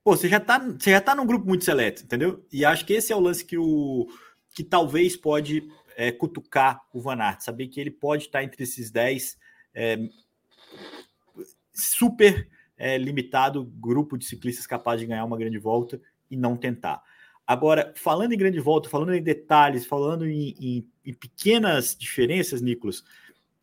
Pô, 0.02 0.16
você 0.16 0.28
já 0.28 0.38
está 0.38 0.58
você 0.58 0.90
já 0.90 1.00
tá 1.00 1.14
num 1.14 1.26
grupo 1.26 1.46
muito 1.46 1.64
seleto, 1.64 2.02
entendeu? 2.02 2.44
E 2.52 2.64
acho 2.64 2.84
que 2.84 2.92
esse 2.92 3.12
é 3.12 3.16
o 3.16 3.20
lance 3.20 3.44
que 3.44 3.58
o 3.58 4.08
que 4.54 4.64
talvez 4.64 5.16
pode 5.16 5.68
é, 5.96 6.12
cutucar 6.12 6.82
o 6.92 7.00
Van 7.00 7.18
Aert, 7.18 7.40
saber 7.40 7.68
que 7.68 7.80
ele 7.80 7.90
pode 7.90 8.24
estar 8.24 8.44
entre 8.44 8.62
esses 8.62 8.90
10 8.90 9.38
é, 9.74 9.98
super 11.72 12.48
é, 12.76 12.98
limitado 12.98 13.64
grupo 13.64 14.18
de 14.18 14.26
ciclistas 14.26 14.66
capaz 14.66 15.00
de 15.00 15.06
ganhar 15.06 15.24
uma 15.24 15.38
grande 15.38 15.58
volta 15.58 16.00
e 16.30 16.36
não 16.36 16.56
tentar. 16.56 17.02
Agora, 17.46 17.92
falando 17.96 18.32
em 18.32 18.38
grande 18.38 18.60
volta, 18.60 18.88
falando 18.88 19.14
em 19.14 19.22
detalhes, 19.22 19.86
falando 19.86 20.26
em, 20.26 20.54
em, 20.60 20.88
em 21.04 21.14
pequenas 21.14 21.96
diferenças, 21.96 22.60
Nicolas, 22.60 23.02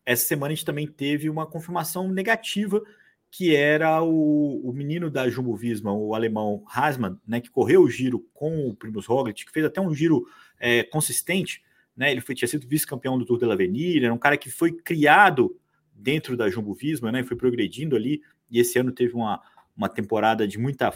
essa 0.04 0.26
semana 0.26 0.52
a 0.52 0.54
gente 0.54 0.64
também 0.64 0.86
teve 0.86 1.30
uma 1.30 1.46
confirmação 1.46 2.08
negativa 2.08 2.82
que 3.30 3.54
era 3.54 4.00
o, 4.00 4.60
o 4.62 4.72
menino 4.72 5.10
da 5.10 5.28
Jumbo 5.28 5.56
Visma, 5.56 5.92
o 5.92 6.14
alemão 6.14 6.64
Hasman, 6.68 7.18
né, 7.26 7.40
que 7.40 7.50
correu 7.50 7.82
o 7.82 7.90
giro 7.90 8.24
com 8.32 8.68
o 8.68 8.76
Primus 8.76 9.06
Roglic, 9.06 9.44
que 9.44 9.50
fez 9.50 9.66
até 9.66 9.80
um 9.80 9.92
giro 9.92 10.24
é, 10.58 10.84
consistente, 10.84 11.60
né? 11.96 12.10
Ele 12.10 12.20
foi, 12.20 12.34
tinha 12.34 12.48
sido 12.48 12.66
vice-campeão 12.66 13.18
do 13.18 13.24
Tour 13.24 13.38
de 13.38 13.46
l'Avenir, 13.46 14.04
era 14.04 14.12
um 14.12 14.18
cara 14.18 14.36
que 14.36 14.50
foi 14.50 14.72
criado 14.72 15.56
dentro 15.94 16.36
da 16.36 16.50
Jumbo 16.50 16.74
Visma, 16.74 17.12
né? 17.12 17.22
Foi 17.22 17.36
progredindo 17.36 17.94
ali 17.96 18.22
e 18.50 18.58
esse 18.58 18.78
ano 18.78 18.92
teve 18.92 19.14
uma, 19.14 19.40
uma 19.76 19.88
temporada 19.88 20.46
de 20.46 20.58
muita 20.58 20.92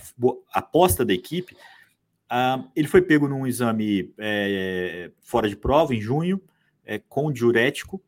aposta 0.52 1.04
da 1.04 1.12
equipe. 1.12 1.54
Uh, 2.30 2.68
ele 2.76 2.88
foi 2.88 3.00
pego 3.00 3.26
num 3.26 3.46
exame 3.46 4.12
é, 4.18 5.10
fora 5.22 5.48
de 5.48 5.56
prova 5.56 5.94
em 5.94 6.00
junho, 6.00 6.40
é, 6.84 6.98
com 6.98 7.32
diurético, 7.32 8.02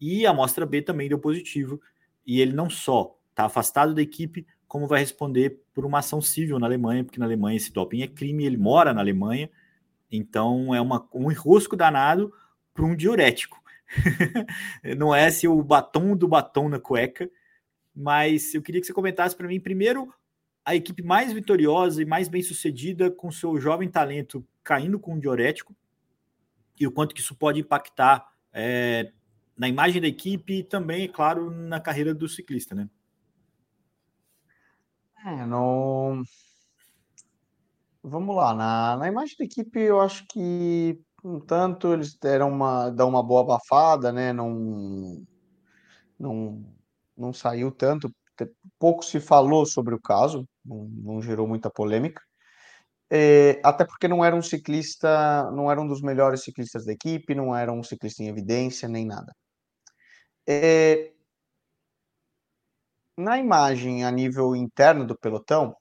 e 0.00 0.26
a 0.26 0.30
amostra 0.30 0.64
B 0.64 0.80
também 0.80 1.08
deu 1.08 1.18
positivo. 1.18 1.80
E 2.26 2.40
ele 2.40 2.52
não 2.52 2.70
só 2.70 3.18
está 3.30 3.46
afastado 3.46 3.94
da 3.94 4.00
equipe, 4.00 4.46
como 4.66 4.86
vai 4.86 5.00
responder 5.00 5.60
por 5.72 5.84
uma 5.84 5.98
ação 5.98 6.20
civil 6.20 6.58
na 6.58 6.66
Alemanha, 6.66 7.04
porque 7.04 7.18
na 7.18 7.26
Alemanha 7.26 7.56
esse 7.56 7.72
doping 7.72 8.02
é 8.02 8.06
crime, 8.06 8.44
ele 8.44 8.56
mora 8.56 8.94
na 8.94 9.00
Alemanha, 9.00 9.50
Então 10.16 10.74
é 10.74 10.80
uma, 10.80 11.06
um 11.12 11.30
enrosco 11.30 11.76
danado 11.76 12.32
para 12.72 12.84
um 12.84 12.94
diurético. 12.94 13.62
não 14.96 15.14
é 15.14 15.30
se 15.30 15.46
o 15.46 15.62
batom 15.62 16.16
do 16.16 16.26
batom 16.26 16.68
na 16.68 16.80
cueca, 16.80 17.30
mas 17.94 18.54
eu 18.54 18.62
queria 18.62 18.80
que 18.80 18.86
você 18.86 18.92
comentasse 18.92 19.36
para 19.36 19.48
mim 19.48 19.60
primeiro 19.60 20.12
a 20.64 20.74
equipe 20.74 21.02
mais 21.02 21.32
vitoriosa 21.32 22.02
e 22.02 22.06
mais 22.06 22.28
bem 22.28 22.42
sucedida 22.42 23.10
com 23.10 23.30
seu 23.30 23.60
jovem 23.60 23.88
talento 23.88 24.44
caindo 24.62 24.98
com 24.98 25.14
um 25.14 25.20
diurético 25.20 25.76
e 26.80 26.86
o 26.86 26.92
quanto 26.92 27.14
que 27.14 27.20
isso 27.20 27.34
pode 27.34 27.60
impactar 27.60 28.26
é, 28.52 29.12
na 29.56 29.68
imagem 29.68 30.00
da 30.00 30.08
equipe 30.08 30.60
e 30.60 30.64
também, 30.64 31.04
é 31.04 31.08
claro, 31.08 31.50
na 31.50 31.78
carreira 31.78 32.14
do 32.14 32.28
ciclista, 32.28 32.74
né? 32.74 32.88
É, 35.24 35.46
no... 35.46 36.22
Vamos 38.06 38.36
lá, 38.36 38.52
na, 38.54 38.98
na 38.98 39.08
imagem 39.08 39.34
da 39.38 39.46
equipe 39.46 39.80
eu 39.80 39.98
acho 39.98 40.26
que 40.28 41.00
um 41.24 41.40
tanto 41.40 41.90
eles 41.90 42.14
deram 42.18 42.50
uma, 42.50 42.90
dão 42.90 43.08
uma 43.08 43.22
boa 43.22 43.40
abafada, 43.40 44.12
né? 44.12 44.30
Não, 44.30 45.24
não, 46.18 46.62
não 47.16 47.32
saiu 47.32 47.72
tanto, 47.72 48.14
pouco 48.78 49.02
se 49.02 49.18
falou 49.20 49.64
sobre 49.64 49.94
o 49.94 50.00
caso, 50.00 50.46
não, 50.62 50.84
não 50.84 51.22
gerou 51.22 51.48
muita 51.48 51.70
polêmica. 51.70 52.20
É, 53.10 53.58
até 53.64 53.86
porque 53.86 54.06
não 54.06 54.22
era 54.22 54.36
um 54.36 54.42
ciclista, 54.42 55.50
não 55.52 55.70
era 55.70 55.80
um 55.80 55.86
dos 55.86 56.02
melhores 56.02 56.42
ciclistas 56.44 56.84
da 56.84 56.92
equipe, 56.92 57.34
não 57.34 57.56
era 57.56 57.72
um 57.72 57.82
ciclista 57.82 58.22
em 58.22 58.28
evidência, 58.28 58.86
nem 58.86 59.06
nada. 59.06 59.32
É, 60.46 61.10
na 63.16 63.38
imagem 63.38 64.04
a 64.04 64.10
nível 64.10 64.54
interno 64.54 65.06
do 65.06 65.18
pelotão, 65.18 65.74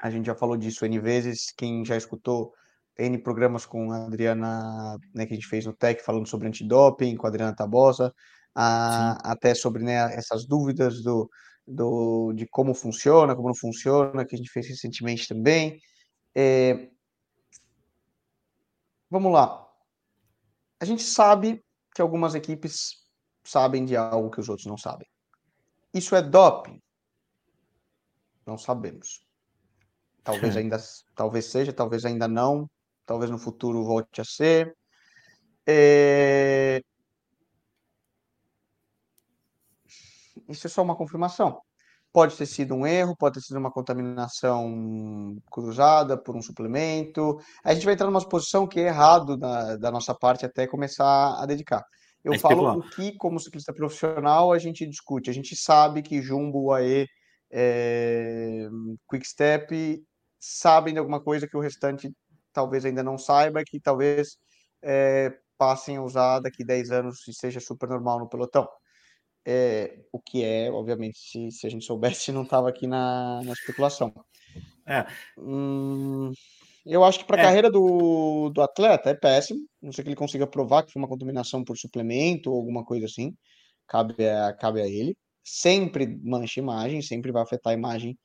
a 0.00 0.10
gente 0.10 0.26
já 0.26 0.34
falou 0.34 0.56
disso 0.56 0.84
N 0.84 0.98
vezes, 0.98 1.52
quem 1.56 1.84
já 1.84 1.96
escutou 1.96 2.52
N 2.98 3.18
programas 3.18 3.66
com 3.66 3.92
a 3.92 4.06
Adriana, 4.06 4.96
né, 5.14 5.26
que 5.26 5.32
a 5.32 5.36
gente 5.36 5.46
fez 5.46 5.66
no 5.66 5.74
TEC, 5.74 6.02
falando 6.02 6.26
sobre 6.26 6.48
antidoping, 6.48 7.16
com 7.16 7.26
a 7.26 7.28
Adriana 7.28 7.54
Tabosa, 7.54 8.12
a, 8.54 9.32
até 9.32 9.54
sobre 9.54 9.82
né, 9.84 10.14
essas 10.14 10.46
dúvidas 10.46 11.02
do, 11.02 11.28
do, 11.66 12.32
de 12.32 12.46
como 12.46 12.74
funciona, 12.74 13.34
como 13.36 13.48
não 13.48 13.54
funciona, 13.54 14.24
que 14.24 14.34
a 14.34 14.38
gente 14.38 14.50
fez 14.50 14.68
recentemente 14.68 15.28
também. 15.28 15.78
É... 16.34 16.88
Vamos 19.10 19.32
lá. 19.32 19.66
A 20.80 20.84
gente 20.84 21.02
sabe 21.02 21.62
que 21.94 22.00
algumas 22.00 22.34
equipes 22.34 23.00
sabem 23.44 23.84
de 23.84 23.96
algo 23.96 24.30
que 24.30 24.40
os 24.40 24.48
outros 24.48 24.66
não 24.66 24.78
sabem. 24.78 25.06
Isso 25.92 26.14
é 26.14 26.22
doping? 26.22 26.80
Não 28.46 28.56
sabemos. 28.56 29.29
Talvez 30.22 30.56
ainda, 30.56 30.78
talvez 31.14 31.46
seja, 31.46 31.72
talvez 31.72 32.04
ainda 32.04 32.28
não, 32.28 32.68
talvez 33.06 33.30
no 33.30 33.38
futuro 33.38 33.84
volte 33.84 34.20
a 34.20 34.24
ser. 34.24 34.74
É... 35.66 36.80
Isso 40.48 40.66
é 40.66 40.70
só 40.70 40.82
uma 40.82 40.96
confirmação. 40.96 41.60
Pode 42.12 42.36
ter 42.36 42.46
sido 42.46 42.74
um 42.74 42.84
erro, 42.84 43.16
pode 43.16 43.34
ter 43.34 43.40
sido 43.40 43.58
uma 43.58 43.70
contaminação 43.70 45.36
cruzada 45.50 46.18
por 46.20 46.34
um 46.34 46.42
suplemento. 46.42 47.38
A 47.62 47.72
gente 47.72 47.84
vai 47.84 47.94
entrar 47.94 48.06
numa 48.06 48.28
posição 48.28 48.66
que 48.66 48.80
é 48.80 48.88
errado 48.88 49.36
da, 49.36 49.76
da 49.76 49.90
nossa 49.92 50.12
parte 50.12 50.44
até 50.44 50.66
começar 50.66 51.40
a 51.40 51.46
dedicar. 51.46 51.84
Eu 52.24 52.34
é 52.34 52.38
falo 52.38 52.78
o 52.78 52.90
que, 52.90 53.16
como 53.16 53.38
ciclista 53.38 53.72
profissional, 53.72 54.52
a 54.52 54.58
gente 54.58 54.86
discute. 54.86 55.30
A 55.30 55.32
gente 55.32 55.54
sabe 55.54 56.02
que 56.02 56.20
Jumbo, 56.20 56.66
UAE, 56.66 57.06
é, 57.50 58.68
Quick 59.08 59.26
Step 59.26 60.04
sabem 60.40 60.94
de 60.94 60.98
alguma 60.98 61.20
coisa 61.20 61.46
que 61.46 61.56
o 61.56 61.60
restante 61.60 62.10
talvez 62.52 62.84
ainda 62.84 63.02
não 63.02 63.18
saiba, 63.18 63.62
que 63.64 63.78
talvez 63.78 64.38
é, 64.82 65.32
passem 65.58 65.96
a 65.96 66.02
usar 66.02 66.40
daqui 66.40 66.64
10 66.64 66.90
anos 66.90 67.28
e 67.28 67.34
seja 67.34 67.60
super 67.60 67.88
normal 67.88 68.18
no 68.18 68.28
pelotão. 68.28 68.66
É, 69.44 69.98
o 70.12 70.20
que 70.20 70.44
é, 70.44 70.70
obviamente, 70.70 71.18
se, 71.18 71.50
se 71.50 71.66
a 71.66 71.70
gente 71.70 71.84
soubesse, 71.84 72.32
não 72.32 72.42
estava 72.42 72.68
aqui 72.68 72.86
na, 72.86 73.42
na 73.44 73.52
especulação. 73.52 74.12
É. 74.86 75.06
Hum, 75.38 76.32
eu 76.84 77.04
acho 77.04 77.20
que 77.20 77.24
para 77.24 77.36
a 77.36 77.40
é. 77.40 77.44
carreira 77.44 77.70
do, 77.70 78.50
do 78.50 78.62
atleta 78.62 79.10
é 79.10 79.14
péssimo. 79.14 79.60
Não 79.80 79.92
sei 79.92 80.02
que 80.02 80.08
ele 80.08 80.16
consiga 80.16 80.46
provar 80.46 80.82
que 80.82 80.92
foi 80.92 81.00
uma 81.00 81.08
contaminação 81.08 81.62
por 81.62 81.76
suplemento 81.76 82.50
ou 82.50 82.56
alguma 82.56 82.84
coisa 82.84 83.06
assim. 83.06 83.34
Cabe 83.86 84.28
a, 84.28 84.52
cabe 84.54 84.80
a 84.80 84.86
ele. 84.86 85.16
Sempre 85.44 86.18
mancha 86.22 86.60
imagem, 86.60 87.02
sempre 87.02 87.32
vai 87.32 87.42
afetar 87.42 87.72
a 87.72 87.76
imagem 87.76 88.18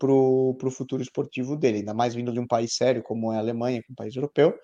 para 0.00 0.68
o 0.68 0.70
futuro 0.70 1.02
esportivo 1.02 1.56
dele. 1.56 1.78
Ainda 1.78 1.94
mais 1.94 2.14
vindo 2.14 2.32
de 2.32 2.40
um 2.40 2.46
país 2.46 2.74
sério 2.74 3.02
como 3.02 3.32
é 3.32 3.36
a 3.36 3.38
Alemanha, 3.38 3.80
que 3.80 3.90
é 3.90 3.92
um 3.92 3.94
país 3.94 4.16
europeu. 4.16 4.58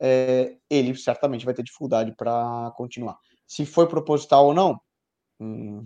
É, 0.00 0.56
ele 0.70 0.96
certamente 0.96 1.44
vai 1.44 1.54
ter 1.54 1.62
dificuldade 1.62 2.14
para 2.16 2.72
continuar. 2.76 3.18
Se 3.46 3.64
foi 3.66 3.86
proposital 3.86 4.46
ou 4.46 4.54
não, 4.54 4.80
Hum, 5.40 5.84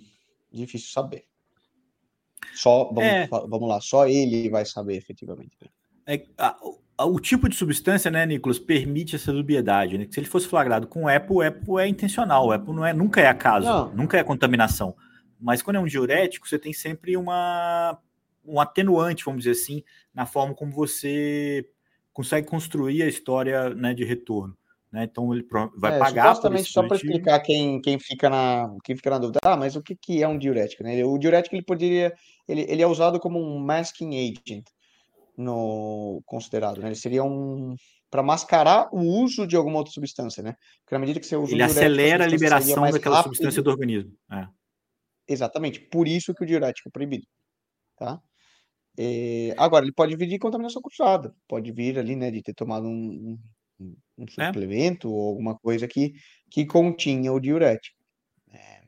difícil 0.51 0.91
saber. 0.91 1.25
Só, 2.55 2.85
vamos, 2.85 3.03
é. 3.03 3.29
vamos 3.29 3.69
lá, 3.69 3.81
só 3.81 4.07
ele 4.07 4.49
vai 4.51 4.65
saber 4.65 4.97
efetivamente. 4.97 5.57
É, 6.07 6.25
a, 6.37 6.57
a, 6.99 7.07
o 7.07 7.21
tipo 7.21 7.49
de 7.49 7.55
substância, 7.55 8.11
né, 8.11 8.27
Nicolas, 8.27 8.59
permite 8.59 9.15
essa 9.15 9.33
dubiedade. 9.33 9.97
Né? 9.97 10.09
Se 10.11 10.19
ele 10.19 10.27
fosse 10.27 10.49
flagrado 10.49 10.87
com 10.87 11.09
EPO, 11.09 11.35
o 11.35 11.43
EPO 11.43 11.79
é 11.79 11.87
intencional, 11.87 12.47
o 12.47 12.55
EPO 12.55 12.73
não 12.73 12.85
é, 12.85 12.93
nunca 12.93 13.21
é 13.21 13.29
acaso, 13.29 13.67
não. 13.67 13.95
nunca 13.95 14.19
é 14.19 14.25
contaminação. 14.25 14.97
Mas 15.39 15.63
quando 15.63 15.77
é 15.77 15.81
um 15.81 15.87
diurético, 15.87 16.49
você 16.49 16.59
tem 16.59 16.73
sempre 16.73 17.17
uma, 17.17 17.99
um 18.45 18.61
atenuante, 18.61 19.25
vamos 19.25 19.45
dizer 19.45 19.61
assim, 19.61 19.83
na 20.15 20.27
forma 20.27 20.55
como 20.55 20.73
você 20.73 21.67
consegue 22.13 22.47
construir 22.47 23.03
a 23.03 23.09
história 23.09 23.71
né, 23.71 23.95
de 23.95 24.05
retorno. 24.05 24.57
Né? 24.93 25.05
Então 25.05 25.33
ele 25.33 25.47
vai 25.77 25.97
é, 25.97 25.99
pagar. 25.99 26.35
Supostamente 26.35 26.71
só 26.71 26.87
para 26.87 26.97
explicar 26.97 27.41
quem, 27.41 27.81
quem, 27.81 27.99
fica 27.99 28.29
na, 28.29 28.77
quem 28.85 28.95
fica 28.95 29.11
na 29.11 29.19
dúvida. 29.19 29.39
Ah, 29.43 29.57
mas 29.57 29.75
o 29.75 29.83
que, 29.83 29.97
que 29.97 30.23
é 30.23 30.29
um 30.29 30.39
diurético? 30.39 30.83
Né? 30.83 31.03
O 31.05 31.17
diurético 31.17 31.57
ele 31.57 31.65
poderia. 31.65 32.13
Ele, 32.47 32.67
ele 32.69 32.83
é 32.83 32.87
usado 32.87 33.19
como 33.19 33.41
um 33.41 33.59
masking 33.59 34.17
agent 34.17 34.67
no 35.37 36.23
considerado. 36.27 36.81
Né? 36.81 36.89
Ele 36.89 36.95
seria 36.95 37.25
um 37.25 37.75
para 38.11 38.23
mascarar 38.23 38.91
o 38.93 39.01
uso 39.01 39.47
de 39.47 39.57
alguma 39.57 39.79
outra 39.79 39.91
substância, 39.91 40.43
né? 40.43 40.55
Porque 40.81 40.95
na 40.95 40.99
medida 40.99 41.19
que 41.19 41.25
você 41.25 41.35
usa 41.35 41.55
ele 41.55 41.63
acelera 41.63 42.25
a 42.25 42.27
liberação 42.27 42.83
daquela 42.91 43.17
rápido. 43.17 43.35
substância 43.35 43.63
do 43.63 43.71
organismo. 43.71 44.15
É. 44.31 44.47
Exatamente. 45.27 45.81
Por 45.81 46.07
isso 46.07 46.35
que 46.35 46.45
o 46.45 46.47
diurético 46.47 46.91
é 46.91 46.93
proibido, 46.93 47.27
tá? 47.97 48.21
E, 48.99 49.55
agora 49.57 49.85
ele 49.85 49.93
pode 49.93 50.15
vir 50.17 50.29
de 50.29 50.39
contaminação 50.39 50.83
cruzada, 50.83 51.35
pode 51.49 51.73
vir 51.73 51.99
ali, 51.99 52.15
né, 52.15 52.31
de 52.31 52.43
ter 52.43 52.55
tomado 52.55 52.87
um, 52.87 53.39
um 54.19 54.25
é. 54.39 54.47
suplemento 54.47 55.11
ou 55.11 55.29
alguma 55.29 55.57
coisa 55.59 55.89
que, 55.89 56.15
que 56.51 56.67
continha 56.67 57.33
o 57.33 57.41
diurético. 57.41 57.97
É. 58.51 58.83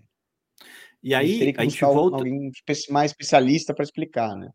E 1.02 1.14
aí 1.14 1.54
a, 1.56 1.62
a 1.62 1.64
gente 1.64 1.80
volta. 1.80 2.16
Alguém 2.18 2.50
mais 2.90 3.10
especialista 3.10 3.74
para 3.74 3.84
explicar, 3.84 4.36
né? 4.36 4.50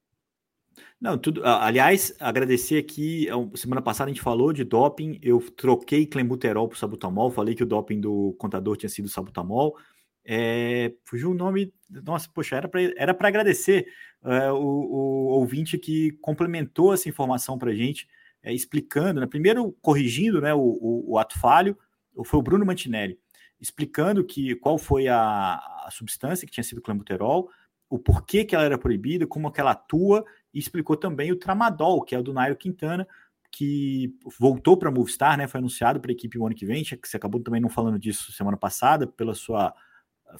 Não, 0.99 1.17
tudo. 1.17 1.45
Aliás, 1.45 2.13
agradecer 2.19 2.77
aqui. 2.77 3.27
É 3.29 3.57
semana 3.57 3.81
passada 3.81 4.09
a 4.09 4.13
gente 4.13 4.23
falou 4.23 4.51
de 4.51 4.63
doping. 4.63 5.19
Eu 5.21 5.39
troquei 5.51 6.05
clenbuterol 6.05 6.67
por 6.67 6.77
sabutamol. 6.77 7.31
Falei 7.31 7.55
que 7.55 7.63
o 7.63 7.67
doping 7.67 7.99
do 8.01 8.35
contador 8.37 8.77
tinha 8.77 8.89
sido 8.89 9.07
sabutamol. 9.07 9.77
É, 10.25 10.93
fugiu 11.05 11.31
o 11.31 11.33
nome. 11.33 11.73
Nossa, 11.89 12.29
poxa, 12.33 12.61
era 12.97 13.13
para 13.13 13.27
agradecer 13.27 13.87
é, 14.23 14.51
o, 14.51 14.57
o, 14.57 15.27
ouvinte 15.39 15.77
que 15.77 16.11
complementou 16.21 16.93
essa 16.93 17.07
informação 17.07 17.57
para 17.57 17.71
a 17.71 17.75
gente 17.75 18.07
é, 18.43 18.53
explicando, 18.53 19.19
né, 19.19 19.27
primeiro 19.27 19.71
corrigindo 19.81 20.41
né, 20.41 20.53
o, 20.53 21.03
o, 21.07 21.17
ato 21.17 21.39
falho, 21.39 21.77
foi 22.25 22.39
o 22.39 22.43
Bruno 22.43 22.65
Mantinelli, 22.65 23.17
explicando 23.59 24.23
que 24.23 24.55
qual 24.55 24.77
foi 24.77 25.07
a, 25.07 25.55
a 25.85 25.89
substância 25.91 26.45
que 26.45 26.51
tinha 26.51 26.63
sido 26.63 26.81
clenbuterol, 26.81 27.49
o 27.89 27.97
porquê 27.97 28.43
que 28.43 28.55
ela 28.55 28.65
era 28.65 28.77
proibida, 28.77 29.25
como 29.25 29.51
que 29.51 29.59
ela 29.59 29.71
atua, 29.71 30.25
e 30.53 30.59
explicou 30.59 30.95
também 30.95 31.31
o 31.31 31.35
tramadol, 31.35 32.03
que 32.03 32.13
é 32.13 32.19
o 32.19 32.23
do 32.23 32.33
Nairo 32.33 32.55
Quintana, 32.55 33.07
que 33.51 34.15
voltou 34.37 34.77
para 34.77 34.89
a 34.89 34.91
Movistar, 34.91 35.37
né, 35.37 35.47
foi 35.47 35.59
anunciado 35.59 35.99
para 35.99 36.11
a 36.11 36.13
equipe 36.13 36.37
o 36.37 36.45
ano 36.45 36.55
que 36.55 36.65
vem, 36.65 36.83
que 36.83 36.99
você 37.03 37.17
acabou 37.17 37.41
também 37.41 37.61
não 37.61 37.69
falando 37.69 37.97
disso 37.97 38.31
semana 38.31 38.57
passada, 38.57 39.07
pela 39.07 39.33
sua 39.33 39.73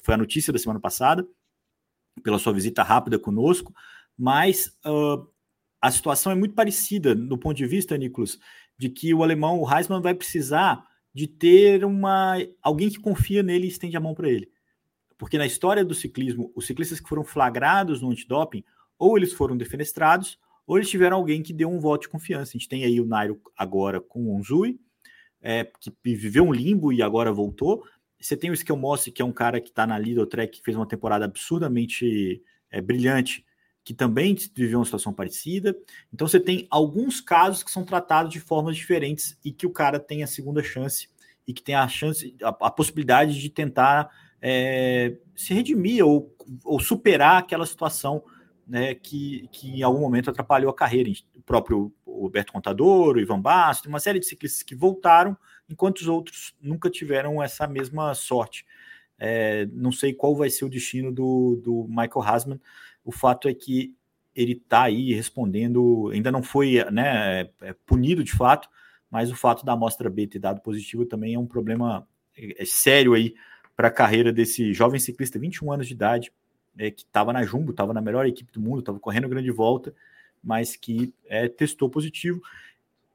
foi 0.02 0.14
a 0.14 0.16
notícia 0.18 0.52
da 0.52 0.58
semana 0.58 0.78
passada, 0.78 1.26
pela 2.22 2.38
sua 2.38 2.52
visita 2.52 2.82
rápida 2.82 3.18
conosco, 3.18 3.74
mas 4.16 4.78
uh, 4.84 5.26
a 5.80 5.90
situação 5.90 6.30
é 6.30 6.34
muito 6.34 6.54
parecida 6.54 7.14
no 7.14 7.38
ponto 7.38 7.56
de 7.56 7.66
vista, 7.66 7.96
Nicolas, 7.96 8.38
de 8.78 8.88
que 8.88 9.14
o 9.14 9.22
alemão, 9.22 9.60
o 9.60 9.72
Heisman, 9.72 10.00
vai 10.00 10.14
precisar 10.14 10.84
de 11.12 11.26
ter 11.26 11.84
uma 11.84 12.36
alguém 12.62 12.88
que 12.88 13.00
confia 13.00 13.42
nele 13.42 13.66
e 13.66 13.70
estende 13.70 13.96
a 13.96 14.00
mão 14.00 14.14
para 14.14 14.28
ele. 14.28 14.50
Porque 15.18 15.36
na 15.36 15.46
história 15.46 15.84
do 15.84 15.94
ciclismo, 15.94 16.52
os 16.54 16.66
ciclistas 16.66 17.00
que 17.00 17.08
foram 17.08 17.24
flagrados 17.24 18.00
no 18.00 18.10
antidoping, 18.10 18.64
ou 18.98 19.16
eles 19.16 19.32
foram 19.32 19.56
defenestrados, 19.56 20.38
ou 20.66 20.78
eles 20.78 20.88
tiveram 20.88 21.16
alguém 21.16 21.42
que 21.42 21.52
deu 21.52 21.68
um 21.68 21.80
voto 21.80 22.02
de 22.02 22.08
confiança. 22.08 22.52
A 22.52 22.58
gente 22.58 22.68
tem 22.68 22.84
aí 22.84 23.00
o 23.00 23.06
Nairo 23.06 23.40
agora 23.56 24.00
com 24.00 24.26
o 24.26 24.36
Onzui, 24.36 24.78
é, 25.42 25.64
que 25.64 25.92
viveu 26.04 26.44
um 26.44 26.52
limbo 26.52 26.92
e 26.92 27.02
agora 27.02 27.32
voltou. 27.32 27.84
Você 28.20 28.36
tem 28.36 28.50
o 28.50 28.54
Skelmossi, 28.54 29.10
que 29.10 29.22
é 29.22 29.24
um 29.24 29.32
cara 29.32 29.60
que 29.60 29.70
está 29.70 29.86
na 29.86 29.98
Lidl 29.98 30.26
Trek, 30.26 30.58
que 30.58 30.64
fez 30.64 30.76
uma 30.76 30.86
temporada 30.86 31.24
absurdamente 31.24 32.42
é, 32.70 32.80
brilhante, 32.80 33.44
que 33.82 33.94
também 33.94 34.36
viveu 34.54 34.78
uma 34.78 34.84
situação 34.84 35.12
parecida. 35.12 35.74
Então 36.12 36.28
você 36.28 36.38
tem 36.38 36.66
alguns 36.70 37.20
casos 37.20 37.62
que 37.62 37.70
são 37.70 37.84
tratados 37.84 38.32
de 38.32 38.38
formas 38.38 38.76
diferentes 38.76 39.38
e 39.44 39.50
que 39.50 39.66
o 39.66 39.70
cara 39.70 39.98
tem 39.98 40.22
a 40.22 40.26
segunda 40.26 40.62
chance 40.62 41.08
e 41.46 41.54
que 41.54 41.62
tem 41.62 41.74
a 41.74 41.88
chance, 41.88 42.36
a, 42.42 42.48
a 42.48 42.70
possibilidade 42.70 43.40
de 43.40 43.48
tentar 43.48 44.10
é, 44.40 45.16
se 45.34 45.54
redimir 45.54 46.04
ou, 46.04 46.34
ou 46.64 46.78
superar 46.78 47.38
aquela 47.38 47.64
situação 47.64 48.22
né, 48.70 48.94
que, 48.94 49.48
que 49.50 49.80
em 49.80 49.82
algum 49.82 49.98
momento 49.98 50.30
atrapalhou 50.30 50.70
a 50.70 50.74
carreira. 50.74 51.10
O 51.34 51.42
próprio 51.42 51.92
Roberto 52.06 52.52
Contador, 52.52 53.16
o 53.16 53.20
Ivan 53.20 53.40
Basso, 53.40 53.88
uma 53.88 53.98
série 53.98 54.20
de 54.20 54.26
ciclistas 54.26 54.62
que 54.62 54.76
voltaram, 54.76 55.36
enquanto 55.68 55.98
os 55.98 56.06
outros 56.06 56.54
nunca 56.60 56.88
tiveram 56.88 57.42
essa 57.42 57.66
mesma 57.66 58.14
sorte. 58.14 58.64
É, 59.18 59.66
não 59.72 59.90
sei 59.90 60.14
qual 60.14 60.36
vai 60.36 60.48
ser 60.48 60.64
o 60.64 60.70
destino 60.70 61.10
do, 61.10 61.60
do 61.62 61.86
Michael 61.88 62.22
Hasman. 62.22 62.60
O 63.04 63.10
fato 63.10 63.48
é 63.48 63.54
que 63.54 63.92
ele 64.36 64.52
está 64.52 64.84
aí 64.84 65.12
respondendo, 65.12 66.08
ainda 66.12 66.30
não 66.30 66.42
foi 66.42 66.84
né, 66.92 67.40
é, 67.40 67.50
é 67.62 67.72
punido 67.84 68.22
de 68.22 68.32
fato, 68.32 68.68
mas 69.10 69.32
o 69.32 69.36
fato 69.36 69.64
da 69.64 69.72
amostra 69.72 70.08
B 70.08 70.28
ter 70.28 70.38
dado 70.38 70.60
positivo 70.60 71.04
também 71.04 71.34
é 71.34 71.38
um 71.38 71.46
problema 71.46 72.06
é 72.36 72.64
sério 72.64 73.14
aí 73.14 73.34
para 73.76 73.88
a 73.88 73.90
carreira 73.90 74.32
desse 74.32 74.72
jovem 74.72 75.00
ciclista, 75.00 75.40
21 75.40 75.72
anos 75.72 75.88
de 75.88 75.94
idade, 75.94 76.32
é, 76.78 76.90
que 76.90 77.02
estava 77.02 77.32
na 77.32 77.44
Jumbo, 77.44 77.70
estava 77.70 77.92
na 77.92 78.00
melhor 78.00 78.26
equipe 78.26 78.52
do 78.52 78.60
mundo, 78.60 78.80
estava 78.80 78.98
correndo 78.98 79.28
grande 79.28 79.50
volta, 79.50 79.94
mas 80.42 80.76
que 80.76 81.12
é, 81.26 81.48
testou 81.48 81.90
positivo. 81.90 82.40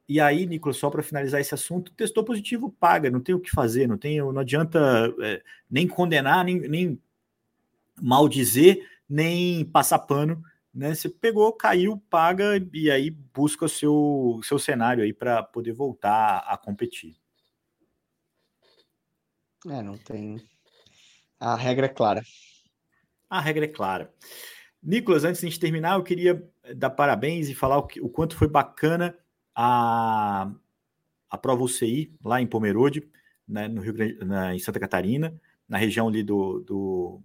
E 0.08 0.20
aí, 0.20 0.46
Nicolas, 0.46 0.78
só 0.78 0.90
para 0.90 1.02
finalizar 1.02 1.42
esse 1.42 1.54
assunto, 1.54 1.92
testou 1.94 2.24
positivo, 2.24 2.72
paga, 2.80 3.10
não 3.10 3.20
tem 3.20 3.34
o 3.34 3.40
que 3.40 3.50
fazer, 3.50 3.88
não 3.88 3.98
tem, 3.98 4.20
não 4.20 4.40
adianta 4.40 4.80
é, 5.22 5.42
nem 5.70 5.88
condenar, 5.88 6.46
nem, 6.46 6.60
nem 6.60 7.02
maldizer, 8.00 8.88
nem 9.10 9.66
passar 9.66 10.00
pano, 10.00 10.44
né? 10.74 10.94
Você 10.94 11.10
pegou, 11.10 11.52
caiu, 11.54 11.98
paga 12.10 12.62
e 12.74 12.92
aí 12.92 13.10
busca 13.10 13.66
o 13.66 13.70
seu, 13.70 14.40
seu 14.44 14.60
cenário 14.60 15.04
aí 15.04 15.14
para 15.14 15.42
poder 15.42 15.72
voltar 15.72 16.40
a 16.40 16.58
competir. 16.58 17.16
É, 19.68 19.82
não 19.82 19.98
tem. 19.98 20.40
A 21.40 21.56
regra 21.56 21.88
é 21.88 21.90
clara. 21.90 22.22
A 23.30 23.40
regra 23.40 23.66
é 23.66 23.68
clara. 23.68 24.14
Nicolas, 24.82 25.24
antes 25.24 25.42
de 25.42 25.48
a 25.48 25.50
gente 25.50 25.60
terminar, 25.60 25.98
eu 25.98 26.04
queria 26.04 26.48
dar 26.76 26.92
parabéns 26.92 27.50
e 27.50 27.56
falar 27.56 27.78
o, 27.78 27.84
que, 27.88 28.00
o 28.00 28.08
quanto 28.08 28.36
foi 28.36 28.48
bacana 28.48 29.18
a, 29.56 30.52
a 31.30 31.38
prova 31.38 31.64
UCI 31.64 32.14
lá 32.24 32.40
em 32.40 32.46
Pomerode, 32.46 33.08
né, 33.48 33.68
no 33.68 33.82
Rio 33.82 33.94
Grande, 33.94 34.24
na, 34.24 34.54
em 34.54 34.60
Santa 34.60 34.80
Catarina, 34.80 35.34
na 35.68 35.78
região 35.78 36.08
ali 36.08 36.22
do, 36.22 36.60
do, 36.60 37.22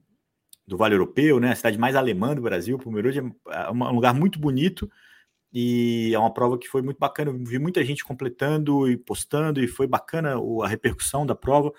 do, 0.67 0.77
Vale 0.77 0.95
Europeu, 0.95 1.39
né, 1.39 1.53
a 1.53 1.57
cidade 1.57 1.79
mais 1.79 1.95
alemã 1.95 2.35
do 2.35 2.43
Brasil. 2.43 2.79
Pomerode 2.79 3.19
é, 3.19 3.23
é 3.53 3.71
um 3.71 3.95
lugar 3.95 4.15
muito 4.15 4.39
bonito 4.39 4.91
e 5.53 6.13
é 6.15 6.19
uma 6.19 6.33
prova 6.33 6.59
que 6.59 6.69
foi 6.69 6.81
muito 6.81 6.99
bacana. 6.99 7.31
Eu 7.31 7.45
vi 7.45 7.59
muita 7.59 7.85
gente 7.85 8.05
completando 8.05 8.89
e 8.89 8.97
postando 8.97 9.63
e 9.63 9.67
foi 9.67 9.87
bacana 9.87 10.37
a 10.63 10.69
repercussão 10.69 11.27
da 11.27 11.35
prova. 11.35 11.73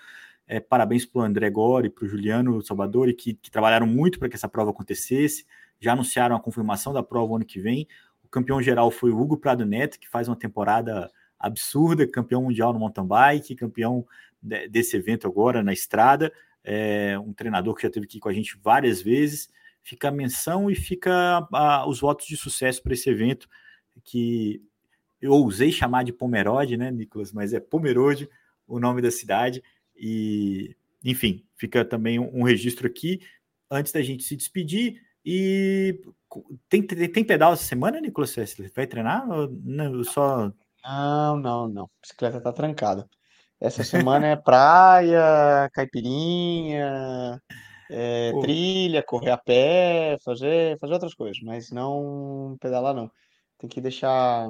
É, 0.46 0.60
parabéns 0.60 1.06
para 1.06 1.22
o 1.22 1.24
André 1.24 1.48
Gore, 1.50 1.90
para 1.90 2.04
o 2.04 2.08
Juliano 2.08 2.62
Salvador, 2.62 3.12
que, 3.14 3.34
que 3.34 3.50
trabalharam 3.50 3.86
muito 3.86 4.18
para 4.18 4.28
que 4.28 4.36
essa 4.36 4.48
prova 4.48 4.70
acontecesse. 4.70 5.46
Já 5.80 5.92
anunciaram 5.92 6.36
a 6.36 6.40
confirmação 6.40 6.92
da 6.92 7.02
prova 7.02 7.36
ano 7.36 7.44
que 7.44 7.60
vem. 7.60 7.86
O 8.24 8.28
campeão 8.28 8.60
geral 8.60 8.90
foi 8.90 9.10
o 9.10 9.18
Hugo 9.18 9.36
Prado 9.36 9.64
Neto, 9.64 9.98
que 9.98 10.08
faz 10.08 10.28
uma 10.28 10.36
temporada 10.36 11.10
absurda, 11.38 12.06
campeão 12.06 12.42
mundial 12.42 12.72
no 12.72 12.78
mountain 12.78 13.06
bike, 13.06 13.56
campeão 13.56 14.06
de, 14.40 14.68
desse 14.68 14.96
evento 14.96 15.26
agora 15.26 15.62
na 15.62 15.72
estrada. 15.72 16.32
É 16.64 17.18
um 17.18 17.32
treinador 17.32 17.74
que 17.74 17.82
já 17.82 17.90
teve 17.90 18.06
aqui 18.06 18.20
com 18.20 18.28
a 18.28 18.32
gente 18.32 18.56
várias 18.62 19.02
vezes. 19.02 19.48
Fica 19.82 20.08
a 20.08 20.12
menção 20.12 20.70
e 20.70 20.76
fica 20.76 21.46
a, 21.52 21.86
os 21.88 22.00
votos 22.00 22.26
de 22.26 22.36
sucesso 22.36 22.82
para 22.82 22.92
esse 22.92 23.10
evento 23.10 23.48
que 24.04 24.62
eu 25.20 25.32
ousei 25.32 25.70
chamar 25.72 26.04
de 26.04 26.12
Pomerode, 26.12 26.76
né, 26.76 26.90
Nicolas? 26.90 27.32
Mas 27.32 27.52
é 27.52 27.60
Pomerode 27.60 28.28
o 28.66 28.78
nome 28.78 29.02
da 29.02 29.10
cidade. 29.10 29.62
E, 29.96 30.76
enfim, 31.04 31.44
fica 31.56 31.84
também 31.84 32.18
um, 32.18 32.40
um 32.40 32.42
registro 32.42 32.86
aqui 32.86 33.20
antes 33.70 33.92
da 33.92 34.02
gente 34.02 34.22
se 34.24 34.36
despedir. 34.36 35.00
E 35.24 36.00
tem, 36.68 36.82
tem, 36.82 37.08
tem 37.08 37.24
pedal 37.24 37.52
essa 37.52 37.64
semana, 37.64 38.00
Nicolas 38.00 38.30
Sessler? 38.30 38.72
Vai 38.74 38.86
treinar? 38.86 39.28
Ou 39.30 39.48
não, 39.64 40.04
só... 40.04 40.52
não, 40.84 41.36
não, 41.36 41.68
não. 41.68 41.84
A 41.84 42.00
bicicleta 42.00 42.40
tá 42.40 42.52
trancada. 42.52 43.08
Essa 43.60 43.84
semana 43.84 44.26
é 44.26 44.36
praia, 44.36 45.70
caipirinha, 45.72 47.40
é, 47.88 48.32
trilha, 48.40 49.02
correr 49.04 49.30
a 49.30 49.38
pé, 49.38 50.18
fazer, 50.24 50.76
fazer 50.80 50.94
outras 50.94 51.14
coisas, 51.14 51.40
mas 51.42 51.70
não 51.70 52.56
pedalar, 52.60 52.92
não. 52.92 53.08
Tem 53.58 53.70
que 53.70 53.80
deixar 53.80 54.48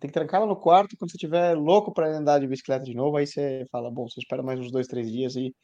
tem 0.00 0.08
que 0.08 0.14
trancar 0.14 0.40
ela 0.40 0.48
no 0.48 0.56
quarto. 0.56 0.96
Quando 0.96 1.10
você 1.10 1.16
estiver 1.16 1.54
louco 1.54 1.92
para 1.92 2.08
andar 2.08 2.38
de 2.38 2.46
bicicleta 2.46 2.84
de 2.84 2.94
novo, 2.94 3.16
aí 3.16 3.26
você 3.26 3.66
fala: 3.70 3.90
bom, 3.90 4.08
você 4.08 4.20
espera 4.20 4.42
mais 4.42 4.60
uns 4.60 4.70
dois, 4.70 4.86
três 4.86 5.10
dias 5.10 5.36
e, 5.36 5.54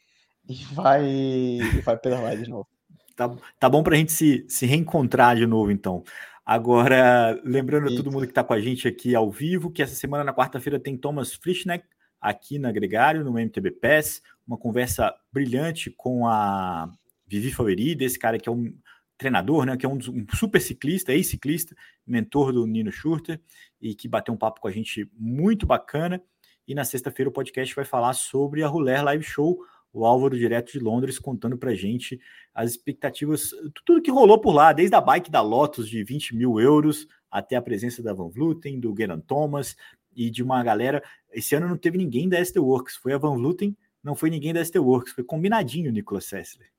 e 0.48 0.54
vai, 0.72 1.04
e 1.04 1.80
vai 1.84 1.96
pedalar 1.96 2.36
de 2.36 2.48
novo. 2.48 2.66
Tá, 3.14 3.34
tá 3.58 3.68
bom 3.68 3.82
para 3.82 3.94
a 3.94 3.98
gente 3.98 4.12
se, 4.12 4.44
se 4.48 4.66
reencontrar 4.66 5.36
de 5.36 5.46
novo, 5.46 5.70
então. 5.70 6.02
Agora, 6.44 7.40
lembrando 7.44 7.86
a 7.86 7.96
todo 7.96 8.10
mundo 8.10 8.24
que 8.24 8.32
está 8.32 8.42
com 8.42 8.52
a 8.52 8.60
gente 8.60 8.88
aqui 8.88 9.14
ao 9.14 9.30
vivo, 9.30 9.70
que 9.70 9.82
essa 9.82 9.94
semana, 9.94 10.24
na 10.24 10.34
quarta-feira, 10.34 10.80
tem 10.80 10.96
Thomas 10.96 11.34
Frischneck 11.34 11.84
aqui 12.20 12.58
na 12.58 12.72
Gregário, 12.72 13.22
no 13.22 13.38
MTB 13.38 13.70
Pass, 13.72 14.20
uma 14.46 14.58
conversa 14.58 15.14
brilhante 15.32 15.90
com 15.90 16.26
a 16.26 16.90
Vivi 17.26 17.52
Faveri, 17.52 17.94
desse 17.94 18.18
cara 18.18 18.38
que 18.38 18.48
é 18.48 18.52
um 18.52 18.74
treinador, 19.22 19.64
né, 19.64 19.76
que 19.76 19.86
é 19.86 19.88
um, 19.88 19.96
um 19.96 20.26
super 20.34 20.60
ciclista, 20.60 21.12
ex-ciclista, 21.12 21.74
mentor 22.06 22.52
do 22.52 22.66
Nino 22.66 22.90
Schurter, 22.90 23.40
e 23.80 23.94
que 23.94 24.08
bateu 24.08 24.34
um 24.34 24.36
papo 24.36 24.60
com 24.60 24.68
a 24.68 24.72
gente 24.72 25.08
muito 25.16 25.64
bacana. 25.64 26.22
E 26.66 26.74
na 26.74 26.84
sexta-feira 26.84 27.28
o 27.28 27.32
podcast 27.32 27.74
vai 27.74 27.84
falar 27.84 28.12
sobre 28.12 28.62
a 28.62 28.68
Ruler 28.68 29.02
Live 29.04 29.24
Show, 29.24 29.58
o 29.92 30.04
Álvaro 30.04 30.36
direto 30.36 30.72
de 30.72 30.78
Londres 30.78 31.18
contando 31.18 31.56
pra 31.58 31.74
gente 31.74 32.18
as 32.54 32.70
expectativas, 32.70 33.50
tudo 33.84 34.02
que 34.02 34.10
rolou 34.10 34.40
por 34.40 34.52
lá, 34.52 34.72
desde 34.72 34.96
a 34.96 35.00
bike 35.00 35.30
da 35.30 35.40
Lotus 35.40 35.88
de 35.88 36.02
20 36.02 36.34
mil 36.34 36.58
euros 36.58 37.06
até 37.30 37.56
a 37.56 37.62
presença 37.62 38.02
da 38.02 38.12
Van 38.12 38.28
Vluten, 38.28 38.80
do 38.80 38.94
Geran 38.96 39.20
Thomas 39.20 39.76
e 40.14 40.30
de 40.30 40.42
uma 40.42 40.62
galera. 40.64 41.02
Esse 41.30 41.54
ano 41.54 41.68
não 41.68 41.76
teve 41.76 41.98
ninguém 41.98 42.28
da 42.28 42.42
ST 42.42 42.58
Works, 42.58 42.96
foi 42.96 43.12
a 43.12 43.18
Van 43.18 43.36
Vluten, 43.36 43.76
não 44.02 44.14
foi 44.14 44.30
ninguém 44.30 44.52
da 44.52 44.64
ST 44.64 44.78
Works, 44.78 45.12
foi 45.12 45.24
combinadinho, 45.24 45.92
Nicolas 45.92 46.24
Sessler. 46.24 46.71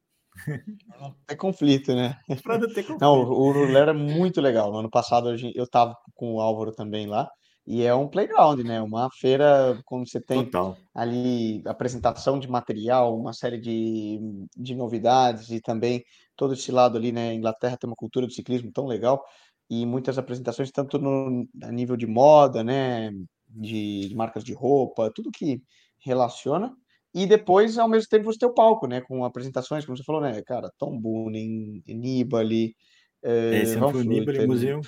Não 1.00 1.16
ter 1.28 1.36
conflito, 1.38 1.94
né? 1.94 2.18
Para 2.42 2.58
não 2.58 2.68
ter 2.68 2.84
conflito. 2.84 3.02
Não, 3.02 3.20
o 3.20 3.52
Ruler 3.52 3.90
é 3.90 3.94
muito 3.94 4.42
legal. 4.42 4.72
No 4.72 4.80
ano 4.80 4.90
passado 4.90 5.30
eu 5.30 5.64
estava 5.64 5.96
com 6.16 6.36
o 6.36 6.42
Álvaro 6.42 6.72
também 6.72 7.08
lá. 7.08 7.30
E 7.66 7.84
é 7.84 7.96
um 7.96 8.10
playground, 8.10 8.60
né? 8.60 8.82
Uma 8.82 9.10
feira, 9.20 9.80
como 9.86 10.06
você 10.06 10.20
tem 10.20 10.44
Total. 10.46 10.76
ali 10.94 11.62
apresentação 11.66 12.38
de 12.38 12.50
material, 12.50 13.18
uma 13.18 13.32
série 13.32 13.58
de, 13.58 14.20
de 14.58 14.76
novidades 14.76 15.50
e 15.50 15.62
também 15.62 16.04
todo 16.36 16.54
esse 16.54 16.72
lado 16.72 16.98
ali, 16.98 17.12
né? 17.12 17.34
Inglaterra 17.34 17.78
tem 17.78 17.90
uma 17.90 17.96
cultura 17.96 18.28
do 18.28 18.34
ciclismo 18.34 18.72
tão 18.72 18.86
legal 18.86 19.24
e 19.70 19.86
muitas 19.86 20.18
apresentações, 20.18 20.72
tanto 20.72 21.00
no, 21.00 21.48
a 21.64 21.72
nível 21.72 21.96
de 21.96 22.06
moda, 22.06 22.64
né? 22.64 23.12
De, 23.48 24.10
de 24.10 24.16
marcas 24.16 24.44
de 24.44 24.54
roupa, 24.54 25.12
tudo 25.14 25.32
que 25.32 25.62
relaciona 26.00 26.76
e 27.14 27.26
depois, 27.26 27.78
ao 27.78 27.88
mesmo 27.88 28.10
tempo, 28.10 28.26
você 28.26 28.40
tem 28.40 28.50
o 28.50 28.54
palco, 28.54 28.88
né? 28.88 29.02
Com 29.02 29.24
apresentações, 29.24 29.86
como 29.86 29.96
você 29.96 30.04
falou, 30.04 30.22
né? 30.22 30.42
Cara, 30.42 30.72
Tom 30.78 31.00
Boonen, 31.00 31.84
Nibali, 31.88 32.76
é, 33.22 33.62
Esse 33.62 33.78
foi 33.78 34.04
Nibali, 34.04 34.48
museu. 34.48 34.82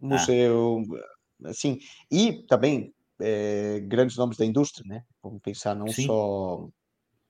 Museu, 0.00 0.82
ah. 1.44 1.50
assim. 1.50 1.78
E 2.10 2.44
também 2.46 2.94
é, 3.20 3.80
grandes 3.80 4.16
nomes 4.16 4.36
da 4.36 4.44
indústria, 4.44 4.84
né? 4.88 5.04
Vamos 5.22 5.40
pensar 5.42 5.74
não 5.74 5.88
Sim. 5.88 6.06
só 6.06 6.68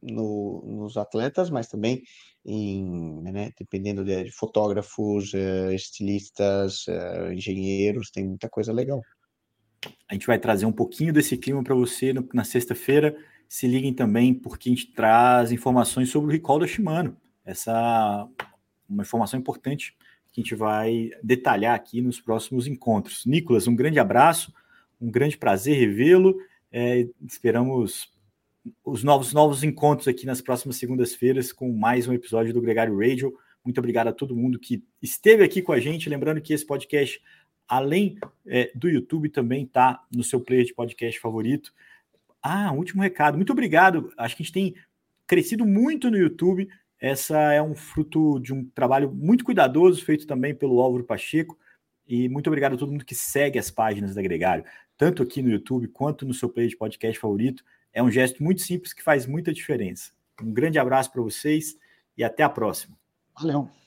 no, 0.02 0.62
nos 0.64 0.96
atletas, 0.96 1.50
mas 1.50 1.68
também 1.68 2.02
em, 2.44 3.22
né, 3.22 3.50
dependendo 3.58 4.04
de, 4.04 4.30
fotógrafos, 4.30 5.32
uh, 5.34 5.72
estilistas, 5.72 6.86
uh, 6.86 7.32
engenheiros, 7.32 8.10
tem 8.10 8.24
muita 8.24 8.48
coisa 8.48 8.72
legal. 8.72 9.02
A 10.08 10.14
gente 10.14 10.26
vai 10.26 10.38
trazer 10.38 10.66
um 10.66 10.72
pouquinho 10.72 11.12
desse 11.12 11.36
clima 11.36 11.62
para 11.62 11.74
você 11.74 12.12
no, 12.12 12.26
na 12.32 12.44
sexta-feira 12.44 13.16
se 13.48 13.66
liguem 13.66 13.92
também, 13.92 14.34
porque 14.34 14.68
a 14.68 14.72
gente 14.72 14.92
traz 14.92 15.52
informações 15.52 16.10
sobre 16.10 16.28
o 16.28 16.32
recall 16.32 16.58
da 16.58 16.66
Shimano. 16.66 17.16
Essa 17.44 18.28
uma 18.88 19.02
informação 19.02 19.38
importante 19.38 19.96
que 20.32 20.40
a 20.40 20.42
gente 20.42 20.54
vai 20.54 21.10
detalhar 21.22 21.74
aqui 21.74 22.00
nos 22.00 22.20
próximos 22.20 22.66
encontros. 22.66 23.24
Nicolas, 23.26 23.66
um 23.66 23.74
grande 23.74 23.98
abraço, 23.98 24.52
um 25.00 25.10
grande 25.10 25.36
prazer 25.36 25.76
revê-lo. 25.78 26.36
É, 26.70 27.08
esperamos 27.26 28.12
os 28.84 29.02
novos, 29.02 29.32
novos 29.32 29.62
encontros 29.62 30.08
aqui 30.08 30.26
nas 30.26 30.40
próximas 30.40 30.76
segundas-feiras 30.76 31.52
com 31.52 31.72
mais 31.72 32.06
um 32.06 32.12
episódio 32.12 32.52
do 32.52 32.60
Gregário 32.60 32.98
Radio. 32.98 33.34
Muito 33.64 33.78
obrigado 33.78 34.08
a 34.08 34.12
todo 34.12 34.36
mundo 34.36 34.58
que 34.58 34.84
esteve 35.02 35.42
aqui 35.42 35.62
com 35.62 35.72
a 35.72 35.80
gente. 35.80 36.08
Lembrando 36.08 36.40
que 36.40 36.52
esse 36.52 36.66
podcast, 36.66 37.20
além 37.66 38.18
é, 38.46 38.70
do 38.74 38.88
YouTube, 38.88 39.28
também 39.28 39.64
está 39.64 40.04
no 40.12 40.22
seu 40.22 40.40
player 40.40 40.64
de 40.64 40.74
podcast 40.74 41.18
favorito. 41.18 41.72
Ah, 42.48 42.70
último 42.72 43.02
recado. 43.02 43.36
Muito 43.36 43.50
obrigado. 43.50 44.12
Acho 44.16 44.36
que 44.36 44.42
a 44.42 44.44
gente 44.44 44.52
tem 44.52 44.74
crescido 45.26 45.66
muito 45.66 46.08
no 46.08 46.16
YouTube 46.16 46.68
Essa 47.00 47.36
é 47.52 47.60
um 47.60 47.74
fruto 47.74 48.38
de 48.38 48.54
um 48.54 48.64
trabalho 48.64 49.12
muito 49.12 49.44
cuidadoso, 49.44 50.04
feito 50.04 50.28
também 50.28 50.54
pelo 50.54 50.80
Álvaro 50.80 51.02
Pacheco. 51.02 51.58
E 52.06 52.28
muito 52.28 52.46
obrigado 52.46 52.74
a 52.74 52.78
todo 52.78 52.92
mundo 52.92 53.04
que 53.04 53.16
segue 53.16 53.58
as 53.58 53.68
páginas 53.68 54.14
da 54.14 54.22
Gregário, 54.22 54.64
tanto 54.96 55.24
aqui 55.24 55.42
no 55.42 55.50
YouTube 55.50 55.88
quanto 55.88 56.24
no 56.24 56.32
seu 56.32 56.48
play 56.48 56.68
de 56.68 56.76
podcast 56.76 57.18
favorito. 57.18 57.64
É 57.92 58.00
um 58.00 58.12
gesto 58.12 58.42
muito 58.44 58.62
simples 58.62 58.92
que 58.92 59.02
faz 59.02 59.26
muita 59.26 59.52
diferença. 59.52 60.12
Um 60.40 60.52
grande 60.52 60.78
abraço 60.78 61.10
para 61.10 61.22
vocês 61.22 61.76
e 62.16 62.22
até 62.22 62.44
a 62.44 62.48
próxima. 62.48 62.96
Valeu. 63.36 63.85